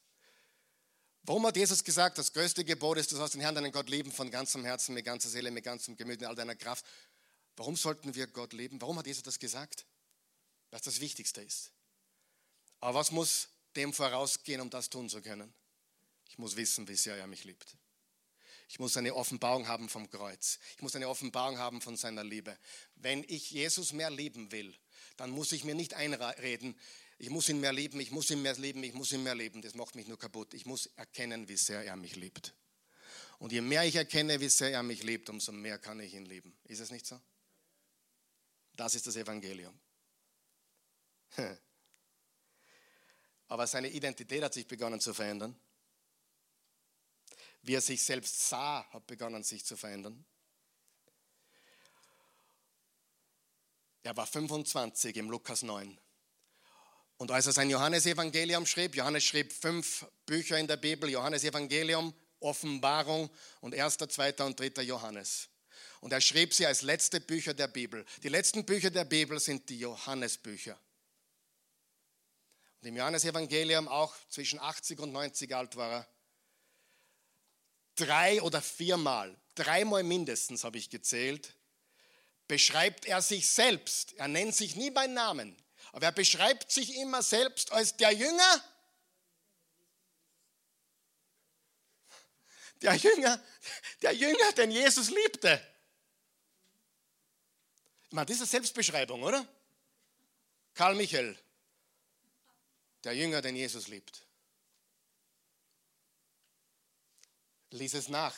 Warum 1.23 1.47
hat 1.47 1.57
Jesus 1.57 1.83
gesagt, 1.83 2.19
das 2.19 2.33
größte 2.33 2.63
Gebot 2.63 2.99
ist, 2.99 3.11
du 3.11 3.15
sollst 3.15 3.33
den 3.33 3.41
Herrn, 3.41 3.55
deinen 3.55 3.71
Gott 3.71 3.89
lieben 3.89 4.11
von 4.11 4.29
ganzem 4.29 4.63
Herzen, 4.63 4.93
mit 4.93 5.05
ganzer 5.05 5.27
Seele, 5.27 5.49
mit 5.49 5.63
ganzem 5.63 5.97
Gemüt, 5.97 6.19
mit 6.19 6.29
all 6.29 6.35
deiner 6.35 6.55
Kraft. 6.55 6.85
Warum 7.57 7.75
sollten 7.75 8.15
wir 8.15 8.27
Gott 8.27 8.53
lieben? 8.53 8.81
Warum 8.81 8.97
hat 8.97 9.07
Jesus 9.07 9.23
das 9.23 9.39
gesagt? 9.39 9.85
Weil 10.71 10.79
das 10.79 10.99
Wichtigste 10.99 11.41
ist. 11.41 11.71
Aber 12.79 12.99
was 12.99 13.11
muss 13.11 13.49
dem 13.75 13.93
vorausgehen, 13.93 14.61
um 14.61 14.69
das 14.69 14.89
tun 14.89 15.09
zu 15.09 15.21
können? 15.21 15.53
Ich 16.29 16.37
muss 16.37 16.55
wissen, 16.55 16.87
wie 16.87 16.95
sehr 16.95 17.15
er 17.15 17.27
mich 17.27 17.43
liebt. 17.45 17.77
Ich 18.67 18.79
muss 18.79 18.97
eine 18.97 19.13
Offenbarung 19.13 19.67
haben 19.67 19.89
vom 19.89 20.09
Kreuz. 20.09 20.59
Ich 20.75 20.81
muss 20.81 20.95
eine 20.95 21.07
Offenbarung 21.07 21.57
haben 21.57 21.81
von 21.81 21.95
seiner 21.97 22.23
Liebe. 22.23 22.57
Wenn 22.95 23.23
ich 23.27 23.51
Jesus 23.51 23.93
mehr 23.93 24.09
lieben 24.09 24.51
will, 24.51 24.75
dann 25.17 25.29
muss 25.29 25.51
ich 25.51 25.63
mir 25.63 25.75
nicht 25.75 25.93
einreden, 25.93 26.75
ich 27.17 27.29
muss 27.29 27.47
ihn 27.47 27.61
mehr 27.61 27.71
lieben, 27.71 27.99
ich 27.99 28.11
muss 28.11 28.29
ihn 28.29 28.41
mehr 28.41 28.55
lieben, 28.55 28.83
ich 28.83 28.93
muss 28.93 29.11
ihn 29.11 29.23
mehr 29.23 29.35
lieben. 29.35 29.61
Das 29.61 29.75
macht 29.75 29.95
mich 29.95 30.07
nur 30.07 30.19
kaputt. 30.19 30.53
Ich 30.53 30.65
muss 30.65 30.87
erkennen, 30.97 31.47
wie 31.47 31.55
sehr 31.55 31.83
er 31.83 31.95
mich 31.95 32.15
liebt. 32.15 32.53
Und 33.39 33.51
je 33.51 33.61
mehr 33.61 33.83
ich 33.83 33.95
erkenne, 33.95 34.39
wie 34.39 34.49
sehr 34.49 34.71
er 34.71 34.83
mich 34.83 35.03
liebt, 35.03 35.29
umso 35.29 35.51
mehr 35.51 35.77
kann 35.77 35.99
ich 35.99 36.13
ihn 36.13 36.25
lieben. 36.25 36.57
Ist 36.65 36.79
es 36.79 36.91
nicht 36.91 37.05
so? 37.05 37.19
Das 38.75 38.95
ist 38.95 39.07
das 39.07 39.15
Evangelium. 39.15 39.79
Aber 43.47 43.67
seine 43.67 43.89
Identität 43.89 44.43
hat 44.43 44.53
sich 44.53 44.67
begonnen 44.67 44.99
zu 44.99 45.13
verändern 45.13 45.59
wie 47.65 47.73
er 47.73 47.81
sich 47.81 48.03
selbst 48.03 48.47
sah, 48.47 48.85
hat 48.91 49.07
begonnen 49.07 49.43
sich 49.43 49.65
zu 49.65 49.75
verändern. 49.75 50.23
Er 54.03 54.15
war 54.15 54.27
25 54.27 55.17
im 55.17 55.31
Lukas 55.31 55.63
9. 55.63 55.99
Und 57.17 57.31
als 57.31 57.47
er 57.47 57.53
sein 57.53 57.69
Johannesevangelium 57.69 58.67
schrieb, 58.67 58.95
Johannes 58.95 59.23
schrieb 59.23 59.51
fünf 59.51 60.05
Bücher 60.27 60.59
in 60.59 60.67
der 60.67 60.77
Bibel, 60.77 61.09
Johannesevangelium, 61.09 62.13
Offenbarung 62.39 63.31
und 63.61 63.73
1., 63.73 63.97
2. 63.97 64.35
und 64.43 64.59
3. 64.59 64.83
Johannes. 64.83 65.49
Und 66.05 66.11
er 66.11 66.21
schrieb 66.21 66.53
sie 66.53 66.67
als 66.67 66.83
letzte 66.83 67.19
Bücher 67.19 67.55
der 67.55 67.67
Bibel. 67.67 68.05
Die 68.21 68.29
letzten 68.29 68.63
Bücher 68.63 68.91
der 68.91 69.05
Bibel 69.05 69.39
sind 69.39 69.67
die 69.69 69.79
Johannesbücher. 69.79 70.79
Und 72.79 72.89
im 72.89 72.95
Johannesevangelium, 72.95 73.87
auch 73.87 74.15
zwischen 74.29 74.59
80 74.59 74.99
und 74.99 75.11
90 75.11 75.55
alt 75.55 75.75
war 75.75 75.91
er, 75.91 76.07
drei 77.95 78.39
oder 78.43 78.61
viermal, 78.61 79.35
dreimal 79.55 80.03
mindestens 80.03 80.63
habe 80.63 80.77
ich 80.77 80.91
gezählt, 80.91 81.55
beschreibt 82.47 83.07
er 83.07 83.23
sich 83.23 83.49
selbst. 83.49 84.13
Er 84.13 84.27
nennt 84.27 84.55
sich 84.55 84.75
nie 84.75 84.91
beim 84.91 85.11
Namen, 85.11 85.57
aber 85.91 86.05
er 86.05 86.11
beschreibt 86.11 86.71
sich 86.71 86.97
immer 86.97 87.23
selbst 87.23 87.71
als 87.71 87.97
der 87.97 88.11
Jünger, 88.11 88.63
der 92.83 92.93
Jünger, 92.93 93.43
der 94.03 94.11
Jünger, 94.13 94.51
den 94.51 94.69
Jesus 94.69 95.09
liebte. 95.09 95.74
Meine, 98.15 98.27
das 98.27 98.37
ist 98.37 98.41
eine 98.43 98.49
Selbstbeschreibung, 98.49 99.21
oder? 99.23 99.45
Karl 100.73 100.95
Michael, 100.95 101.37
der 103.03 103.13
Jünger, 103.13 103.41
den 103.41 103.57
Jesus 103.57 103.89
liebt. 103.89 104.25
Lies 107.71 107.93
es 107.93 108.07
nach. 108.07 108.33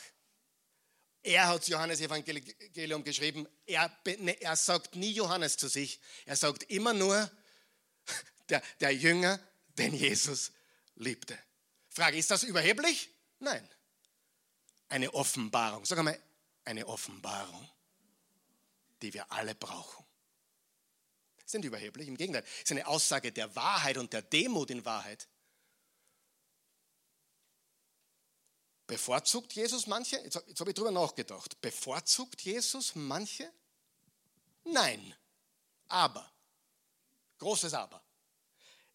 Er 1.22 1.46
hat 1.46 1.68
Johannes 1.68 2.00
Evangelium 2.00 3.04
geschrieben. 3.04 3.46
Er, 3.66 3.96
ne, 4.18 4.40
er 4.40 4.56
sagt 4.56 4.96
nie 4.96 5.12
Johannes 5.12 5.56
zu 5.56 5.68
sich. 5.68 6.00
Er 6.26 6.34
sagt 6.34 6.64
immer 6.64 6.92
nur 6.92 7.30
der, 8.48 8.60
der 8.80 8.90
Jünger, 8.90 9.38
den 9.78 9.94
Jesus 9.94 10.50
liebte. 10.96 11.38
Frage, 11.88 12.18
ist 12.18 12.32
das 12.32 12.42
überheblich? 12.42 13.10
Nein. 13.38 13.68
Eine 14.88 15.14
Offenbarung. 15.14 15.84
Sag 15.84 15.98
einmal, 15.98 16.20
eine 16.64 16.84
Offenbarung, 16.88 17.70
die 19.02 19.14
wir 19.14 19.30
alle 19.32 19.54
brauchen. 19.54 20.04
Das 21.36 21.46
ist 21.46 21.54
nicht 21.54 21.64
überheblich, 21.64 22.08
im 22.08 22.16
Gegenteil. 22.16 22.44
Es 22.44 22.64
ist 22.64 22.72
eine 22.72 22.86
Aussage 22.86 23.32
der 23.32 23.54
Wahrheit 23.56 23.96
und 23.96 24.12
der 24.12 24.22
Demut 24.22 24.70
in 24.70 24.84
Wahrheit. 24.84 25.28
Bevorzugt 28.86 29.52
Jesus 29.52 29.86
manche? 29.86 30.16
Jetzt, 30.16 30.42
jetzt 30.46 30.60
habe 30.60 30.70
ich 30.70 30.76
drüber 30.76 30.90
nachgedacht. 30.90 31.60
Bevorzugt 31.60 32.42
Jesus 32.42 32.94
manche? 32.94 33.52
Nein. 34.64 35.14
Aber, 35.88 36.30
großes 37.38 37.74
Aber, 37.74 38.02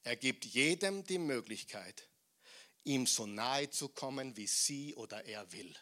er 0.03 0.15
gibt 0.15 0.45
jedem 0.45 1.03
die 1.05 1.17
Möglichkeit, 1.17 2.07
ihm 2.83 3.07
so 3.07 3.25
nahe 3.25 3.69
zu 3.69 3.89
kommen, 3.89 4.35
wie 4.35 4.47
sie 4.47 4.93
oder 4.95 5.25
er 5.25 5.51
will. 5.51 5.75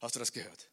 Hast 0.00 0.14
du 0.14 0.18
das 0.18 0.32
gehört? 0.32 0.70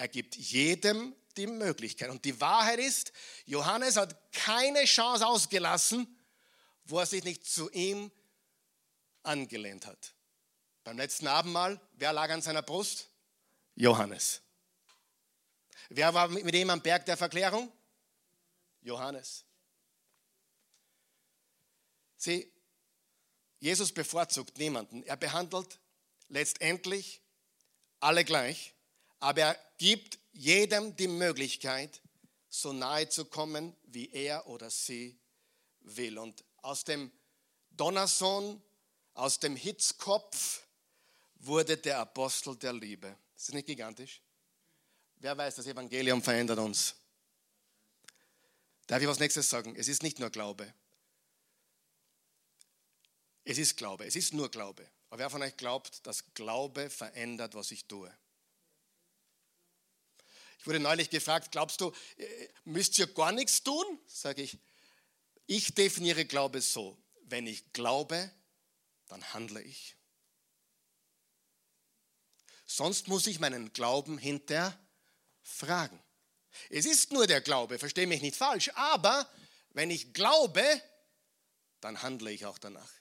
Er 0.00 0.08
gibt 0.08 0.34
jedem 0.34 1.14
die 1.36 1.46
Möglichkeit. 1.46 2.08
Und 2.08 2.24
die 2.24 2.40
Wahrheit 2.40 2.78
ist, 2.78 3.12
Johannes 3.44 3.98
hat 3.98 4.32
keine 4.32 4.86
Chance 4.86 5.26
ausgelassen, 5.26 6.18
wo 6.86 7.00
er 7.00 7.04
sich 7.04 7.22
nicht 7.22 7.44
zu 7.44 7.70
ihm 7.72 8.10
angelehnt 9.22 9.86
hat. 9.86 10.14
Beim 10.84 10.96
letzten 10.96 11.26
Abendmahl, 11.26 11.78
wer 11.96 12.14
lag 12.14 12.30
an 12.30 12.40
seiner 12.40 12.62
Brust? 12.62 13.10
Johannes. 13.74 14.40
Wer 15.90 16.14
war 16.14 16.28
mit 16.28 16.54
ihm 16.54 16.70
am 16.70 16.80
Berg 16.80 17.04
der 17.04 17.18
Verklärung? 17.18 17.70
Johannes. 18.80 19.44
Sieh, 22.16 22.50
Jesus 23.58 23.92
bevorzugt 23.92 24.56
niemanden. 24.56 25.02
Er 25.02 25.18
behandelt 25.18 25.78
letztendlich 26.28 27.20
alle 28.00 28.24
gleich, 28.24 28.74
aber 29.20 29.40
er 29.42 29.58
gibt 29.78 30.18
jedem 30.32 30.96
die 30.96 31.08
Möglichkeit, 31.08 32.00
so 32.48 32.72
nahe 32.72 33.08
zu 33.08 33.26
kommen, 33.26 33.76
wie 33.84 34.10
er 34.10 34.46
oder 34.48 34.70
sie 34.70 35.18
will. 35.80 36.18
Und 36.18 36.44
aus 36.62 36.84
dem 36.84 37.10
Donnersohn, 37.70 38.60
aus 39.14 39.38
dem 39.38 39.56
Hitzkopf, 39.56 40.62
wurde 41.36 41.76
der 41.76 41.98
Apostel 41.98 42.56
der 42.56 42.72
Liebe. 42.72 43.16
Ist 43.36 43.48
das 43.48 43.54
nicht 43.54 43.66
gigantisch? 43.66 44.20
Wer 45.16 45.36
weiß, 45.36 45.54
das 45.56 45.66
Evangelium 45.66 46.22
verändert 46.22 46.58
uns. 46.58 46.94
Darf 48.86 49.00
ich 49.00 49.08
was 49.08 49.18
nächstes 49.18 49.48
sagen? 49.48 49.76
Es 49.76 49.88
ist 49.88 50.02
nicht 50.02 50.18
nur 50.18 50.30
Glaube. 50.30 50.72
Es 53.44 53.58
ist 53.58 53.76
Glaube. 53.76 54.06
Es 54.06 54.16
ist 54.16 54.34
nur 54.34 54.50
Glaube. 54.50 54.86
Aber 55.08 55.18
wer 55.20 55.30
von 55.30 55.42
euch 55.42 55.56
glaubt, 55.56 56.06
dass 56.06 56.34
Glaube 56.34 56.90
verändert, 56.90 57.54
was 57.54 57.70
ich 57.70 57.84
tue? 57.86 58.12
Ich 60.60 60.66
wurde 60.66 60.78
neulich 60.78 61.08
gefragt, 61.08 61.52
glaubst 61.52 61.80
du, 61.80 61.90
äh, 62.18 62.48
müsst 62.64 62.98
ihr 62.98 63.06
gar 63.06 63.32
nichts 63.32 63.62
tun? 63.62 63.98
Sage 64.06 64.42
ich, 64.42 64.58
ich 65.46 65.74
definiere 65.74 66.26
Glaube 66.26 66.60
so, 66.60 66.98
wenn 67.22 67.46
ich 67.46 67.72
glaube, 67.72 68.30
dann 69.08 69.24
handle 69.32 69.62
ich. 69.62 69.96
Sonst 72.66 73.08
muss 73.08 73.26
ich 73.26 73.40
meinen 73.40 73.72
Glauben 73.72 74.18
hinterfragen. 74.18 75.98
Es 76.68 76.84
ist 76.84 77.10
nur 77.10 77.26
der 77.26 77.40
Glaube, 77.40 77.78
verstehe 77.78 78.06
mich 78.06 78.20
nicht 78.20 78.36
falsch, 78.36 78.70
aber 78.74 79.26
wenn 79.70 79.90
ich 79.90 80.12
glaube, 80.12 80.62
dann 81.80 82.02
handle 82.02 82.30
ich 82.30 82.44
auch 82.44 82.58
danach. 82.58 82.92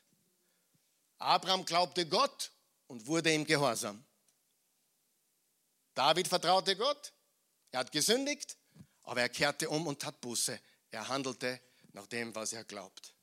Abraham 1.18 1.66
glaubte 1.66 2.08
Gott 2.08 2.52
und 2.88 3.06
wurde 3.06 3.34
ihm 3.34 3.44
gehorsam. 3.44 4.06
David 5.94 6.30
vertraute 6.30 6.78
Gott, 6.78 7.12
er 7.72 7.82
hat 7.82 7.92
gesündigt, 7.92 8.58
aber 9.04 9.22
er 9.22 9.30
kehrte 9.30 9.70
um 9.70 9.88
und 9.88 10.02
tat 10.02 10.22
Buße. 10.22 10.60
Er 10.92 11.08
handelte 11.08 11.62
nach 11.94 12.08
dem, 12.08 12.34
was 12.36 12.54
er 12.54 12.64
glaubt. 12.64 13.14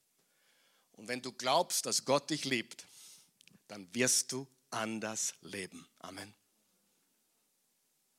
Und 0.92 1.08
wenn 1.08 1.22
du 1.22 1.32
glaubst, 1.32 1.86
dass 1.86 2.04
Gott 2.04 2.30
dich 2.30 2.44
liebt, 2.44 2.86
dann 3.68 3.92
wirst 3.94 4.32
du 4.32 4.46
anders 4.70 5.34
leben. 5.40 5.86
Amen. 5.98 6.34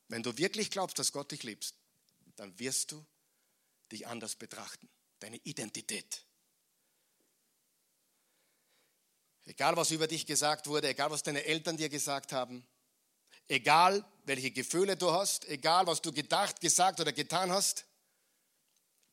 Wenn 0.09 0.23
du 0.23 0.37
wirklich 0.37 0.71
glaubst, 0.71 0.99
dass 0.99 1.11
Gott 1.11 1.31
dich 1.31 1.43
liebt, 1.43 1.73
dann 2.35 2.57
wirst 2.59 2.91
du 2.91 3.05
dich 3.91 4.07
anders 4.07 4.35
betrachten. 4.35 4.87
Deine 5.19 5.37
Identität. 5.37 6.23
Egal, 9.45 9.75
was 9.77 9.91
über 9.91 10.07
dich 10.07 10.25
gesagt 10.25 10.67
wurde, 10.67 10.89
egal, 10.89 11.09
was 11.09 11.23
deine 11.23 11.45
Eltern 11.45 11.77
dir 11.77 11.89
gesagt 11.89 12.33
haben, 12.33 12.67
egal, 13.47 14.05
welche 14.25 14.51
Gefühle 14.51 14.97
du 14.97 15.11
hast, 15.11 15.45
egal, 15.45 15.87
was 15.87 16.01
du 16.01 16.11
gedacht, 16.11 16.59
gesagt 16.59 16.99
oder 16.99 17.13
getan 17.13 17.51
hast, 17.51 17.85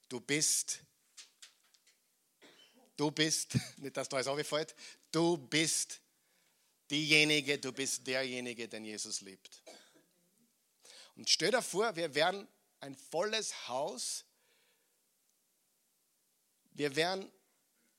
du 0.09 0.20
bist, 0.20 0.80
du 2.97 3.11
bist, 3.11 3.57
nicht, 3.78 3.97
dass 3.97 4.09
du 4.09 4.16
alles 4.16 4.26
aufgefällt, 4.26 4.74
du 5.12 5.37
bist 5.37 6.01
diejenige, 6.91 7.59
du 7.59 7.72
bist 7.72 8.07
derjenige, 8.07 8.68
den 8.68 8.85
Jesus 8.85 9.20
liebt. 9.20 9.62
Und 11.16 11.30
stell 11.30 11.51
dir 11.51 11.62
vor, 11.62 11.95
wir 11.97 12.14
wären 12.14 12.49
ein 12.80 12.97
volles 12.97 13.68
Haus. 13.68 14.24
Wir 16.72 16.95
wären 16.97 17.30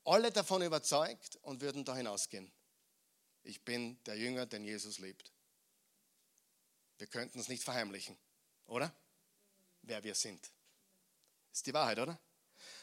alle 0.04 0.30
davon 0.30 0.62
überzeugt 0.62 1.36
und 1.42 1.60
würden 1.60 1.84
da 1.84 1.96
hinausgehen. 1.96 2.52
Ich 3.42 3.64
bin 3.64 4.02
der 4.04 4.16
Jünger, 4.16 4.46
den 4.46 4.64
Jesus 4.64 4.98
liebt. 4.98 5.32
Wir 6.98 7.06
könnten 7.06 7.38
es 7.38 7.48
nicht 7.48 7.62
verheimlichen, 7.62 8.16
oder? 8.66 8.94
Wer 9.82 10.02
wir 10.02 10.14
sind. 10.14 10.50
Ist 11.52 11.66
die 11.66 11.74
Wahrheit, 11.74 11.98
oder? 11.98 12.18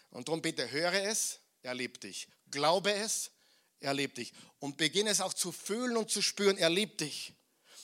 Und 0.09 0.27
darum 0.27 0.41
bitte 0.41 0.69
höre 0.69 0.93
es, 0.93 1.39
er 1.61 1.73
liebt 1.73 2.03
dich. 2.03 2.27
Glaube 2.49 2.93
es, 2.93 3.31
er 3.79 3.93
liebt 3.93 4.17
dich. 4.17 4.33
Und 4.59 4.77
beginne 4.77 5.09
es 5.09 5.21
auch 5.21 5.33
zu 5.33 5.51
fühlen 5.51 5.97
und 5.97 6.09
zu 6.09 6.21
spüren, 6.21 6.57
er 6.57 6.69
liebt 6.69 7.01
dich. 7.01 7.33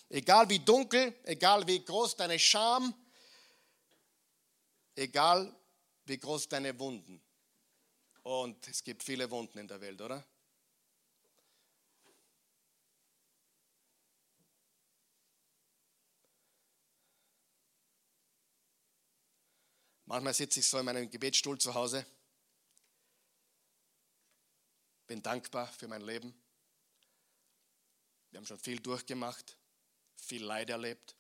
Egal 0.09 0.49
wie 0.49 0.59
dunkel, 0.59 1.13
egal 1.23 1.67
wie 1.67 1.83
groß 1.83 2.15
deine 2.15 2.39
Scham, 2.39 2.93
egal 4.95 5.55
wie 6.05 6.17
groß 6.17 6.49
deine 6.49 6.77
Wunden. 6.79 7.21
Und 8.23 8.67
es 8.67 8.83
gibt 8.83 9.03
viele 9.03 9.29
Wunden 9.29 9.57
in 9.59 9.67
der 9.67 9.81
Welt, 9.81 10.01
oder? 10.01 10.23
Manchmal 20.09 20.33
sitze 20.33 20.59
ich 20.59 20.67
so 20.67 20.77
in 20.77 20.85
meinem 20.85 21.09
Gebetsstuhl 21.09 21.57
zu 21.57 21.73
Hause, 21.73 22.05
bin 25.07 25.23
dankbar 25.23 25.67
für 25.67 25.87
mein 25.87 26.01
Leben. 26.01 26.33
Wir 28.29 28.37
haben 28.37 28.45
schon 28.45 28.59
viel 28.59 28.79
durchgemacht 28.79 29.55
viel 30.19 30.43
Leid 30.43 30.69
erlebt, 30.69 31.15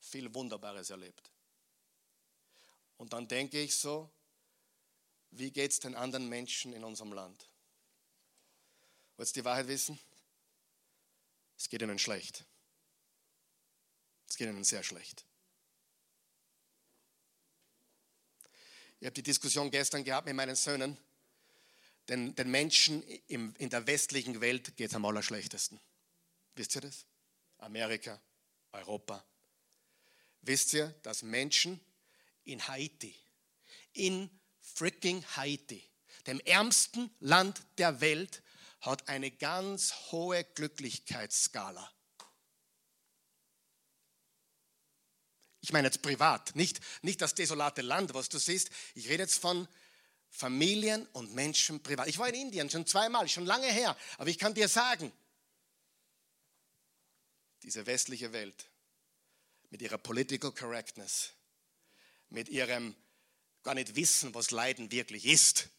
viel 0.00 0.32
Wunderbares 0.34 0.90
erlebt. 0.90 1.30
Und 2.96 3.12
dann 3.12 3.28
denke 3.28 3.60
ich 3.60 3.74
so, 3.74 4.10
wie 5.30 5.50
geht 5.50 5.72
es 5.72 5.80
den 5.80 5.94
anderen 5.94 6.28
Menschen 6.28 6.72
in 6.72 6.84
unserem 6.84 7.12
Land? 7.12 7.50
Wollt 9.16 9.28
ihr 9.28 9.42
die 9.42 9.44
Wahrheit 9.44 9.68
wissen? 9.68 9.98
Es 11.56 11.68
geht 11.68 11.82
ihnen 11.82 11.98
schlecht. 11.98 12.44
Es 14.28 14.36
geht 14.36 14.48
ihnen 14.48 14.64
sehr 14.64 14.82
schlecht. 14.82 15.24
Ich 19.04 19.06
habe 19.06 19.16
die 19.16 19.22
Diskussion 19.22 19.70
gestern 19.70 20.02
gehabt 20.02 20.26
mit 20.26 20.34
meinen 20.34 20.56
Söhnen. 20.56 20.96
Den, 22.08 22.34
den 22.36 22.50
Menschen 22.50 23.02
im, 23.26 23.54
in 23.58 23.68
der 23.68 23.86
westlichen 23.86 24.40
Welt 24.40 24.78
geht 24.78 24.88
es 24.88 24.96
am 24.96 25.04
allerschlechtesten. 25.04 25.78
Wisst 26.54 26.74
ihr 26.74 26.80
das? 26.80 27.04
Amerika, 27.58 28.18
Europa. 28.72 29.22
Wisst 30.40 30.72
ihr, 30.72 30.86
dass 31.02 31.22
Menschen 31.22 31.84
in 32.44 32.66
Haiti, 32.66 33.14
in 33.92 34.30
freaking 34.62 35.22
Haiti, 35.36 35.84
dem 36.26 36.40
ärmsten 36.40 37.14
Land 37.20 37.60
der 37.76 38.00
Welt, 38.00 38.42
hat 38.80 39.06
eine 39.10 39.30
ganz 39.30 39.92
hohe 40.12 40.44
Glücklichkeitsskala. 40.44 41.92
Ich 45.64 45.72
meine 45.72 45.88
jetzt 45.88 46.02
privat, 46.02 46.54
nicht, 46.56 46.78
nicht 47.00 47.22
das 47.22 47.34
desolate 47.34 47.80
Land, 47.80 48.12
was 48.12 48.28
du 48.28 48.38
siehst. 48.38 48.68
Ich 48.94 49.08
rede 49.08 49.22
jetzt 49.22 49.38
von 49.38 49.66
Familien 50.28 51.06
und 51.14 51.32
Menschen 51.34 51.82
privat. 51.82 52.06
Ich 52.06 52.18
war 52.18 52.28
in 52.28 52.34
Indien 52.34 52.68
schon 52.68 52.86
zweimal, 52.86 53.26
schon 53.30 53.46
lange 53.46 53.68
her, 53.72 53.96
aber 54.18 54.28
ich 54.28 54.38
kann 54.38 54.52
dir 54.52 54.68
sagen, 54.68 55.10
diese 57.62 57.86
westliche 57.86 58.34
Welt 58.34 58.68
mit 59.70 59.80
ihrer 59.80 59.96
Political 59.96 60.52
Correctness, 60.52 61.32
mit 62.28 62.50
ihrem 62.50 62.94
gar 63.62 63.74
nicht 63.74 63.96
wissen, 63.96 64.34
was 64.34 64.50
Leiden 64.50 64.92
wirklich 64.92 65.24
ist, 65.24 65.70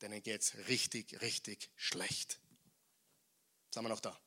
denen 0.00 0.22
geht 0.22 0.40
es 0.40 0.56
richtig, 0.66 1.20
richtig 1.20 1.68
schlecht. 1.76 2.40
Sind 3.70 3.82
wir 3.82 3.90
noch 3.90 4.00
da? 4.00 4.18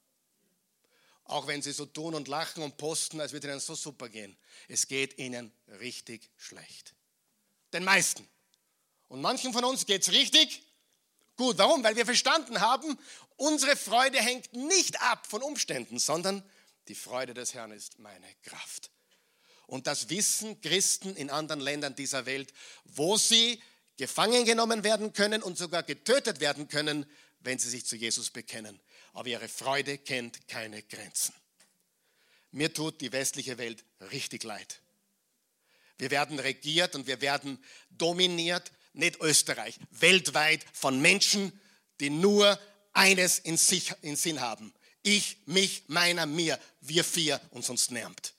Auch 1.32 1.48
wenn 1.48 1.62
sie 1.62 1.72
so 1.72 1.86
tun 1.86 2.14
und 2.14 2.28
lachen 2.28 2.62
und 2.62 2.76
posten, 2.76 3.22
als 3.22 3.32
würde 3.32 3.48
ihnen 3.48 3.62
so 3.62 3.74
super 3.74 4.10
gehen. 4.10 4.36
Es 4.68 4.88
geht 4.88 5.18
ihnen 5.18 5.54
richtig 5.80 6.30
schlecht. 6.38 6.94
Den 7.72 7.86
meisten. 7.86 8.28
Und 9.08 9.22
manchen 9.22 9.54
von 9.54 9.64
uns 9.64 9.86
geht 9.86 10.02
es 10.02 10.12
richtig 10.12 10.62
gut. 11.38 11.58
Warum? 11.58 11.86
Weil 11.86 11.96
wir 11.96 12.06
verstanden 12.06 12.60
haben, 12.60 13.00
unsere 13.38 13.78
Freude 13.78 14.20
hängt 14.20 14.52
nicht 14.52 15.02
ab 15.02 15.26
von 15.26 15.42
Umständen, 15.42 16.00
sondern 16.00 16.44
die 16.90 16.96
Freude 16.96 17.34
des 17.34 17.54
Herrn 17.54 17.72
ist 17.72 18.00
meine 18.00 18.28
Kraft. 18.44 18.92
Und 19.68 19.88
das 19.88 20.10
wissen 20.10 20.60
Christen 20.60 21.16
in 21.16 21.30
anderen 21.30 21.62
Ländern 21.62 21.96
dieser 21.96 22.26
Welt, 22.26 22.52
wo 22.84 23.16
sie 23.16 23.64
gefangen 23.96 24.44
genommen 24.44 24.84
werden 24.84 25.14
können 25.14 25.42
und 25.42 25.58
sogar 25.58 25.84
getötet 25.84 26.42
werden 26.42 26.68
können, 26.68 27.10
wenn 27.40 27.58
sie 27.58 27.70
sich 27.70 27.86
zu 27.86 27.96
Jesus 27.96 28.32
bekennen. 28.32 28.82
Aber 29.14 29.28
ihre 29.28 29.48
Freude 29.48 29.98
kennt 29.98 30.48
keine 30.48 30.84
Grenzen. 30.84 31.34
Mir 32.52 32.74
tut 32.74 33.02
die 33.02 33.12
westliche 33.12 33.58
Welt 33.58 33.84
richtig 34.12 34.44
leid. 34.44 34.82
Wir 35.98 36.12
werden 36.12 36.40
regiert 36.40 36.96
und 36.96 37.08
wir 37.08 37.22
werden 37.22 37.64
dominiert, 37.90 38.72
nicht 38.94 39.22
Österreich, 39.22 39.78
weltweit 39.92 40.66
von 40.74 41.00
Menschen, 41.00 41.58
die 42.00 42.10
nur 42.10 42.60
eines 42.94 43.40
in, 43.40 43.58
sich, 43.58 43.94
in 44.02 44.16
Sinn 44.16 44.42
haben. 44.42 44.74
Ich, 45.04 45.38
mich, 45.46 45.84
meiner, 45.88 46.26
mir, 46.26 46.60
wir 46.82 47.04
vier 47.04 47.40
und 47.52 47.64
sonst 47.64 47.92
niemand. 47.92 48.34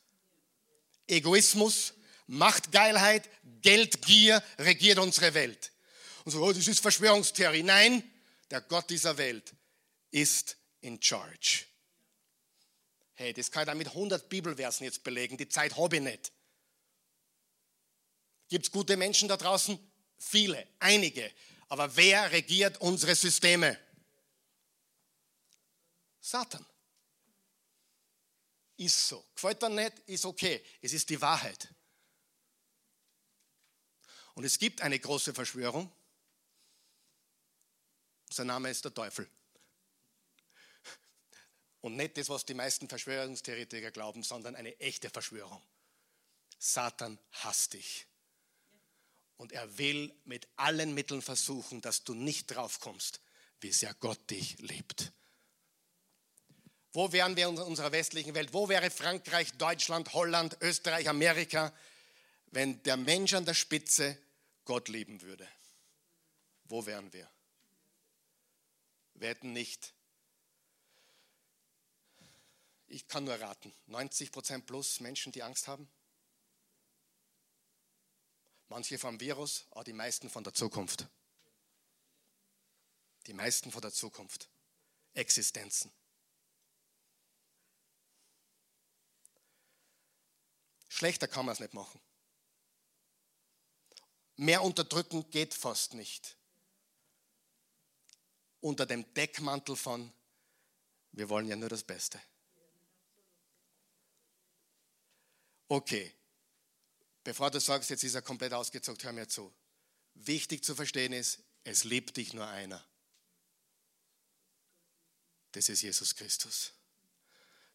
Egoismus, 1.06 1.94
Machtgeilheit, 2.26 3.28
Geldgier 3.62 4.42
regiert 4.58 4.98
unsere 4.98 5.34
Welt. 5.34 5.72
Und 6.24 6.32
so, 6.32 6.42
oh, 6.42 6.52
das 6.52 6.68
ist 6.68 6.80
Verschwörungstheorie. 6.80 7.62
Nein, 7.62 8.02
der 8.50 8.60
Gott 8.60 8.90
dieser 8.90 9.16
Welt 9.18 9.54
ist 10.10 10.56
in 10.82 11.00
charge. 11.00 11.64
Hey, 13.14 13.32
das 13.32 13.50
kann 13.50 13.62
ich 13.62 13.66
dann 13.66 13.78
mit 13.78 13.88
100 13.88 14.28
Bibelversen 14.28 14.84
jetzt 14.84 15.02
belegen. 15.02 15.36
Die 15.36 15.48
Zeit 15.48 15.76
habe 15.76 15.96
ich 15.96 16.02
nicht. 16.02 16.32
Gibt 18.48 18.66
es 18.66 18.70
gute 18.70 18.96
Menschen 18.96 19.28
da 19.28 19.36
draußen? 19.36 19.78
Viele, 20.18 20.66
einige. 20.78 21.32
Aber 21.68 21.96
wer 21.96 22.30
regiert 22.30 22.80
unsere 22.80 23.14
Systeme? 23.14 23.78
Satan. 26.20 26.64
Ist 28.76 29.08
so. 29.08 29.24
Gefällt 29.34 29.62
dir 29.62 29.68
nicht? 29.68 29.98
Ist 30.06 30.24
okay. 30.24 30.62
Es 30.80 30.92
ist 30.92 31.08
die 31.08 31.20
Wahrheit. 31.20 31.68
Und 34.34 34.44
es 34.44 34.58
gibt 34.58 34.80
eine 34.80 34.98
große 34.98 35.34
Verschwörung. 35.34 35.90
Sein 38.30 38.46
Name 38.46 38.70
ist 38.70 38.84
der 38.84 38.94
Teufel. 38.94 39.28
Und 41.82 41.96
nicht 41.96 42.16
das, 42.16 42.28
was 42.28 42.46
die 42.46 42.54
meisten 42.54 42.88
Verschwörungstheoretiker 42.88 43.90
glauben, 43.90 44.22
sondern 44.22 44.56
eine 44.56 44.78
echte 44.80 45.10
Verschwörung. 45.10 45.60
Satan 46.58 47.18
hasst 47.32 47.74
dich. 47.74 48.06
Und 49.36 49.52
er 49.52 49.78
will 49.78 50.14
mit 50.24 50.46
allen 50.56 50.94
Mitteln 50.94 51.20
versuchen, 51.20 51.80
dass 51.80 52.04
du 52.04 52.14
nicht 52.14 52.46
draufkommst, 52.46 53.20
wie 53.60 53.72
sehr 53.72 53.92
Gott 53.94 54.30
dich 54.30 54.58
liebt. 54.58 55.12
Wo 56.92 57.10
wären 57.10 57.36
wir 57.36 57.48
in 57.48 57.58
unserer 57.58 57.90
westlichen 57.90 58.34
Welt? 58.34 58.52
Wo 58.52 58.68
wäre 58.68 58.90
Frankreich, 58.90 59.52
Deutschland, 59.54 60.12
Holland, 60.12 60.58
Österreich, 60.60 61.08
Amerika, 61.08 61.72
wenn 62.52 62.80
der 62.84 62.96
Mensch 62.96 63.34
an 63.34 63.44
der 63.44 63.54
Spitze 63.54 64.16
Gott 64.64 64.88
lieben 64.88 65.20
würde? 65.22 65.48
Wo 66.66 66.86
wären 66.86 67.12
wir? 67.12 67.28
Wir 69.14 69.30
hätten 69.30 69.52
nicht, 69.52 69.94
ich 72.92 73.08
kann 73.08 73.24
nur 73.24 73.40
raten, 73.40 73.74
90 73.86 74.30
Prozent 74.30 74.66
plus 74.66 75.00
Menschen, 75.00 75.32
die 75.32 75.42
Angst 75.42 75.66
haben. 75.66 75.90
Manche 78.68 78.98
vom 78.98 79.18
Virus, 79.18 79.66
aber 79.70 79.84
die 79.84 79.94
meisten 79.94 80.28
von 80.28 80.44
der 80.44 80.52
Zukunft. 80.52 81.08
Die 83.26 83.32
meisten 83.32 83.72
von 83.72 83.80
der 83.80 83.92
Zukunft. 83.92 84.50
Existenzen. 85.14 85.90
Schlechter 90.88 91.28
kann 91.28 91.46
man 91.46 91.54
es 91.54 91.60
nicht 91.60 91.72
machen. 91.72 92.00
Mehr 94.36 94.62
unterdrücken 94.62 95.30
geht 95.30 95.54
fast 95.54 95.94
nicht. 95.94 96.36
Unter 98.60 98.84
dem 98.84 99.14
Deckmantel 99.14 99.76
von, 99.76 100.12
wir 101.12 101.30
wollen 101.30 101.48
ja 101.48 101.56
nur 101.56 101.70
das 101.70 101.84
Beste. 101.84 102.20
Okay, 105.72 106.12
bevor 107.24 107.50
du 107.50 107.58
sagst, 107.58 107.88
jetzt 107.88 108.04
ist 108.04 108.14
er 108.14 108.20
komplett 108.20 108.52
ausgezogen, 108.52 109.02
hör 109.04 109.12
mir 109.14 109.26
zu. 109.26 109.50
Wichtig 110.12 110.62
zu 110.62 110.74
verstehen 110.74 111.14
ist, 111.14 111.38
es 111.64 111.84
liebt 111.84 112.18
dich 112.18 112.34
nur 112.34 112.46
einer. 112.46 112.84
Das 115.52 115.70
ist 115.70 115.80
Jesus 115.80 116.14
Christus. 116.14 116.74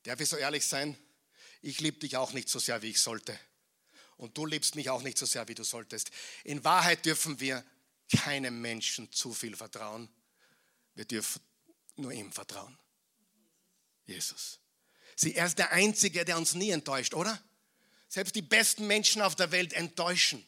Darf 0.03 0.19
ich 0.19 0.29
so 0.29 0.37
ehrlich 0.37 0.63
sein? 0.63 0.95
ich 1.63 1.79
liebe 1.79 1.97
dich 1.97 2.17
auch 2.17 2.33
nicht 2.33 2.49
so 2.49 2.59
sehr, 2.59 2.83
wie 2.83 2.91
ich 2.91 3.01
sollte. 3.01 3.39
Und 4.17 4.37
du 4.37 4.45
liebst 4.45 4.75
mich 4.75 4.91
auch 4.91 5.01
nicht 5.01 5.17
so 5.17 5.25
sehr, 5.25 5.47
wie 5.47 5.55
du 5.55 5.63
solltest. 5.63 6.11
In 6.43 6.63
Wahrheit 6.63 7.03
dürfen 7.03 7.39
wir 7.39 7.65
keinem 8.15 8.61
Menschen 8.61 9.11
zu 9.11 9.33
viel 9.33 9.55
vertrauen. 9.55 10.07
Wir 10.93 11.05
dürfen 11.05 11.41
nur 11.95 12.11
ihm 12.11 12.31
vertrauen. 12.31 12.77
Jesus. 14.05 14.59
Sie, 15.15 15.33
er 15.33 15.47
ist 15.47 15.57
der 15.57 15.71
Einzige, 15.71 16.25
der 16.25 16.37
uns 16.37 16.53
nie 16.53 16.69
enttäuscht, 16.69 17.15
oder? 17.15 17.43
Selbst 18.07 18.35
die 18.35 18.41
besten 18.41 18.87
Menschen 18.87 19.21
auf 19.21 19.35
der 19.35 19.51
Welt 19.51 19.73
enttäuschen. 19.73 20.45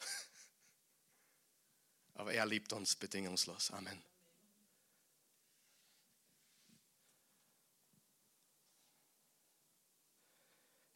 Aber 2.14 2.32
er 2.32 2.46
liebt 2.46 2.72
uns 2.72 2.96
bedingungslos. 2.96 3.70
Amen. 3.70 4.02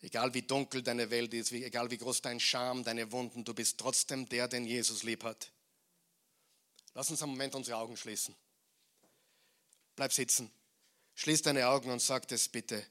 Egal 0.03 0.35
wie 0.35 0.43
dunkel 0.43 0.83
deine 0.83 1.11
Welt 1.11 1.33
ist, 1.33 1.53
egal 1.53 1.93
wie 1.93 1.99
groß 1.99 2.23
dein 2.23 2.41
Scham, 2.41 2.83
deine 2.83 3.13
Wunden, 3.13 3.45
du 3.45 3.55
bist 3.55 3.79
trotzdem 3.79 4.29
der, 4.29 4.49
den 4.49 4.65
Jesus 4.65 5.05
lieb 5.05 5.23
hat. 5.23 5.53
Lass 6.95 7.09
uns 7.09 7.23
einen 7.23 7.31
Moment 7.31 7.55
unsere 7.55 7.77
Augen 7.77 7.97
schließen. 7.97 8.35
Bleib 9.95 10.13
sitzen. 10.13 10.51
Schließ 11.15 11.43
deine 11.43 11.69
Augen 11.69 11.91
und 11.91 12.03
sag 12.03 12.31
es 12.33 12.49
bitte. 12.49 12.85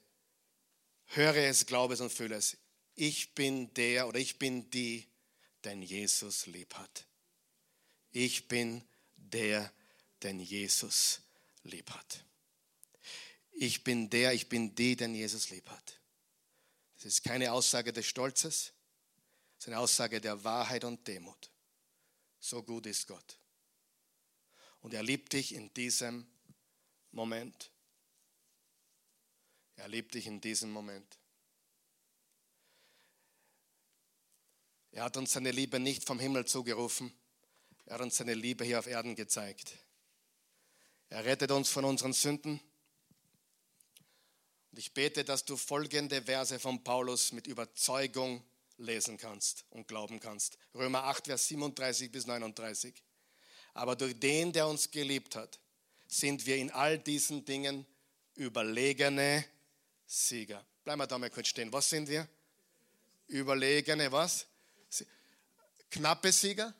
Höre 1.14 1.36
es, 1.36 1.66
glaube 1.66 1.92
es 1.92 2.00
und 2.00 2.10
fühle 2.10 2.36
es. 2.36 2.56
Ich 2.94 3.34
bin 3.34 3.72
der 3.74 4.08
oder 4.08 4.18
ich 4.18 4.38
bin 4.38 4.70
die, 4.70 5.06
den 5.62 5.82
Jesus 5.82 6.46
lieb 6.46 6.74
hat. 6.74 7.06
Ich 8.12 8.48
bin 8.48 8.82
der, 9.16 9.72
den 10.22 10.40
Jesus 10.40 11.20
lieb 11.64 11.90
hat. 11.90 12.24
Ich 13.50 13.84
bin 13.84 14.08
der, 14.08 14.32
ich 14.32 14.48
bin 14.48 14.74
die, 14.74 14.96
den 14.96 15.14
Jesus 15.14 15.50
lieb 15.50 15.68
hat. 15.68 16.00
Es 16.96 17.04
ist 17.04 17.24
keine 17.24 17.52
Aussage 17.52 17.92
des 17.92 18.06
Stolzes, 18.06 18.72
es 19.58 19.64
ist 19.64 19.68
eine 19.68 19.80
Aussage 19.80 20.20
der 20.20 20.42
Wahrheit 20.44 20.84
und 20.84 21.06
Demut. 21.06 21.50
So 22.40 22.62
gut 22.62 22.86
ist 22.86 23.06
Gott. 23.06 23.38
Und 24.80 24.94
er 24.94 25.02
liebt 25.02 25.32
dich 25.32 25.54
in 25.54 25.72
diesem 25.74 26.26
Moment. 27.10 27.71
Er 29.82 29.88
liebt 29.88 30.14
dich 30.14 30.28
in 30.28 30.40
diesem 30.40 30.70
Moment. 30.70 31.18
Er 34.92 35.02
hat 35.02 35.16
uns 35.16 35.32
seine 35.32 35.50
Liebe 35.50 35.80
nicht 35.80 36.04
vom 36.04 36.20
Himmel 36.20 36.44
zugerufen. 36.44 37.12
Er 37.86 37.94
hat 37.94 38.00
uns 38.02 38.16
seine 38.16 38.34
Liebe 38.34 38.64
hier 38.64 38.78
auf 38.78 38.86
Erden 38.86 39.16
gezeigt. 39.16 39.76
Er 41.08 41.24
rettet 41.24 41.50
uns 41.50 41.68
von 41.68 41.84
unseren 41.84 42.12
Sünden. 42.12 42.60
Und 44.70 44.78
ich 44.78 44.94
bete, 44.94 45.24
dass 45.24 45.44
du 45.44 45.56
folgende 45.56 46.22
Verse 46.22 46.60
von 46.60 46.84
Paulus 46.84 47.32
mit 47.32 47.48
Überzeugung 47.48 48.44
lesen 48.76 49.16
kannst 49.16 49.64
und 49.70 49.88
glauben 49.88 50.20
kannst. 50.20 50.58
Römer 50.76 51.02
8, 51.06 51.26
Vers 51.26 51.48
37 51.48 52.12
bis 52.12 52.28
39. 52.28 52.94
Aber 53.74 53.96
durch 53.96 54.16
den, 54.20 54.52
der 54.52 54.68
uns 54.68 54.92
geliebt 54.92 55.34
hat, 55.34 55.58
sind 56.06 56.46
wir 56.46 56.54
in 56.54 56.70
all 56.70 57.00
diesen 57.00 57.44
Dingen 57.44 57.84
überlegene 58.36 59.44
Sieger. 60.14 60.62
Bleiben 60.84 61.00
wir 61.00 61.06
da 61.06 61.16
mal 61.16 61.30
kurz 61.30 61.48
stehen. 61.48 61.72
Was 61.72 61.88
sind 61.88 62.06
wir? 62.06 62.28
Überlegene 63.28 64.12
was? 64.12 64.46
Knappe 65.90 66.30
Sieger? 66.30 66.74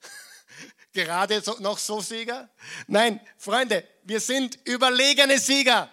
Gerade 0.92 1.42
noch 1.58 1.78
so 1.78 2.00
Sieger? 2.00 2.48
Nein, 2.86 3.20
Freunde, 3.36 3.84
wir 4.04 4.20
sind 4.20 4.60
überlegene 4.64 5.40
Sieger. 5.40 5.90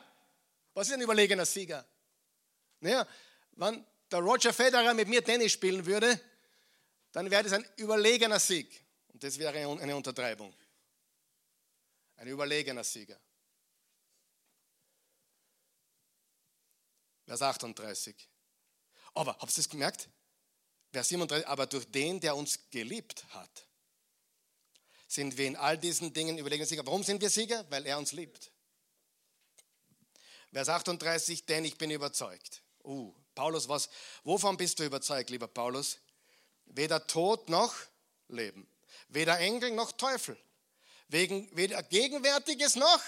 Was 0.75 0.89
ist 0.89 0.93
ein 0.93 1.01
überlegener 1.01 1.45
Sieger? 1.45 1.83
Naja, 2.81 3.07
wenn 3.53 3.83
der 4.11 4.19
Roger 4.19 4.53
Federer 4.53 4.93
mit 4.93 5.07
mir 5.07 5.23
Tennis 5.23 5.53
spielen 5.53 5.83
würde, 5.88 6.21
dann 7.13 7.31
wäre 7.31 7.43
das 7.43 7.53
ein 7.53 7.65
überlegener 7.77 8.39
Sieg. 8.39 8.85
Und 9.11 9.23
das 9.23 9.39
wäre 9.39 9.57
eine 9.57 9.95
Untertreibung. 9.95 10.53
Ein 12.17 12.27
überlegener 12.27 12.83
Sieger. 12.83 13.19
Vers 17.28 17.41
38. 17.41 18.15
Aber, 19.13 19.38
habt 19.39 19.51
ihr 19.51 19.55
das 19.57 19.69
gemerkt? 19.69 20.09
Vers 20.91 21.09
37, 21.09 21.47
aber 21.47 21.67
durch 21.67 21.86
den, 21.91 22.19
der 22.19 22.36
uns 22.36 22.69
geliebt 22.71 23.25
hat, 23.32 23.67
sind 25.07 25.38
wir 25.38 25.47
in 25.47 25.55
all 25.55 25.78
diesen 25.78 26.13
Dingen 26.13 26.38
überlegen 26.38 26.65
Sieger. 26.65 26.86
Warum 26.86 27.03
sind 27.03 27.21
wir 27.21 27.30
Sieger? 27.30 27.65
Weil 27.69 27.86
er 27.86 27.97
uns 27.97 28.13
liebt. 28.13 28.51
Vers 30.53 30.69
38, 30.69 31.45
denn 31.45 31.65
ich 31.65 31.78
bin 31.78 31.91
überzeugt. 31.91 32.63
Uh, 32.84 33.13
Paulus, 33.36 33.67
was, 33.67 33.89
wovon 34.23 34.55
bist 34.55 34.80
du 34.80 34.86
überzeugt, 34.86 35.30
lieber 35.30 35.47
Paulus? 35.47 35.99
Weder 36.65 37.05
Tod 37.05 37.49
noch 37.49 37.75
Leben, 38.30 38.67
weder 39.09 39.39
Engel 39.39 39.71
noch 39.71 39.91
Teufel, 39.91 40.38
weder 41.09 41.84
Gegenwärtiges 41.84 42.75
noch 42.75 43.01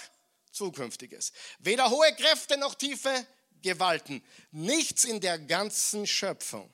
Zukünftiges, 0.52 1.32
weder 1.58 1.90
hohe 1.90 2.14
Kräfte 2.14 2.56
noch 2.56 2.74
tiefe 2.74 3.26
Gewalten, 3.62 4.22
nichts 4.50 5.04
in 5.04 5.20
der 5.20 5.38
ganzen 5.38 6.06
Schöpfung 6.06 6.72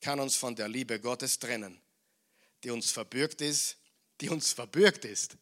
kann 0.00 0.20
uns 0.20 0.36
von 0.36 0.54
der 0.54 0.68
Liebe 0.68 1.00
Gottes 1.00 1.38
trennen, 1.38 1.80
die 2.62 2.70
uns 2.70 2.90
verbürgt 2.90 3.40
ist, 3.40 3.76
die 4.20 4.28
uns 4.28 4.52
verbürgt 4.52 5.04
ist. 5.04 5.36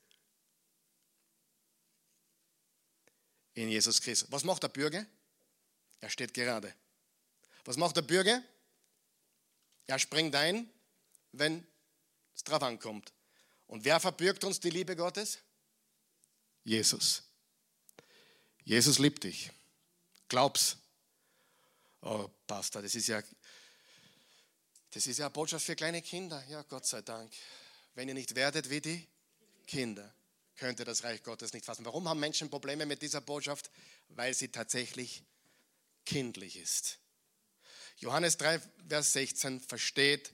In 3.55 3.69
Jesus 3.69 4.01
Christus. 4.01 4.31
Was 4.31 4.45
macht 4.45 4.63
der 4.63 4.69
Bürger? 4.69 5.05
Er 6.01 6.09
steht 6.09 6.33
gerade. 6.33 6.75
Was 7.65 7.77
macht 7.77 7.97
der 7.97 8.03
Bürger? 8.03 8.43
Er 9.87 9.99
springt 9.99 10.35
ein, 10.35 10.71
wenn 11.33 11.67
es 12.35 12.45
drauf 12.45 12.63
ankommt. 12.63 13.13
Und 13.67 13.85
wer 13.85 14.01
verbürgt 14.01 14.45
uns 14.45 14.61
die 14.61 14.71
Liebe 14.71 14.97
Gottes? 14.97 15.39
Jesus. 16.65 17.23
Jesus 18.65 18.99
liebt 18.99 19.25
dich. 19.25 19.51
Glaub's. 20.33 20.79
Oh, 22.01 22.27
Pastor, 22.47 22.81
das 22.81 22.95
ist 22.95 23.07
ja 23.07 23.23
das 24.91 25.07
ist 25.07 25.19
ja 25.19 25.27
eine 25.27 25.31
Botschaft 25.31 25.67
für 25.67 25.77
kleine 25.77 26.01
Kinder. 26.01 26.43
Ja, 26.49 26.63
Gott 26.63 26.87
sei 26.87 27.03
Dank. 27.03 27.31
Wenn 27.95 28.09
ihr 28.09 28.15
nicht 28.15 28.35
werdet 28.35 28.71
wie 28.71 28.81
die 28.81 29.07
Kinder, 29.67 30.11
könnt 30.57 30.79
ihr 30.79 30.87
das 30.87 31.05
Reich 31.05 31.23
Gottes 31.23 31.53
nicht 31.53 31.67
fassen. 31.67 31.85
Warum 31.85 32.09
haben 32.09 32.19
Menschen 32.19 32.49
Probleme 32.49 32.87
mit 32.87 33.03
dieser 33.03 33.21
Botschaft? 33.21 33.71
Weil 34.09 34.33
sie 34.33 34.49
tatsächlich 34.49 35.23
kindlich 36.07 36.57
ist. 36.57 36.99
Johannes 37.99 38.39
3, 38.39 38.59
Vers 38.89 39.13
16 39.13 39.61
versteht 39.61 40.33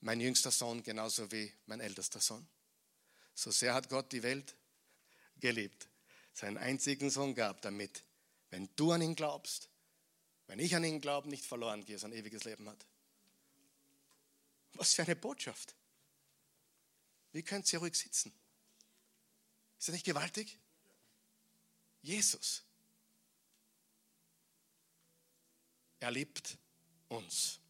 mein 0.00 0.20
jüngster 0.20 0.50
Sohn 0.50 0.82
genauso 0.82 1.32
wie 1.32 1.50
mein 1.64 1.80
ältester 1.80 2.20
Sohn. 2.20 2.46
So 3.34 3.50
sehr 3.50 3.72
hat 3.72 3.88
Gott 3.88 4.12
die 4.12 4.22
Welt 4.22 4.54
geliebt, 5.40 5.88
seinen 6.34 6.58
einzigen 6.58 7.08
Sohn 7.08 7.34
gab, 7.34 7.62
damit, 7.62 8.04
wenn 8.50 8.68
du 8.76 8.92
an 8.92 9.02
ihn 9.02 9.14
glaubst, 9.14 9.68
wenn 10.46 10.58
ich 10.58 10.74
an 10.74 10.84
ihn 10.84 11.00
glaube, 11.00 11.28
nicht 11.28 11.44
verloren 11.44 11.84
gehe, 11.84 11.98
sondern 11.98 12.18
ewiges 12.18 12.44
Leben 12.44 12.68
hat. 12.68 12.86
Was 14.74 14.94
für 14.94 15.02
eine 15.02 15.16
Botschaft. 15.16 15.74
Wie 17.32 17.42
könnt 17.42 17.70
ihr 17.72 17.78
ruhig 17.78 17.94
sitzen? 17.94 18.32
Ist 19.78 19.88
das 19.88 19.92
nicht 19.92 20.06
gewaltig? 20.06 20.58
Jesus. 22.00 22.64
Er 26.00 26.10
liebt 26.10 26.56
uns. 27.08 27.60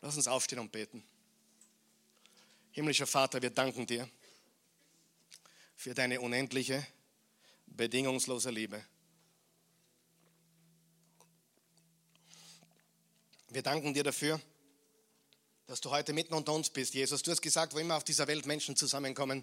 Lass 0.00 0.16
uns 0.16 0.28
aufstehen 0.28 0.60
und 0.60 0.72
beten. 0.72 1.04
Himmlischer 2.72 3.06
Vater, 3.06 3.42
wir 3.42 3.50
danken 3.50 3.86
dir 3.86 4.08
für 5.80 5.94
deine 5.94 6.20
unendliche, 6.20 6.86
bedingungslose 7.68 8.50
Liebe. 8.50 8.84
Wir 13.48 13.62
danken 13.62 13.94
dir 13.94 14.04
dafür, 14.04 14.38
dass 15.66 15.80
du 15.80 15.90
heute 15.90 16.12
mitten 16.12 16.34
unter 16.34 16.52
uns 16.52 16.68
bist, 16.68 16.92
Jesus. 16.92 17.22
Du 17.22 17.30
hast 17.30 17.40
gesagt, 17.40 17.72
wo 17.72 17.78
immer 17.78 17.96
auf 17.96 18.04
dieser 18.04 18.26
Welt 18.26 18.44
Menschen 18.44 18.76
zusammenkommen, 18.76 19.42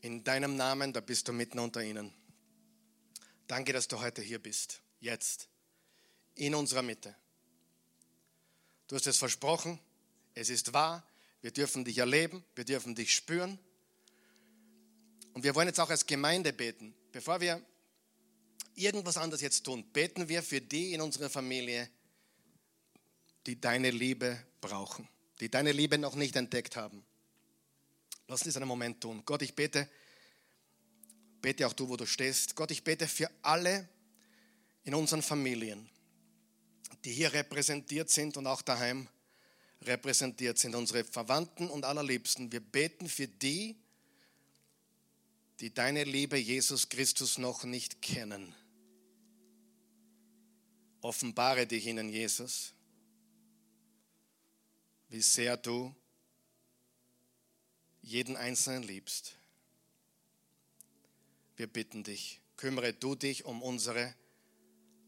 in 0.00 0.24
deinem 0.24 0.56
Namen, 0.56 0.94
da 0.94 1.00
bist 1.00 1.28
du 1.28 1.34
mitten 1.34 1.58
unter 1.58 1.82
ihnen. 1.82 2.14
Danke, 3.46 3.74
dass 3.74 3.88
du 3.88 4.00
heute 4.00 4.22
hier 4.22 4.38
bist, 4.38 4.80
jetzt, 5.00 5.50
in 6.34 6.54
unserer 6.54 6.80
Mitte. 6.80 7.14
Du 8.88 8.96
hast 8.96 9.06
es 9.06 9.18
versprochen, 9.18 9.78
es 10.32 10.48
ist 10.48 10.72
wahr, 10.72 11.06
wir 11.42 11.50
dürfen 11.50 11.84
dich 11.84 11.98
erleben, 11.98 12.42
wir 12.54 12.64
dürfen 12.64 12.94
dich 12.94 13.14
spüren. 13.14 13.58
Und 15.36 15.42
wir 15.42 15.54
wollen 15.54 15.68
jetzt 15.68 15.80
auch 15.80 15.90
als 15.90 16.06
Gemeinde 16.06 16.50
beten. 16.50 16.94
Bevor 17.12 17.42
wir 17.42 17.60
irgendwas 18.74 19.18
anderes 19.18 19.42
jetzt 19.42 19.64
tun, 19.64 19.84
beten 19.92 20.30
wir 20.30 20.42
für 20.42 20.62
die 20.62 20.94
in 20.94 21.02
unserer 21.02 21.28
Familie, 21.28 21.90
die 23.44 23.60
deine 23.60 23.90
Liebe 23.90 24.42
brauchen, 24.62 25.06
die 25.40 25.50
deine 25.50 25.72
Liebe 25.72 25.98
noch 25.98 26.14
nicht 26.14 26.36
entdeckt 26.36 26.76
haben. 26.76 27.04
Lass 28.28 28.44
uns 28.44 28.56
einen 28.56 28.66
Moment 28.66 29.02
tun. 29.02 29.24
Gott, 29.26 29.42
ich 29.42 29.54
bete, 29.54 29.90
bete 31.42 31.66
auch 31.66 31.74
du, 31.74 31.86
wo 31.90 31.98
du 31.98 32.06
stehst. 32.06 32.56
Gott, 32.56 32.70
ich 32.70 32.82
bete 32.82 33.06
für 33.06 33.30
alle 33.42 33.86
in 34.84 34.94
unseren 34.94 35.20
Familien, 35.20 35.86
die 37.04 37.12
hier 37.12 37.34
repräsentiert 37.34 38.08
sind 38.08 38.38
und 38.38 38.46
auch 38.46 38.62
daheim 38.62 39.06
repräsentiert 39.82 40.56
sind, 40.58 40.74
unsere 40.74 41.04
Verwandten 41.04 41.68
und 41.68 41.84
Allerliebsten. 41.84 42.50
Wir 42.52 42.60
beten 42.60 43.06
für 43.06 43.28
die, 43.28 43.76
die 45.60 45.72
deine 45.72 46.04
Liebe 46.04 46.36
Jesus 46.36 46.88
Christus 46.88 47.38
noch 47.38 47.64
nicht 47.64 48.02
kennen. 48.02 48.54
Offenbare 51.00 51.66
dich 51.66 51.86
ihnen, 51.86 52.08
Jesus 52.08 52.74
wie 55.08 55.22
sehr 55.22 55.56
du 55.56 55.94
jeden 58.02 58.36
Einzelnen 58.36 58.82
liebst. 58.82 59.36
Wir 61.56 61.66
bitten 61.66 62.04
dich, 62.04 62.40
kümmere 62.56 62.92
du 62.92 63.14
dich 63.14 63.44
um 63.44 63.62
unsere 63.62 64.14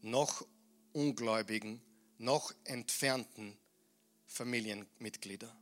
noch 0.01 0.45
ungläubigen, 0.93 1.81
noch 2.17 2.53
entfernten 2.63 3.57
Familienmitglieder. 4.25 5.55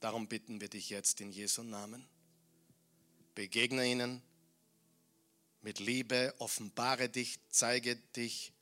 Darum 0.00 0.28
bitten 0.28 0.60
wir 0.60 0.68
dich 0.68 0.90
jetzt 0.90 1.20
in 1.20 1.30
Jesu 1.30 1.62
Namen. 1.62 2.06
Begegne 3.36 3.86
ihnen 3.86 4.20
mit 5.60 5.78
Liebe, 5.78 6.34
offenbare 6.38 7.08
dich, 7.08 7.38
zeige 7.50 7.94
dich 7.94 8.52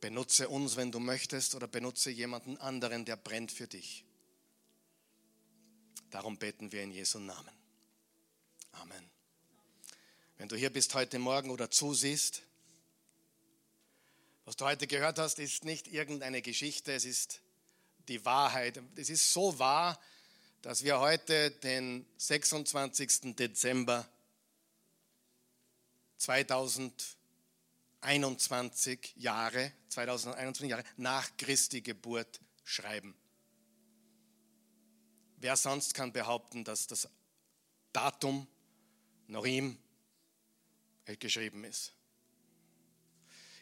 Benutze 0.00 0.48
uns, 0.48 0.76
wenn 0.76 0.90
du 0.90 0.98
möchtest, 0.98 1.54
oder 1.54 1.68
benutze 1.68 2.10
jemanden 2.10 2.56
anderen, 2.56 3.04
der 3.04 3.16
brennt 3.16 3.52
für 3.52 3.66
dich. 3.66 4.04
Darum 6.08 6.38
beten 6.38 6.72
wir 6.72 6.82
in 6.82 6.90
Jesu 6.90 7.18
Namen. 7.18 7.54
Amen. 8.72 9.10
Wenn 10.38 10.48
du 10.48 10.56
hier 10.56 10.70
bist 10.70 10.94
heute 10.94 11.18
Morgen 11.18 11.50
oder 11.50 11.70
zusiehst, 11.70 12.42
Was 14.46 14.56
du 14.56 14.64
heute 14.64 14.88
gehört 14.88 15.18
hast, 15.20 15.38
ist 15.38 15.64
nicht 15.64 15.86
irgendeine 15.86 16.42
Geschichte, 16.42 16.92
es 16.92 17.04
ist 17.04 17.40
die 18.08 18.24
Wahrheit. 18.24 18.82
Es 18.96 19.08
ist 19.08 19.32
so 19.32 19.60
wahr, 19.60 20.00
dass 20.62 20.84
wir 20.84 21.00
heute 21.00 21.50
den 21.50 22.06
26. 22.18 23.34
Dezember 23.34 24.06
2021 26.18 29.14
Jahre, 29.16 29.72
2021 29.88 30.70
Jahre 30.70 30.84
nach 30.98 31.34
Christi 31.38 31.80
Geburt 31.80 32.40
schreiben. 32.62 33.16
Wer 35.38 35.56
sonst 35.56 35.94
kann 35.94 36.12
behaupten, 36.12 36.62
dass 36.64 36.86
das 36.86 37.08
Datum 37.94 38.46
nach 39.28 39.44
ihm 39.44 39.78
geschrieben 41.18 41.64
ist? 41.64 41.94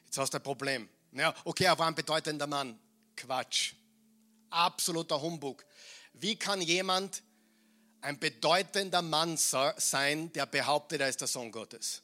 Jetzt 0.06 0.18
hast 0.18 0.34
du 0.34 0.38
ein 0.38 0.42
Problem. 0.42 0.88
Ja, 1.12 1.32
okay, 1.44 1.62
er 1.64 1.78
war 1.78 1.86
ein 1.86 1.94
bedeutender 1.94 2.48
Mann. 2.48 2.76
Quatsch. 3.14 3.74
Absoluter 4.50 5.20
Humbug. 5.20 5.64
Wie 6.20 6.36
kann 6.36 6.60
jemand 6.60 7.22
ein 8.00 8.18
bedeutender 8.18 9.02
Mann 9.02 9.36
sein, 9.36 10.32
der 10.32 10.46
behauptet, 10.46 11.00
er 11.00 11.08
ist 11.08 11.20
der 11.20 11.28
Sohn 11.28 11.52
Gottes? 11.52 12.02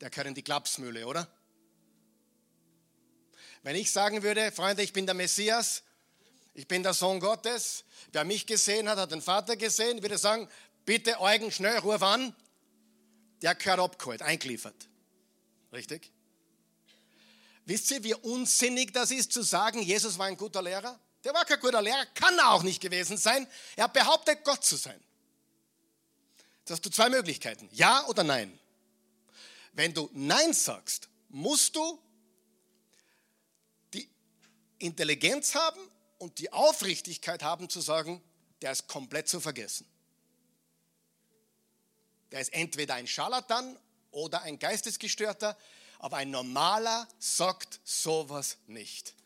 Der 0.00 0.10
gehört 0.10 0.28
in 0.28 0.34
die 0.34 0.42
Klapsmühle, 0.42 1.06
oder? 1.06 1.28
Wenn 3.62 3.76
ich 3.76 3.90
sagen 3.90 4.22
würde, 4.22 4.52
Freunde, 4.52 4.82
ich 4.82 4.92
bin 4.92 5.06
der 5.06 5.14
Messias, 5.14 5.82
ich 6.54 6.68
bin 6.68 6.82
der 6.82 6.94
Sohn 6.94 7.20
Gottes, 7.20 7.84
wer 8.12 8.24
mich 8.24 8.46
gesehen 8.46 8.88
hat, 8.88 8.98
hat 8.98 9.12
den 9.12 9.22
Vater 9.22 9.56
gesehen, 9.56 10.02
würde 10.02 10.18
sagen, 10.18 10.48
bitte 10.84 11.20
Eugen, 11.20 11.50
schnell, 11.50 11.78
ruf 11.78 12.02
an, 12.02 12.34
der 13.42 13.54
gehört 13.54 13.80
abgeholt, 13.80 14.22
eingeliefert. 14.22 14.88
Richtig? 15.72 16.10
Wisst 17.66 17.90
ihr, 17.90 18.04
wie 18.04 18.14
unsinnig 18.14 18.92
das 18.92 19.10
ist 19.10 19.32
zu 19.32 19.42
sagen, 19.42 19.82
Jesus 19.82 20.16
war 20.18 20.26
ein 20.26 20.36
guter 20.36 20.62
Lehrer? 20.62 20.98
Der 21.26 21.34
war 21.34 21.44
kein 21.44 21.58
guter 21.58 21.82
Lehrer, 21.82 22.06
kann 22.14 22.38
er 22.38 22.52
auch 22.52 22.62
nicht 22.62 22.80
gewesen 22.80 23.16
sein. 23.16 23.48
Er 23.74 23.88
behauptet, 23.88 24.44
Gott 24.44 24.64
zu 24.64 24.76
sein. 24.76 25.02
Jetzt 26.60 26.70
hast 26.70 26.86
du 26.86 26.88
zwei 26.88 27.08
Möglichkeiten, 27.08 27.68
ja 27.72 28.06
oder 28.06 28.22
nein. 28.22 28.56
Wenn 29.72 29.92
du 29.92 30.08
Nein 30.12 30.52
sagst, 30.52 31.08
musst 31.28 31.74
du 31.74 32.00
die 33.92 34.08
Intelligenz 34.78 35.56
haben 35.56 35.80
und 36.18 36.38
die 36.38 36.52
Aufrichtigkeit 36.52 37.42
haben 37.42 37.68
zu 37.68 37.80
sagen, 37.80 38.22
der 38.62 38.70
ist 38.70 38.86
komplett 38.86 39.28
zu 39.28 39.40
vergessen. 39.40 39.84
Der 42.30 42.40
ist 42.40 42.52
entweder 42.52 42.94
ein 42.94 43.08
Scharlatan 43.08 43.76
oder 44.12 44.42
ein 44.42 44.60
Geistesgestörter, 44.60 45.58
aber 45.98 46.18
ein 46.18 46.30
normaler 46.30 47.08
sagt 47.18 47.80
sowas 47.82 48.58
nicht. 48.68 49.16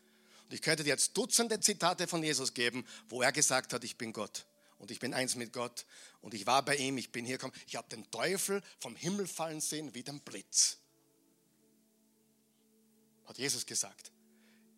Und 0.51 0.55
ich 0.55 0.61
könnte 0.63 0.83
dir 0.83 0.89
jetzt 0.89 1.15
Dutzende 1.15 1.61
Zitate 1.61 2.07
von 2.07 2.21
Jesus 2.21 2.53
geben, 2.53 2.85
wo 3.07 3.21
er 3.21 3.31
gesagt 3.31 3.71
hat, 3.71 3.85
ich 3.85 3.97
bin 3.97 4.11
Gott 4.11 4.45
und 4.79 4.91
ich 4.91 4.99
bin 4.99 5.13
eins 5.13 5.37
mit 5.37 5.53
Gott 5.53 5.85
und 6.19 6.33
ich 6.33 6.45
war 6.45 6.65
bei 6.65 6.75
ihm, 6.75 6.97
ich 6.97 7.09
bin 7.09 7.25
hier 7.25 7.37
gekommen, 7.37 7.53
ich 7.67 7.77
habe 7.77 7.87
den 7.87 8.11
Teufel 8.11 8.61
vom 8.77 8.93
Himmel 8.97 9.27
fallen 9.27 9.61
sehen 9.61 9.95
wie 9.95 10.03
den 10.03 10.19
Blitz. 10.19 10.77
Hat 13.27 13.37
Jesus 13.37 13.65
gesagt. 13.65 14.11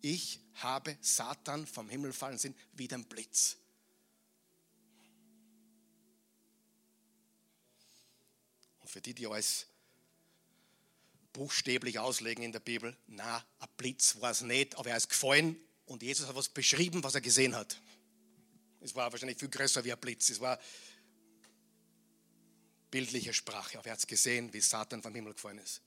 Ich 0.00 0.38
habe 0.54 0.96
Satan 1.00 1.66
vom 1.66 1.88
Himmel 1.88 2.12
fallen 2.12 2.38
sehen 2.38 2.54
wie 2.74 2.86
den 2.86 3.04
Blitz. 3.06 3.56
Und 8.78 8.88
für 8.88 9.00
die, 9.00 9.12
die 9.12 9.26
alles 9.26 9.66
buchstäblich 11.32 11.98
auslegen 11.98 12.44
in 12.44 12.52
der 12.52 12.60
Bibel. 12.60 12.96
Na, 13.08 13.44
ein 13.58 13.68
Blitz 13.76 14.20
war 14.20 14.30
es 14.30 14.42
nicht, 14.42 14.78
aber 14.78 14.90
er 14.90 14.96
ist 14.98 15.08
gefallen 15.08 15.58
und 15.86 16.02
Jesus 16.02 16.26
hat 16.26 16.34
was 16.34 16.48
beschrieben, 16.48 17.02
was 17.02 17.14
er 17.14 17.20
gesehen 17.20 17.54
hat. 17.54 17.80
Es 18.80 18.94
war 18.94 19.10
wahrscheinlich 19.10 19.38
viel 19.38 19.48
größer 19.48 19.84
wie 19.84 19.92
ein 19.92 19.98
Blitz. 19.98 20.30
Es 20.30 20.40
war 20.40 20.58
bildliche 22.90 23.32
Sprache, 23.32 23.78
aber 23.78 23.88
er 23.88 23.92
hat 23.92 23.98
es 23.98 24.06
gesehen, 24.06 24.52
wie 24.52 24.60
Satan 24.60 25.02
vom 25.02 25.14
Himmel 25.14 25.34
gefallen 25.34 25.58
ist. 25.58 25.82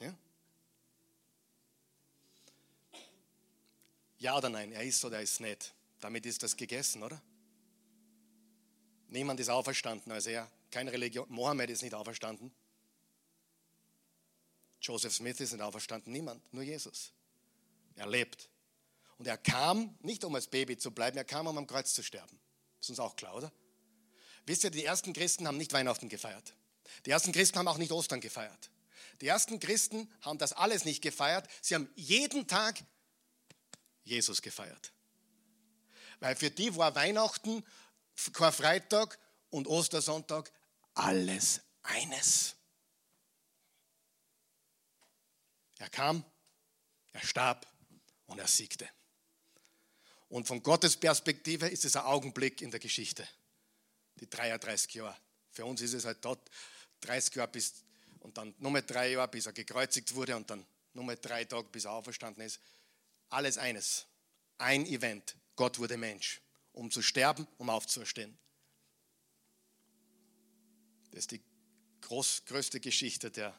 Ja? 0.00 0.16
ja 4.18 4.36
oder 4.38 4.48
nein, 4.48 4.72
er 4.72 4.82
ist 4.82 5.04
oder 5.04 5.16
er 5.16 5.22
ist 5.22 5.40
nicht. 5.40 5.74
Damit 6.00 6.26
ist 6.26 6.42
das 6.42 6.56
gegessen, 6.56 7.02
oder? 7.02 7.20
Niemand 9.08 9.38
ist 9.40 9.50
auferstanden 9.50 10.10
als 10.10 10.26
er. 10.26 10.50
Keine 10.70 10.90
Religion. 10.90 11.26
Mohammed 11.28 11.68
ist 11.70 11.82
nicht 11.82 11.94
auferstanden. 11.94 12.50
Joseph 14.80 15.12
Smith 15.14 15.38
ist 15.40 15.52
nicht 15.52 15.60
auferstanden, 15.60 16.12
niemand, 16.12 16.52
nur 16.52 16.62
Jesus. 16.62 17.12
Er 17.96 18.06
lebt. 18.06 18.48
Und 19.18 19.26
er 19.26 19.38
kam 19.38 19.96
nicht, 20.00 20.24
um 20.24 20.34
als 20.34 20.48
Baby 20.48 20.76
zu 20.76 20.90
bleiben, 20.90 21.16
er 21.16 21.24
kam, 21.24 21.46
um 21.46 21.56
am 21.56 21.66
Kreuz 21.66 21.94
zu 21.94 22.02
sterben. 22.02 22.40
Ist 22.80 22.90
uns 22.90 22.98
auch 22.98 23.16
klar, 23.16 23.34
oder? 23.36 23.52
Wisst 24.46 24.64
ihr, 24.64 24.70
die 24.70 24.84
ersten 24.84 25.12
Christen 25.12 25.46
haben 25.46 25.56
nicht 25.56 25.72
Weihnachten 25.72 26.08
gefeiert. 26.08 26.54
Die 27.06 27.10
ersten 27.10 27.32
Christen 27.32 27.58
haben 27.58 27.68
auch 27.68 27.78
nicht 27.78 27.92
Ostern 27.92 28.20
gefeiert. 28.20 28.70
Die 29.20 29.28
ersten 29.28 29.60
Christen 29.60 30.12
haben 30.20 30.38
das 30.38 30.52
alles 30.52 30.84
nicht 30.84 31.02
gefeiert. 31.02 31.48
Sie 31.60 31.74
haben 31.74 31.88
jeden 31.94 32.48
Tag 32.48 32.82
Jesus 34.02 34.42
gefeiert. 34.42 34.92
Weil 36.18 36.34
für 36.34 36.50
die 36.50 36.74
war 36.76 36.94
Weihnachten, 36.94 37.64
Karfreitag 38.32 39.18
und 39.50 39.66
Ostersonntag 39.68 40.52
alles 40.94 41.60
eines. 41.82 42.56
Er 45.78 45.88
kam, 45.88 46.24
er 47.12 47.24
starb 47.24 47.66
und 48.32 48.38
er 48.38 48.48
siegte. 48.48 48.88
Und 50.28 50.48
von 50.48 50.62
Gottes 50.62 50.96
Perspektive 50.96 51.68
ist 51.68 51.84
es 51.84 51.94
ein 51.94 52.04
Augenblick 52.04 52.62
in 52.62 52.70
der 52.70 52.80
Geschichte. 52.80 53.28
Die 54.16 54.28
33 54.28 54.94
Jahre. 54.94 55.16
Für 55.50 55.66
uns 55.66 55.82
ist 55.82 55.92
es 55.92 56.06
halt 56.06 56.24
dort 56.24 56.50
30 57.02 57.34
Jahre 57.34 57.50
bis, 57.50 57.84
und 58.20 58.38
dann 58.38 58.54
nochmal 58.58 58.82
drei 58.82 59.10
Jahre, 59.10 59.28
bis 59.28 59.46
er 59.46 59.52
gekreuzigt 59.52 60.14
wurde 60.14 60.34
und 60.34 60.48
dann 60.48 60.66
nochmal 60.94 61.18
drei 61.18 61.44
Tage, 61.44 61.68
bis 61.68 61.84
er 61.84 61.92
auferstanden 61.92 62.42
ist. 62.44 62.60
Alles 63.28 63.58
eines. 63.58 64.06
Ein 64.58 64.86
Event. 64.86 65.36
Gott 65.54 65.78
wurde 65.78 65.98
Mensch, 65.98 66.40
um 66.72 66.90
zu 66.90 67.02
sterben, 67.02 67.46
um 67.58 67.68
aufzuerstehen. 67.68 68.38
Das 71.10 71.20
ist 71.20 71.32
die 71.32 71.42
groß, 72.00 72.46
größte 72.46 72.80
Geschichte 72.80 73.30
der, 73.30 73.58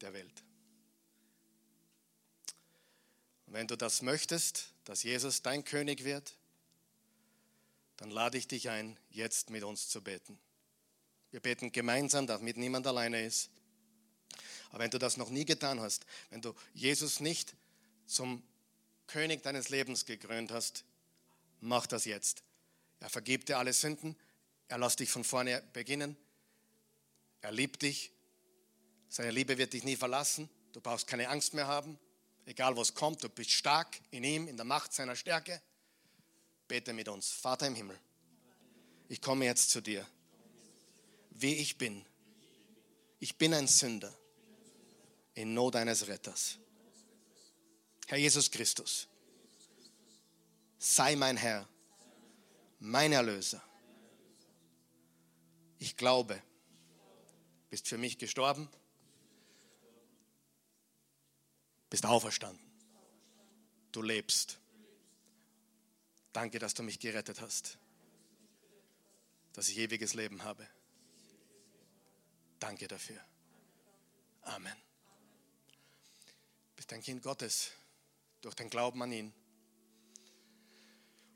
der 0.00 0.14
Welt. 0.14 0.42
Und 3.52 3.58
wenn 3.58 3.66
du 3.66 3.76
das 3.76 4.00
möchtest, 4.00 4.70
dass 4.84 5.02
Jesus 5.02 5.42
dein 5.42 5.62
König 5.62 6.04
wird, 6.04 6.38
dann 7.98 8.10
lade 8.10 8.38
ich 8.38 8.48
dich 8.48 8.70
ein, 8.70 8.98
jetzt 9.10 9.50
mit 9.50 9.62
uns 9.62 9.90
zu 9.90 10.00
beten. 10.00 10.38
Wir 11.32 11.40
beten 11.40 11.70
gemeinsam, 11.70 12.26
damit 12.26 12.56
niemand 12.56 12.86
alleine 12.86 13.22
ist. 13.26 13.50
Aber 14.70 14.78
wenn 14.78 14.90
du 14.90 14.98
das 14.98 15.18
noch 15.18 15.28
nie 15.28 15.44
getan 15.44 15.82
hast, 15.82 16.06
wenn 16.30 16.40
du 16.40 16.54
Jesus 16.72 17.20
nicht 17.20 17.54
zum 18.06 18.42
König 19.06 19.42
deines 19.42 19.68
Lebens 19.68 20.06
gekrönt 20.06 20.50
hast, 20.50 20.86
mach 21.60 21.86
das 21.86 22.06
jetzt. 22.06 22.42
Er 23.00 23.10
vergibt 23.10 23.50
dir 23.50 23.58
alle 23.58 23.74
Sünden, 23.74 24.16
er 24.68 24.78
lässt 24.78 24.98
dich 24.98 25.10
von 25.10 25.24
vorne 25.24 25.62
beginnen, 25.74 26.16
er 27.42 27.52
liebt 27.52 27.82
dich, 27.82 28.12
seine 29.10 29.30
Liebe 29.30 29.58
wird 29.58 29.74
dich 29.74 29.84
nie 29.84 29.96
verlassen, 29.96 30.48
du 30.72 30.80
brauchst 30.80 31.06
keine 31.06 31.28
Angst 31.28 31.52
mehr 31.52 31.66
haben, 31.66 31.98
Egal 32.44 32.76
was 32.76 32.94
kommt, 32.94 33.22
du 33.22 33.28
bist 33.28 33.50
stark 33.50 34.00
in 34.10 34.24
ihm, 34.24 34.48
in 34.48 34.56
der 34.56 34.64
Macht 34.64 34.92
seiner 34.92 35.14
Stärke. 35.14 35.60
Bete 36.66 36.92
mit 36.92 37.08
uns. 37.08 37.30
Vater 37.30 37.66
im 37.66 37.74
Himmel, 37.74 37.98
ich 39.08 39.20
komme 39.20 39.44
jetzt 39.44 39.70
zu 39.70 39.80
dir, 39.80 40.06
wie 41.30 41.54
ich 41.54 41.78
bin. 41.78 42.04
Ich 43.20 43.36
bin 43.36 43.54
ein 43.54 43.68
Sünder 43.68 44.12
in 45.34 45.54
Not 45.54 45.76
eines 45.76 46.08
Retters. 46.08 46.58
Herr 48.06 48.18
Jesus 48.18 48.50
Christus, 48.50 49.06
sei 50.78 51.14
mein 51.14 51.36
Herr, 51.36 51.68
mein 52.80 53.12
Erlöser. 53.12 53.62
Ich 55.78 55.96
glaube, 55.96 56.42
bist 57.70 57.88
für 57.88 57.98
mich 57.98 58.18
gestorben 58.18 58.68
bist 61.92 62.06
auferstanden. 62.06 62.58
Du 63.92 64.00
lebst. 64.00 64.58
Danke, 66.32 66.58
dass 66.58 66.72
du 66.72 66.82
mich 66.82 66.98
gerettet 66.98 67.42
hast, 67.42 67.76
dass 69.52 69.68
ich 69.68 69.76
ewiges 69.76 70.14
Leben 70.14 70.42
habe. 70.42 70.66
Danke 72.58 72.88
dafür. 72.88 73.20
Amen. 74.40 74.74
Bist 76.76 76.90
ein 76.94 77.02
Kind 77.02 77.22
Gottes 77.22 77.72
durch 78.40 78.54
den 78.54 78.70
Glauben 78.70 79.02
an 79.02 79.12
ihn. 79.12 79.34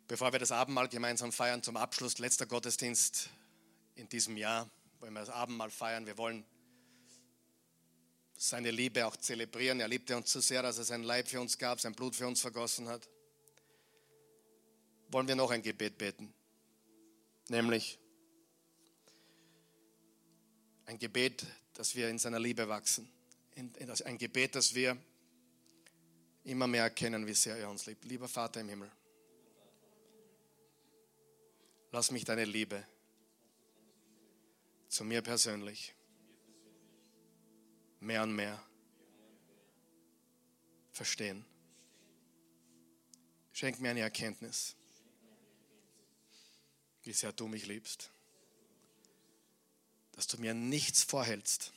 Bevor 0.09 0.32
wir 0.32 0.38
das 0.38 0.52
Abendmahl 0.52 0.88
gemeinsam 0.88 1.32
feiern, 1.32 1.62
zum 1.62 1.76
Abschluss, 1.76 2.16
letzter 2.16 2.46
Gottesdienst 2.46 3.28
in 3.94 4.09
diesem 4.09 4.38
Jahr, 4.38 4.70
wollen 5.00 5.12
wir 5.12 5.20
das 5.20 5.28
Abendmahl 5.28 5.70
feiern. 5.70 6.07
Wir 6.07 6.16
wollen 6.16 6.46
seine 8.37 8.70
Liebe 8.70 9.07
auch 9.07 9.16
zelebrieren. 9.16 9.80
Er 9.80 9.89
liebte 9.89 10.16
uns 10.16 10.30
zu 10.30 10.41
sehr, 10.41 10.62
dass 10.62 10.78
er 10.78 10.84
sein 10.84 11.03
Leib 11.03 11.28
für 11.28 11.41
uns 11.41 11.57
gab, 11.59 11.80
sein 11.80 11.95
Blut 11.95 12.14
für 12.14 12.26
uns 12.26 12.41
vergossen 12.41 12.89
hat. 12.89 13.09
Wollen 15.09 15.28
wir 15.28 15.37
noch 15.37 15.51
ein 15.51 15.62
Gebet 15.62 15.99
beten? 15.99 16.32
Nämlich 17.49 17.99
ein 20.87 20.99
Gebet, 20.99 21.47
dass 21.74 21.95
wir 21.95 22.09
in 22.09 22.18
seiner 22.18 22.41
Liebe 22.41 22.68
wachsen. 22.68 23.09
Ein 24.05 24.18
Gebet, 24.18 24.55
dass 24.55 24.74
wir 24.74 24.97
immer 26.45 26.66
mehr 26.66 26.82
erkennen, 26.82 27.26
wie 27.26 27.34
sehr 27.34 27.57
er 27.57 27.70
uns 27.70 27.87
liebt. 27.87 28.05
Lieber 28.05 28.28
Vater 28.28 28.61
im 28.61 28.68
Himmel, 28.68 28.91
lass 31.91 32.11
mich 32.11 32.24
deine 32.24 32.45
Liebe 32.45 32.84
zu 34.89 35.05
mir 35.05 35.22
persönlich 35.22 35.95
mehr 38.01 38.22
und 38.22 38.34
mehr 38.34 38.62
verstehen. 40.92 41.44
Schenk 43.53 43.80
mir 43.80 43.90
eine 43.90 44.01
Erkenntnis, 44.01 44.74
wie 47.03 47.12
sehr 47.12 47.32
du 47.32 47.49
mich 47.49 47.66
liebst, 47.66 48.11
dass 50.12 50.26
du 50.26 50.38
mir 50.38 50.55
nichts 50.55 51.05
vorhältst, 51.05 51.72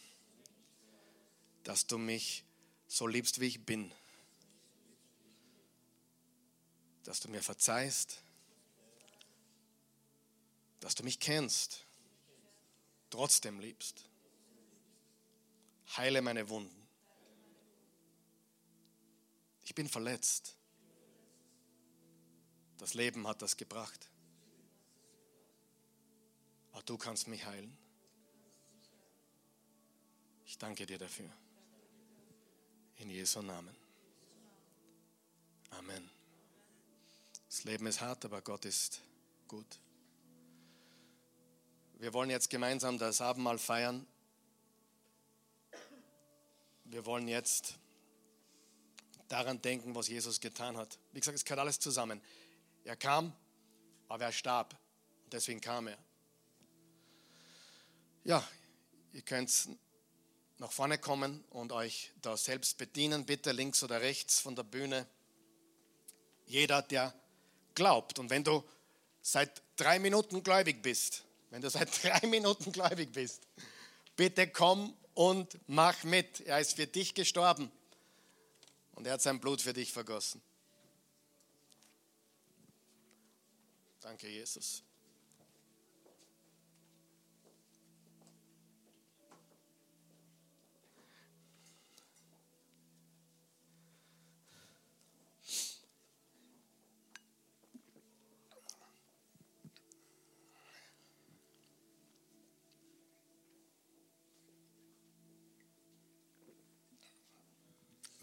dass 1.64 1.88
du 1.88 1.98
mich 1.98 2.44
so 2.88 3.08
liebst, 3.08 3.40
wie 3.40 3.48
ich 3.48 3.66
bin, 3.66 3.94
dass 7.04 7.20
du 7.20 7.30
mir 7.30 7.42
verzeihst, 7.42 8.22
dass 10.80 10.96
du 10.96 11.04
mich 11.04 11.20
kennst, 11.20 11.86
trotzdem 13.10 13.60
liebst 13.60 14.09
Heile 15.98 16.22
meine 16.22 16.50
Wunden. 16.50 16.88
Ich 19.64 19.76
bin 19.76 19.88
verletzt. 19.88 20.56
Das 22.78 22.94
Leben 22.94 23.28
hat 23.28 23.42
das 23.42 23.58
gebracht. 23.58 24.10
Aber 26.72 26.84
du 26.84 26.98
kannst 26.98 27.28
mich 27.28 27.46
heilen. 27.46 27.78
Ich 30.46 30.58
danke 30.58 30.86
dir 30.86 30.98
dafür. 30.98 31.30
In 32.98 33.10
Jesu 33.10 33.42
Namen. 33.42 33.76
Amen. 35.72 36.10
Das 37.48 37.64
Leben 37.64 37.88
ist 37.88 38.02
hart, 38.02 38.26
aber 38.26 38.42
Gott 38.42 38.66
ist 38.66 39.02
gut. 39.48 39.80
Wir 42.00 42.14
wollen 42.14 42.30
jetzt 42.30 42.50
gemeinsam 42.50 42.98
das 42.98 43.22
Abendmahl 43.22 43.58
feiern 43.58 44.08
wir 46.90 47.06
wollen 47.06 47.28
jetzt 47.28 47.76
daran 49.28 49.62
denken, 49.62 49.94
was 49.94 50.08
Jesus 50.08 50.40
getan 50.40 50.76
hat. 50.76 50.98
Wie 51.12 51.20
gesagt, 51.20 51.38
es 51.38 51.46
gehört 51.46 51.60
alles 51.60 51.80
zusammen. 51.80 52.22
Er 52.84 52.96
kam, 52.96 53.34
aber 54.08 54.26
er 54.26 54.32
starb. 54.32 54.76
Und 55.24 55.34
deswegen 55.34 55.62
kam 55.62 55.88
er. 55.88 55.98
Ja, 58.24 58.48
ihr 59.14 59.22
könnt 59.22 59.70
nach 60.58 60.72
vorne 60.72 60.98
kommen 60.98 61.44
und 61.52 61.72
euch 61.72 62.12
da 62.22 62.36
selbst 62.36 62.78
bedienen, 62.78 63.26
bitte 63.26 63.52
links 63.52 63.84
oder 63.84 64.02
rechts 64.02 64.40
von 64.40 64.56
der 64.56 64.64
Bühne. 64.64 65.08
Jeder, 66.46 66.82
der 66.82 67.14
glaubt. 67.76 68.20
Und 68.20 68.30
wenn 68.30 68.44
du 68.44 68.64
seit 69.22 69.62
drei 69.76 70.00
Minuten 70.00 70.44
gläubig 70.44 70.82
bist, 70.82 71.24
wenn 71.52 71.62
du 71.62 71.70
seit 71.70 72.04
drei 72.04 72.26
Minuten 72.28 72.72
gläubig 72.72 73.12
bist, 73.14 73.48
bitte 74.16 74.50
komm 74.50 74.98
und 75.20 75.60
mach 75.68 76.06
mit. 76.06 76.40
Er 76.48 76.62
ist 76.62 76.78
für 76.78 76.88
dich 76.88 77.14
gestorben 77.14 77.70
und 78.94 79.06
er 79.06 79.12
hat 79.14 79.22
sein 79.22 79.42
Blut 79.42 79.62
für 79.62 79.74
dich 79.74 79.92
vergossen. 79.92 80.42
Danke, 84.00 84.30
Jesus. 84.30 84.82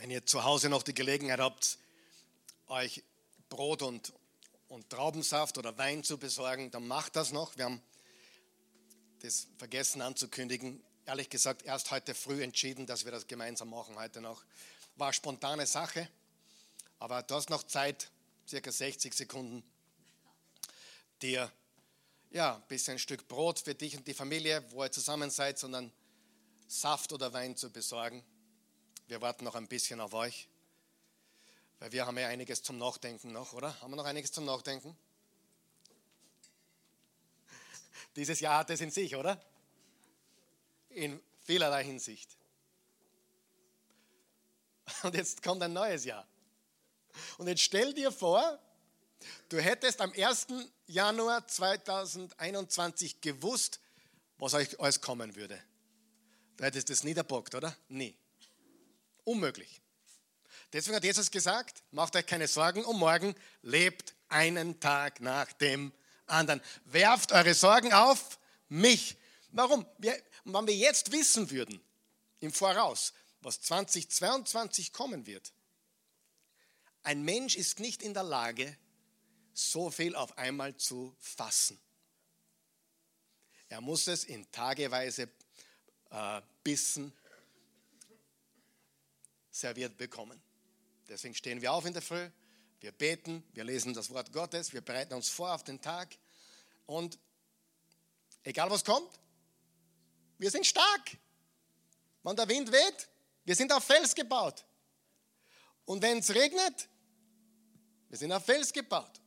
Wenn 0.06 0.12
ihr 0.12 0.24
zu 0.24 0.44
Hause 0.44 0.68
noch 0.68 0.84
die 0.84 0.94
Gelegenheit 0.94 1.40
habt, 1.40 1.78
euch 2.68 3.02
Brot 3.48 3.82
und, 3.82 4.12
und 4.68 4.88
Traubensaft 4.88 5.58
oder 5.58 5.76
Wein 5.78 6.04
zu 6.04 6.16
besorgen, 6.16 6.70
dann 6.70 6.86
macht 6.86 7.16
das 7.16 7.32
noch. 7.32 7.56
Wir 7.56 7.64
haben 7.64 7.82
das 9.18 9.48
vergessen 9.58 10.02
anzukündigen. 10.02 10.80
Ehrlich 11.06 11.28
gesagt, 11.28 11.64
erst 11.64 11.90
heute 11.90 12.14
früh 12.14 12.40
entschieden, 12.40 12.86
dass 12.86 13.04
wir 13.04 13.10
das 13.10 13.26
gemeinsam 13.26 13.70
machen 13.70 13.98
heute 13.98 14.20
noch. 14.20 14.44
War 14.94 15.12
spontane 15.12 15.66
Sache, 15.66 16.08
aber 17.00 17.24
du 17.24 17.34
hast 17.34 17.50
noch 17.50 17.64
Zeit, 17.64 18.08
circa 18.46 18.70
60 18.70 19.12
Sekunden, 19.12 19.64
dir 21.20 21.50
ja, 22.30 22.54
ein 22.54 22.62
bisschen 22.68 22.92
ein 22.92 23.00
Stück 23.00 23.26
Brot 23.26 23.58
für 23.58 23.74
dich 23.74 23.96
und 23.96 24.06
die 24.06 24.14
Familie, 24.14 24.64
wo 24.70 24.84
ihr 24.84 24.92
zusammen 24.92 25.30
seid, 25.30 25.58
sondern 25.58 25.90
Saft 26.68 27.12
oder 27.12 27.32
Wein 27.32 27.56
zu 27.56 27.70
besorgen. 27.72 28.22
Wir 29.08 29.20
warten 29.20 29.44
noch 29.44 29.54
ein 29.54 29.68
bisschen 29.68 30.00
auf 30.00 30.14
euch, 30.14 30.48
weil 31.78 31.92
wir 31.92 32.06
haben 32.06 32.18
ja 32.18 32.26
einiges 32.26 32.62
zum 32.62 32.76
Nachdenken 32.78 33.32
noch, 33.32 33.52
oder? 33.52 33.80
Haben 33.80 33.92
wir 33.92 33.96
noch 33.96 34.04
einiges 34.04 34.32
zum 34.32 34.44
Nachdenken? 34.44 34.96
Dieses 38.16 38.40
Jahr 38.40 38.58
hat 38.58 38.70
es 38.70 38.80
in 38.80 38.90
sich, 38.90 39.14
oder? 39.14 39.40
In 40.88 41.20
vielerlei 41.44 41.84
Hinsicht. 41.84 42.36
Und 45.02 45.14
jetzt 45.14 45.42
kommt 45.42 45.62
ein 45.62 45.72
neues 45.72 46.04
Jahr. 46.04 46.26
Und 47.38 47.46
jetzt 47.46 47.62
stell 47.62 47.94
dir 47.94 48.10
vor, 48.10 48.58
du 49.48 49.60
hättest 49.60 50.00
am 50.00 50.12
1. 50.12 50.48
Januar 50.86 51.46
2021 51.46 53.20
gewusst, 53.20 53.80
was 54.38 54.54
euch 54.54 54.80
alles 54.80 55.00
kommen 55.00 55.36
würde. 55.36 55.62
Du 56.56 56.64
hättest 56.64 56.90
es 56.90 57.04
niederbockt, 57.04 57.54
oder? 57.54 57.76
Nie. 57.88 58.16
Unmöglich. 59.26 59.80
Deswegen 60.72 60.94
hat 60.94 61.02
Jesus 61.02 61.32
gesagt, 61.32 61.82
macht 61.90 62.14
euch 62.14 62.26
keine 62.26 62.46
Sorgen 62.46 62.84
um 62.84 63.00
morgen, 63.00 63.34
lebt 63.62 64.14
einen 64.28 64.78
Tag 64.78 65.20
nach 65.20 65.52
dem 65.54 65.92
anderen. 66.26 66.62
Werft 66.84 67.32
eure 67.32 67.52
Sorgen 67.54 67.92
auf 67.92 68.38
mich. 68.68 69.16
Warum? 69.50 69.84
Wir, 69.98 70.16
wenn 70.44 70.66
wir 70.68 70.76
jetzt 70.76 71.10
wissen 71.10 71.50
würden, 71.50 71.80
im 72.38 72.52
Voraus, 72.52 73.12
was 73.40 73.60
2022 73.62 74.92
kommen 74.92 75.26
wird, 75.26 75.52
ein 77.02 77.24
Mensch 77.24 77.56
ist 77.56 77.80
nicht 77.80 78.00
in 78.00 78.14
der 78.14 78.22
Lage, 78.22 78.76
so 79.54 79.90
viel 79.90 80.14
auf 80.14 80.38
einmal 80.38 80.76
zu 80.76 81.16
fassen. 81.18 81.80
Er 83.68 83.80
muss 83.80 84.06
es 84.06 84.22
in 84.22 84.48
tageweise 84.52 85.28
äh, 86.10 86.42
Bissen 86.62 87.12
serviert 89.60 89.96
bekommen. 89.96 90.40
Deswegen 91.08 91.34
stehen 91.34 91.60
wir 91.62 91.72
auf 91.72 91.84
in 91.84 91.92
der 91.92 92.02
Früh, 92.02 92.28
wir 92.80 92.92
beten, 92.92 93.42
wir 93.54 93.64
lesen 93.64 93.94
das 93.94 94.10
Wort 94.10 94.32
Gottes, 94.32 94.72
wir 94.72 94.80
bereiten 94.82 95.14
uns 95.14 95.28
vor 95.28 95.54
auf 95.54 95.64
den 95.64 95.80
Tag 95.80 96.16
und 96.84 97.18
egal 98.42 98.70
was 98.70 98.84
kommt, 98.84 99.10
wir 100.38 100.50
sind 100.50 100.66
stark. 100.66 101.16
Wenn 102.22 102.36
der 102.36 102.48
Wind 102.48 102.70
weht, 102.70 103.08
wir 103.44 103.54
sind 103.54 103.72
auf 103.72 103.84
Fels 103.84 104.14
gebaut. 104.14 104.64
Und 105.84 106.02
wenn 106.02 106.18
es 106.18 106.34
regnet, 106.34 106.88
wir 108.08 108.18
sind 108.18 108.32
auf 108.32 108.44
Fels 108.44 108.72
gebaut. 108.72 109.20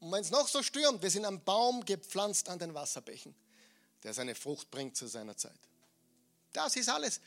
Und 0.00 0.12
wenn 0.12 0.20
es 0.20 0.30
noch 0.30 0.46
so 0.48 0.62
stürmt, 0.62 1.00
wir 1.00 1.10
sind 1.10 1.24
am 1.24 1.42
Baum 1.42 1.84
gepflanzt 1.84 2.48
an 2.48 2.58
den 2.58 2.74
Wasserbächen, 2.74 3.34
der 4.02 4.12
seine 4.12 4.34
Frucht 4.34 4.70
bringt 4.70 4.96
zu 4.96 5.06
seiner 5.06 5.36
Zeit. 5.36 5.58
Das 6.52 6.76
ist 6.76 6.88
alles. 6.88 7.20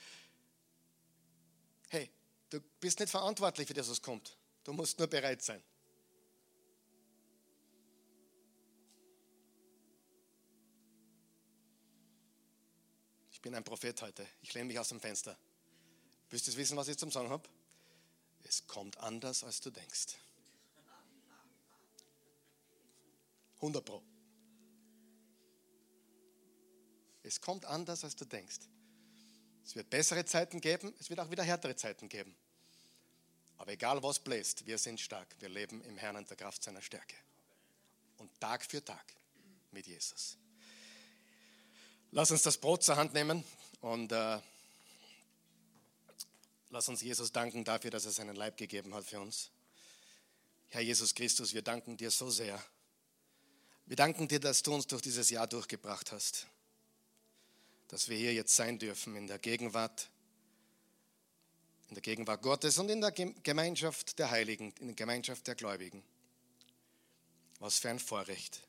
Hey, 1.90 2.12
Du 2.50 2.62
bist 2.80 3.00
nicht 3.00 3.10
verantwortlich 3.10 3.68
für 3.68 3.74
das, 3.74 3.90
was 3.90 4.02
kommt. 4.02 4.38
Du 4.64 4.74
musst 4.74 4.98
nur 5.00 5.08
bereit 5.08 5.42
sein. 5.42 5.62
Ich 13.32 13.42
bin 13.42 13.54
ein 13.54 13.64
Prophet 13.64 14.02
heute. 14.02 14.28
Ich 14.42 14.54
lehne 14.54 14.66
mich 14.66 14.80
aus 14.80 14.90
dem 14.90 15.00
Fenster. 15.00 15.38
Willst 16.30 16.48
du 16.48 16.56
wissen, 16.56 16.76
was 16.76 16.88
ich 16.88 16.98
zum 16.98 17.12
Sagen 17.12 17.30
habe? 17.30 17.48
Es 18.44 18.66
kommt 18.66 18.98
anders, 18.98 19.44
als 19.44 19.60
du 19.62 19.70
denkst. 19.70 20.16
100 23.58 23.84
Pro. 23.84 24.04
Es 27.24 27.42
kommt 27.42 27.66
anders, 27.66 28.04
als 28.04 28.16
du 28.16 28.26
denkst. 28.26 28.60
Es 29.68 29.76
wird 29.76 29.90
bessere 29.90 30.24
Zeiten 30.24 30.62
geben, 30.62 30.94
es 30.98 31.10
wird 31.10 31.20
auch 31.20 31.30
wieder 31.30 31.44
härtere 31.44 31.76
Zeiten 31.76 32.08
geben. 32.08 32.34
Aber 33.58 33.74
egal 33.74 34.02
was 34.02 34.18
bläst, 34.18 34.66
wir 34.66 34.78
sind 34.78 34.98
stark. 34.98 35.28
Wir 35.42 35.50
leben 35.50 35.82
im 35.82 35.98
Herrn 35.98 36.16
und 36.16 36.30
der 36.30 36.38
Kraft 36.38 36.64
seiner 36.64 36.82
Stärke. 36.82 37.18
Und 38.16 38.32
Tag 38.40 38.64
für 38.64 38.84
Tag 38.84 39.04
mit 39.72 39.86
Jesus. 39.86 40.38
Lass 42.12 42.32
uns 42.32 42.44
das 42.44 42.58
Brot 42.58 42.82
zur 42.82 42.96
Hand 42.96 43.14
nehmen 43.14 43.44
und 43.82 44.10
äh, 44.14 44.40
lass 46.70 46.88
uns 46.88 47.02
Jesus 47.02 47.34
danken 47.34 47.66
dafür, 47.66 47.92
dass 47.92 48.06
er 48.06 48.12
seinen 48.12 48.38
Leib 48.38 48.56
gegeben 48.56 48.96
hat 48.96 49.04
für 49.04 49.20
uns. 49.20 49.52
Herr 50.70 50.82
Jesus 50.82 51.14
Christus, 51.14 51.54
wir 51.54 51.62
danken 51.62 51.98
dir 51.98 52.10
so 52.10 52.30
sehr. 52.30 52.64
Wir 53.86 53.98
danken 53.98 54.30
dir, 54.30 54.40
dass 54.40 54.64
du 54.64 54.74
uns 54.74 54.88
durch 54.88 55.02
dieses 55.02 55.30
Jahr 55.30 55.46
durchgebracht 55.46 56.14
hast, 56.14 56.48
dass 57.88 58.10
wir 58.10 58.18
hier 58.18 58.34
jetzt 58.34 58.56
sein 58.56 58.80
dürfen 58.80 59.16
in 59.16 59.28
der 59.28 59.40
Gegenwart 59.40 60.10
in 61.90 61.96
der 61.96 62.02
Gegenwart 62.02 62.42
Gottes 62.42 62.78
und 62.80 62.90
in 62.90 63.00
der 63.00 63.12
Gemeinschaft 63.12 64.20
der 64.20 64.30
Heiligen, 64.30 64.74
in 64.80 64.88
der 64.88 64.96
Gemeinschaft 64.96 65.48
der 65.48 65.56
Gläubigen. 65.56 66.04
Was 67.60 67.80
für 67.80 67.90
ein 67.90 68.00
Vorrecht. 68.00 68.62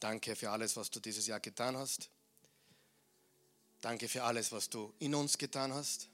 Danke 0.00 0.34
für 0.34 0.50
alles, 0.50 0.76
was 0.76 0.90
du 0.90 1.00
dieses 1.00 1.26
Jahr 1.26 1.40
getan 1.40 1.76
hast. 1.76 2.08
Danke 3.80 4.08
für 4.08 4.24
alles, 4.24 4.50
was 4.50 4.70
du 4.70 4.92
in 4.98 5.14
uns 5.14 5.38
getan 5.38 5.72
hast. 5.72 6.08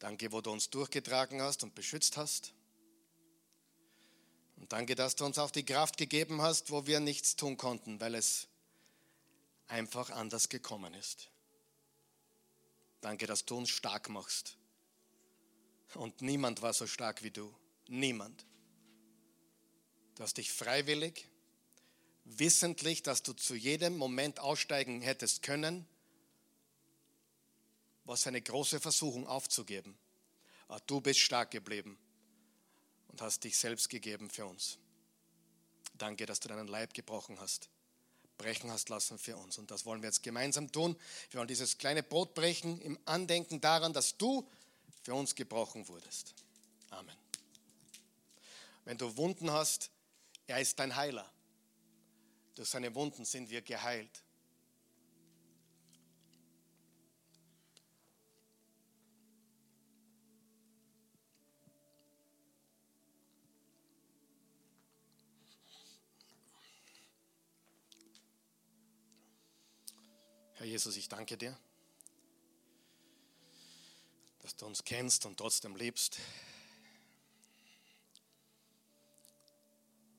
Danke, 0.00 0.32
wo 0.32 0.40
du 0.40 0.50
uns 0.50 0.70
durchgetragen 0.70 1.40
hast 1.40 1.62
und 1.62 1.74
beschützt 1.74 2.16
hast. 2.16 2.52
Und 4.56 4.72
danke, 4.72 4.96
dass 4.96 5.16
du 5.16 5.24
uns 5.24 5.38
auch 5.38 5.50
die 5.50 5.64
Kraft 5.64 5.96
gegeben 5.96 6.42
hast, 6.42 6.70
wo 6.70 6.86
wir 6.86 7.00
nichts 7.00 7.36
tun 7.36 7.56
konnten, 7.56 8.00
weil 8.00 8.14
es 8.16 8.48
einfach 9.68 10.10
anders 10.10 10.48
gekommen 10.48 10.94
ist. 10.94 11.30
Danke, 13.00 13.26
dass 13.26 13.44
du 13.44 13.56
uns 13.56 13.70
stark 13.70 14.08
machst. 14.08 14.56
Und 15.94 16.20
niemand 16.20 16.62
war 16.62 16.72
so 16.72 16.86
stark 16.86 17.22
wie 17.22 17.30
du. 17.30 17.54
Niemand. 17.86 18.44
Du 20.16 20.22
hast 20.24 20.36
dich 20.36 20.50
freiwillig, 20.50 21.28
wissentlich, 22.24 23.02
dass 23.02 23.22
du 23.22 23.32
zu 23.32 23.54
jedem 23.54 23.96
Moment 23.96 24.40
aussteigen 24.40 25.00
hättest 25.00 25.42
können, 25.42 25.86
was 28.04 28.26
eine 28.26 28.42
große 28.42 28.80
Versuchung 28.80 29.26
aufzugeben. 29.26 29.96
Aber 30.66 30.80
du 30.80 31.00
bist 31.00 31.20
stark 31.20 31.50
geblieben 31.50 31.98
und 33.08 33.22
hast 33.22 33.44
dich 33.44 33.56
selbst 33.56 33.88
gegeben 33.88 34.28
für 34.28 34.44
uns. 34.44 34.78
Danke, 35.94 36.26
dass 36.26 36.40
du 36.40 36.48
deinen 36.48 36.68
Leib 36.68 36.94
gebrochen 36.94 37.38
hast 37.40 37.70
brechen 38.38 38.70
hast 38.70 38.88
lassen 38.88 39.18
für 39.18 39.36
uns. 39.36 39.58
Und 39.58 39.70
das 39.70 39.84
wollen 39.84 40.00
wir 40.00 40.08
jetzt 40.08 40.22
gemeinsam 40.22 40.72
tun. 40.72 40.96
Wir 41.30 41.38
wollen 41.38 41.48
dieses 41.48 41.76
kleine 41.76 42.02
Brot 42.02 42.34
brechen 42.34 42.80
im 42.80 42.98
Andenken 43.04 43.60
daran, 43.60 43.92
dass 43.92 44.16
du 44.16 44.48
für 45.02 45.14
uns 45.14 45.34
gebrochen 45.34 45.86
wurdest. 45.88 46.34
Amen. 46.90 47.16
Wenn 48.84 48.96
du 48.96 49.14
Wunden 49.16 49.50
hast, 49.50 49.90
er 50.46 50.60
ist 50.60 50.78
dein 50.78 50.96
Heiler. 50.96 51.30
Durch 52.54 52.70
seine 52.70 52.94
Wunden 52.94 53.24
sind 53.24 53.50
wir 53.50 53.60
geheilt. 53.60 54.22
Herr 70.58 70.66
Jesus, 70.66 70.96
ich 70.96 71.08
danke 71.08 71.36
dir, 71.36 71.56
dass 74.40 74.56
du 74.56 74.66
uns 74.66 74.82
kennst 74.82 75.24
und 75.24 75.36
trotzdem 75.36 75.76
liebst. 75.76 76.18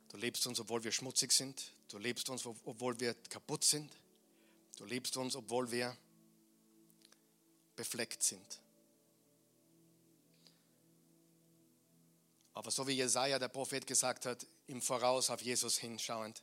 Du 0.08 0.16
liebst 0.16 0.48
uns, 0.48 0.62
obwohl 0.62 0.82
wir 0.82 0.94
schmutzig 0.94 1.34
sind. 1.34 1.74
Du 1.90 1.98
liebst 1.98 2.30
uns, 2.30 2.46
obwohl 2.46 2.98
wir 3.02 3.16
kaputt 3.30 3.66
sind. 3.66 3.92
Du 4.78 4.86
liebst 4.86 5.18
uns, 5.18 5.36
obwohl 5.36 5.70
wir 5.72 5.98
befleckt 7.76 8.24
sind. 8.24 8.62
Aber 12.54 12.72
so 12.72 12.88
wie 12.88 12.94
Jesaja, 12.94 13.40
der 13.40 13.50
Prophet, 13.50 13.86
gesagt 13.86 14.26
hat, 14.26 14.48
im 14.68 14.82
Voraus 14.82 15.30
auf 15.30 15.42
Jesus 15.42 15.78
hinschauend, 15.78 16.42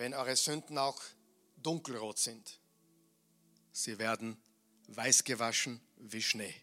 wenn 0.00 0.14
eure 0.14 0.34
Sünden 0.34 0.78
auch 0.78 0.98
dunkelrot 1.58 2.18
sind. 2.18 2.58
Sie 3.70 3.98
werden 3.98 4.42
weiß 4.88 5.24
gewaschen 5.24 5.78
wie 5.98 6.22
Schnee. 6.22 6.54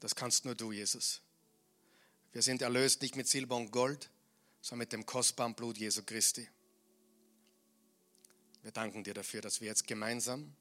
Das 0.00 0.14
kannst 0.14 0.44
nur 0.44 0.54
du, 0.54 0.70
Jesus. 0.70 1.22
Wir 2.32 2.42
sind 2.42 2.60
erlöst 2.60 3.00
nicht 3.00 3.16
mit 3.16 3.26
Silber 3.26 3.56
und 3.56 3.70
Gold, 3.70 4.10
sondern 4.60 4.80
mit 4.80 4.92
dem 4.92 5.06
kostbaren 5.06 5.54
Blut 5.54 5.78
Jesu 5.78 6.02
Christi. 6.02 6.46
Wir 8.60 8.72
danken 8.72 9.02
dir 9.02 9.14
dafür, 9.14 9.40
dass 9.40 9.62
wir 9.62 9.68
jetzt 9.68 9.86
gemeinsam 9.86 10.54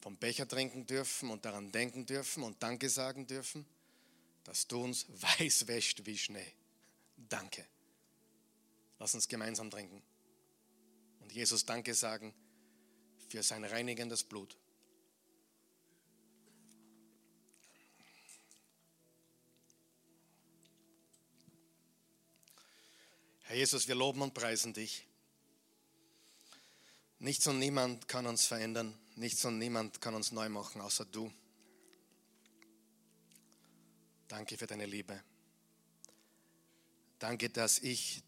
vom 0.00 0.16
Becher 0.16 0.48
trinken 0.48 0.86
dürfen 0.86 1.28
und 1.28 1.44
daran 1.44 1.70
denken 1.70 2.06
dürfen 2.06 2.44
und 2.44 2.62
Danke 2.62 2.88
sagen 2.88 3.26
dürfen, 3.26 3.66
dass 4.44 4.66
du 4.68 4.82
uns 4.82 5.04
weiß 5.20 5.66
wäscht 5.66 6.06
wie 6.06 6.16
Schnee. 6.16 6.54
Danke. 7.28 7.66
Lass 9.02 9.16
uns 9.16 9.26
gemeinsam 9.26 9.68
trinken. 9.68 10.00
Und 11.18 11.32
Jesus 11.32 11.66
Danke 11.66 11.92
sagen 11.92 12.32
für 13.28 13.42
sein 13.42 13.64
reinigendes 13.64 14.22
Blut. 14.22 14.56
Herr 23.40 23.56
Jesus, 23.56 23.88
wir 23.88 23.96
loben 23.96 24.22
und 24.22 24.34
preisen 24.34 24.72
dich. 24.72 25.04
Nichts 27.18 27.48
und 27.48 27.58
niemand 27.58 28.06
kann 28.06 28.24
uns 28.26 28.46
verändern. 28.46 28.96
Nichts 29.16 29.44
und 29.44 29.58
niemand 29.58 30.00
kann 30.00 30.14
uns 30.14 30.30
neu 30.30 30.48
machen, 30.48 30.80
außer 30.80 31.06
du. 31.06 31.32
Danke 34.28 34.56
für 34.56 34.68
deine 34.68 34.86
Liebe. 34.86 35.20
Danke, 37.18 37.50
dass 37.50 37.80
ich 37.80 38.22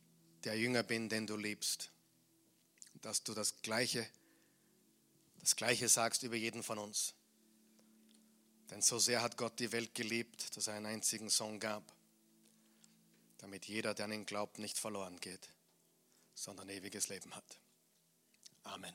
der 0.44 0.58
Jünger 0.58 0.82
bin, 0.82 1.08
den 1.08 1.26
du 1.26 1.36
liebst. 1.36 1.90
Dass 3.02 3.22
du 3.22 3.34
das 3.34 3.60
Gleiche, 3.62 4.06
das 5.40 5.56
Gleiche 5.56 5.88
sagst 5.88 6.22
über 6.22 6.36
jeden 6.36 6.62
von 6.62 6.78
uns. 6.78 7.14
Denn 8.70 8.80
so 8.82 8.98
sehr 8.98 9.22
hat 9.22 9.36
Gott 9.36 9.58
die 9.60 9.72
Welt 9.72 9.94
geliebt, 9.94 10.56
dass 10.56 10.68
er 10.68 10.74
einen 10.74 10.86
einzigen 10.86 11.28
Sohn 11.28 11.60
gab, 11.60 11.82
damit 13.38 13.66
jeder, 13.66 13.94
der 13.94 14.06
an 14.06 14.12
ihn 14.12 14.26
glaubt, 14.26 14.58
nicht 14.58 14.78
verloren 14.78 15.20
geht, 15.20 15.50
sondern 16.34 16.68
ewiges 16.70 17.08
Leben 17.08 17.34
hat. 17.34 17.58
Amen. 18.62 18.94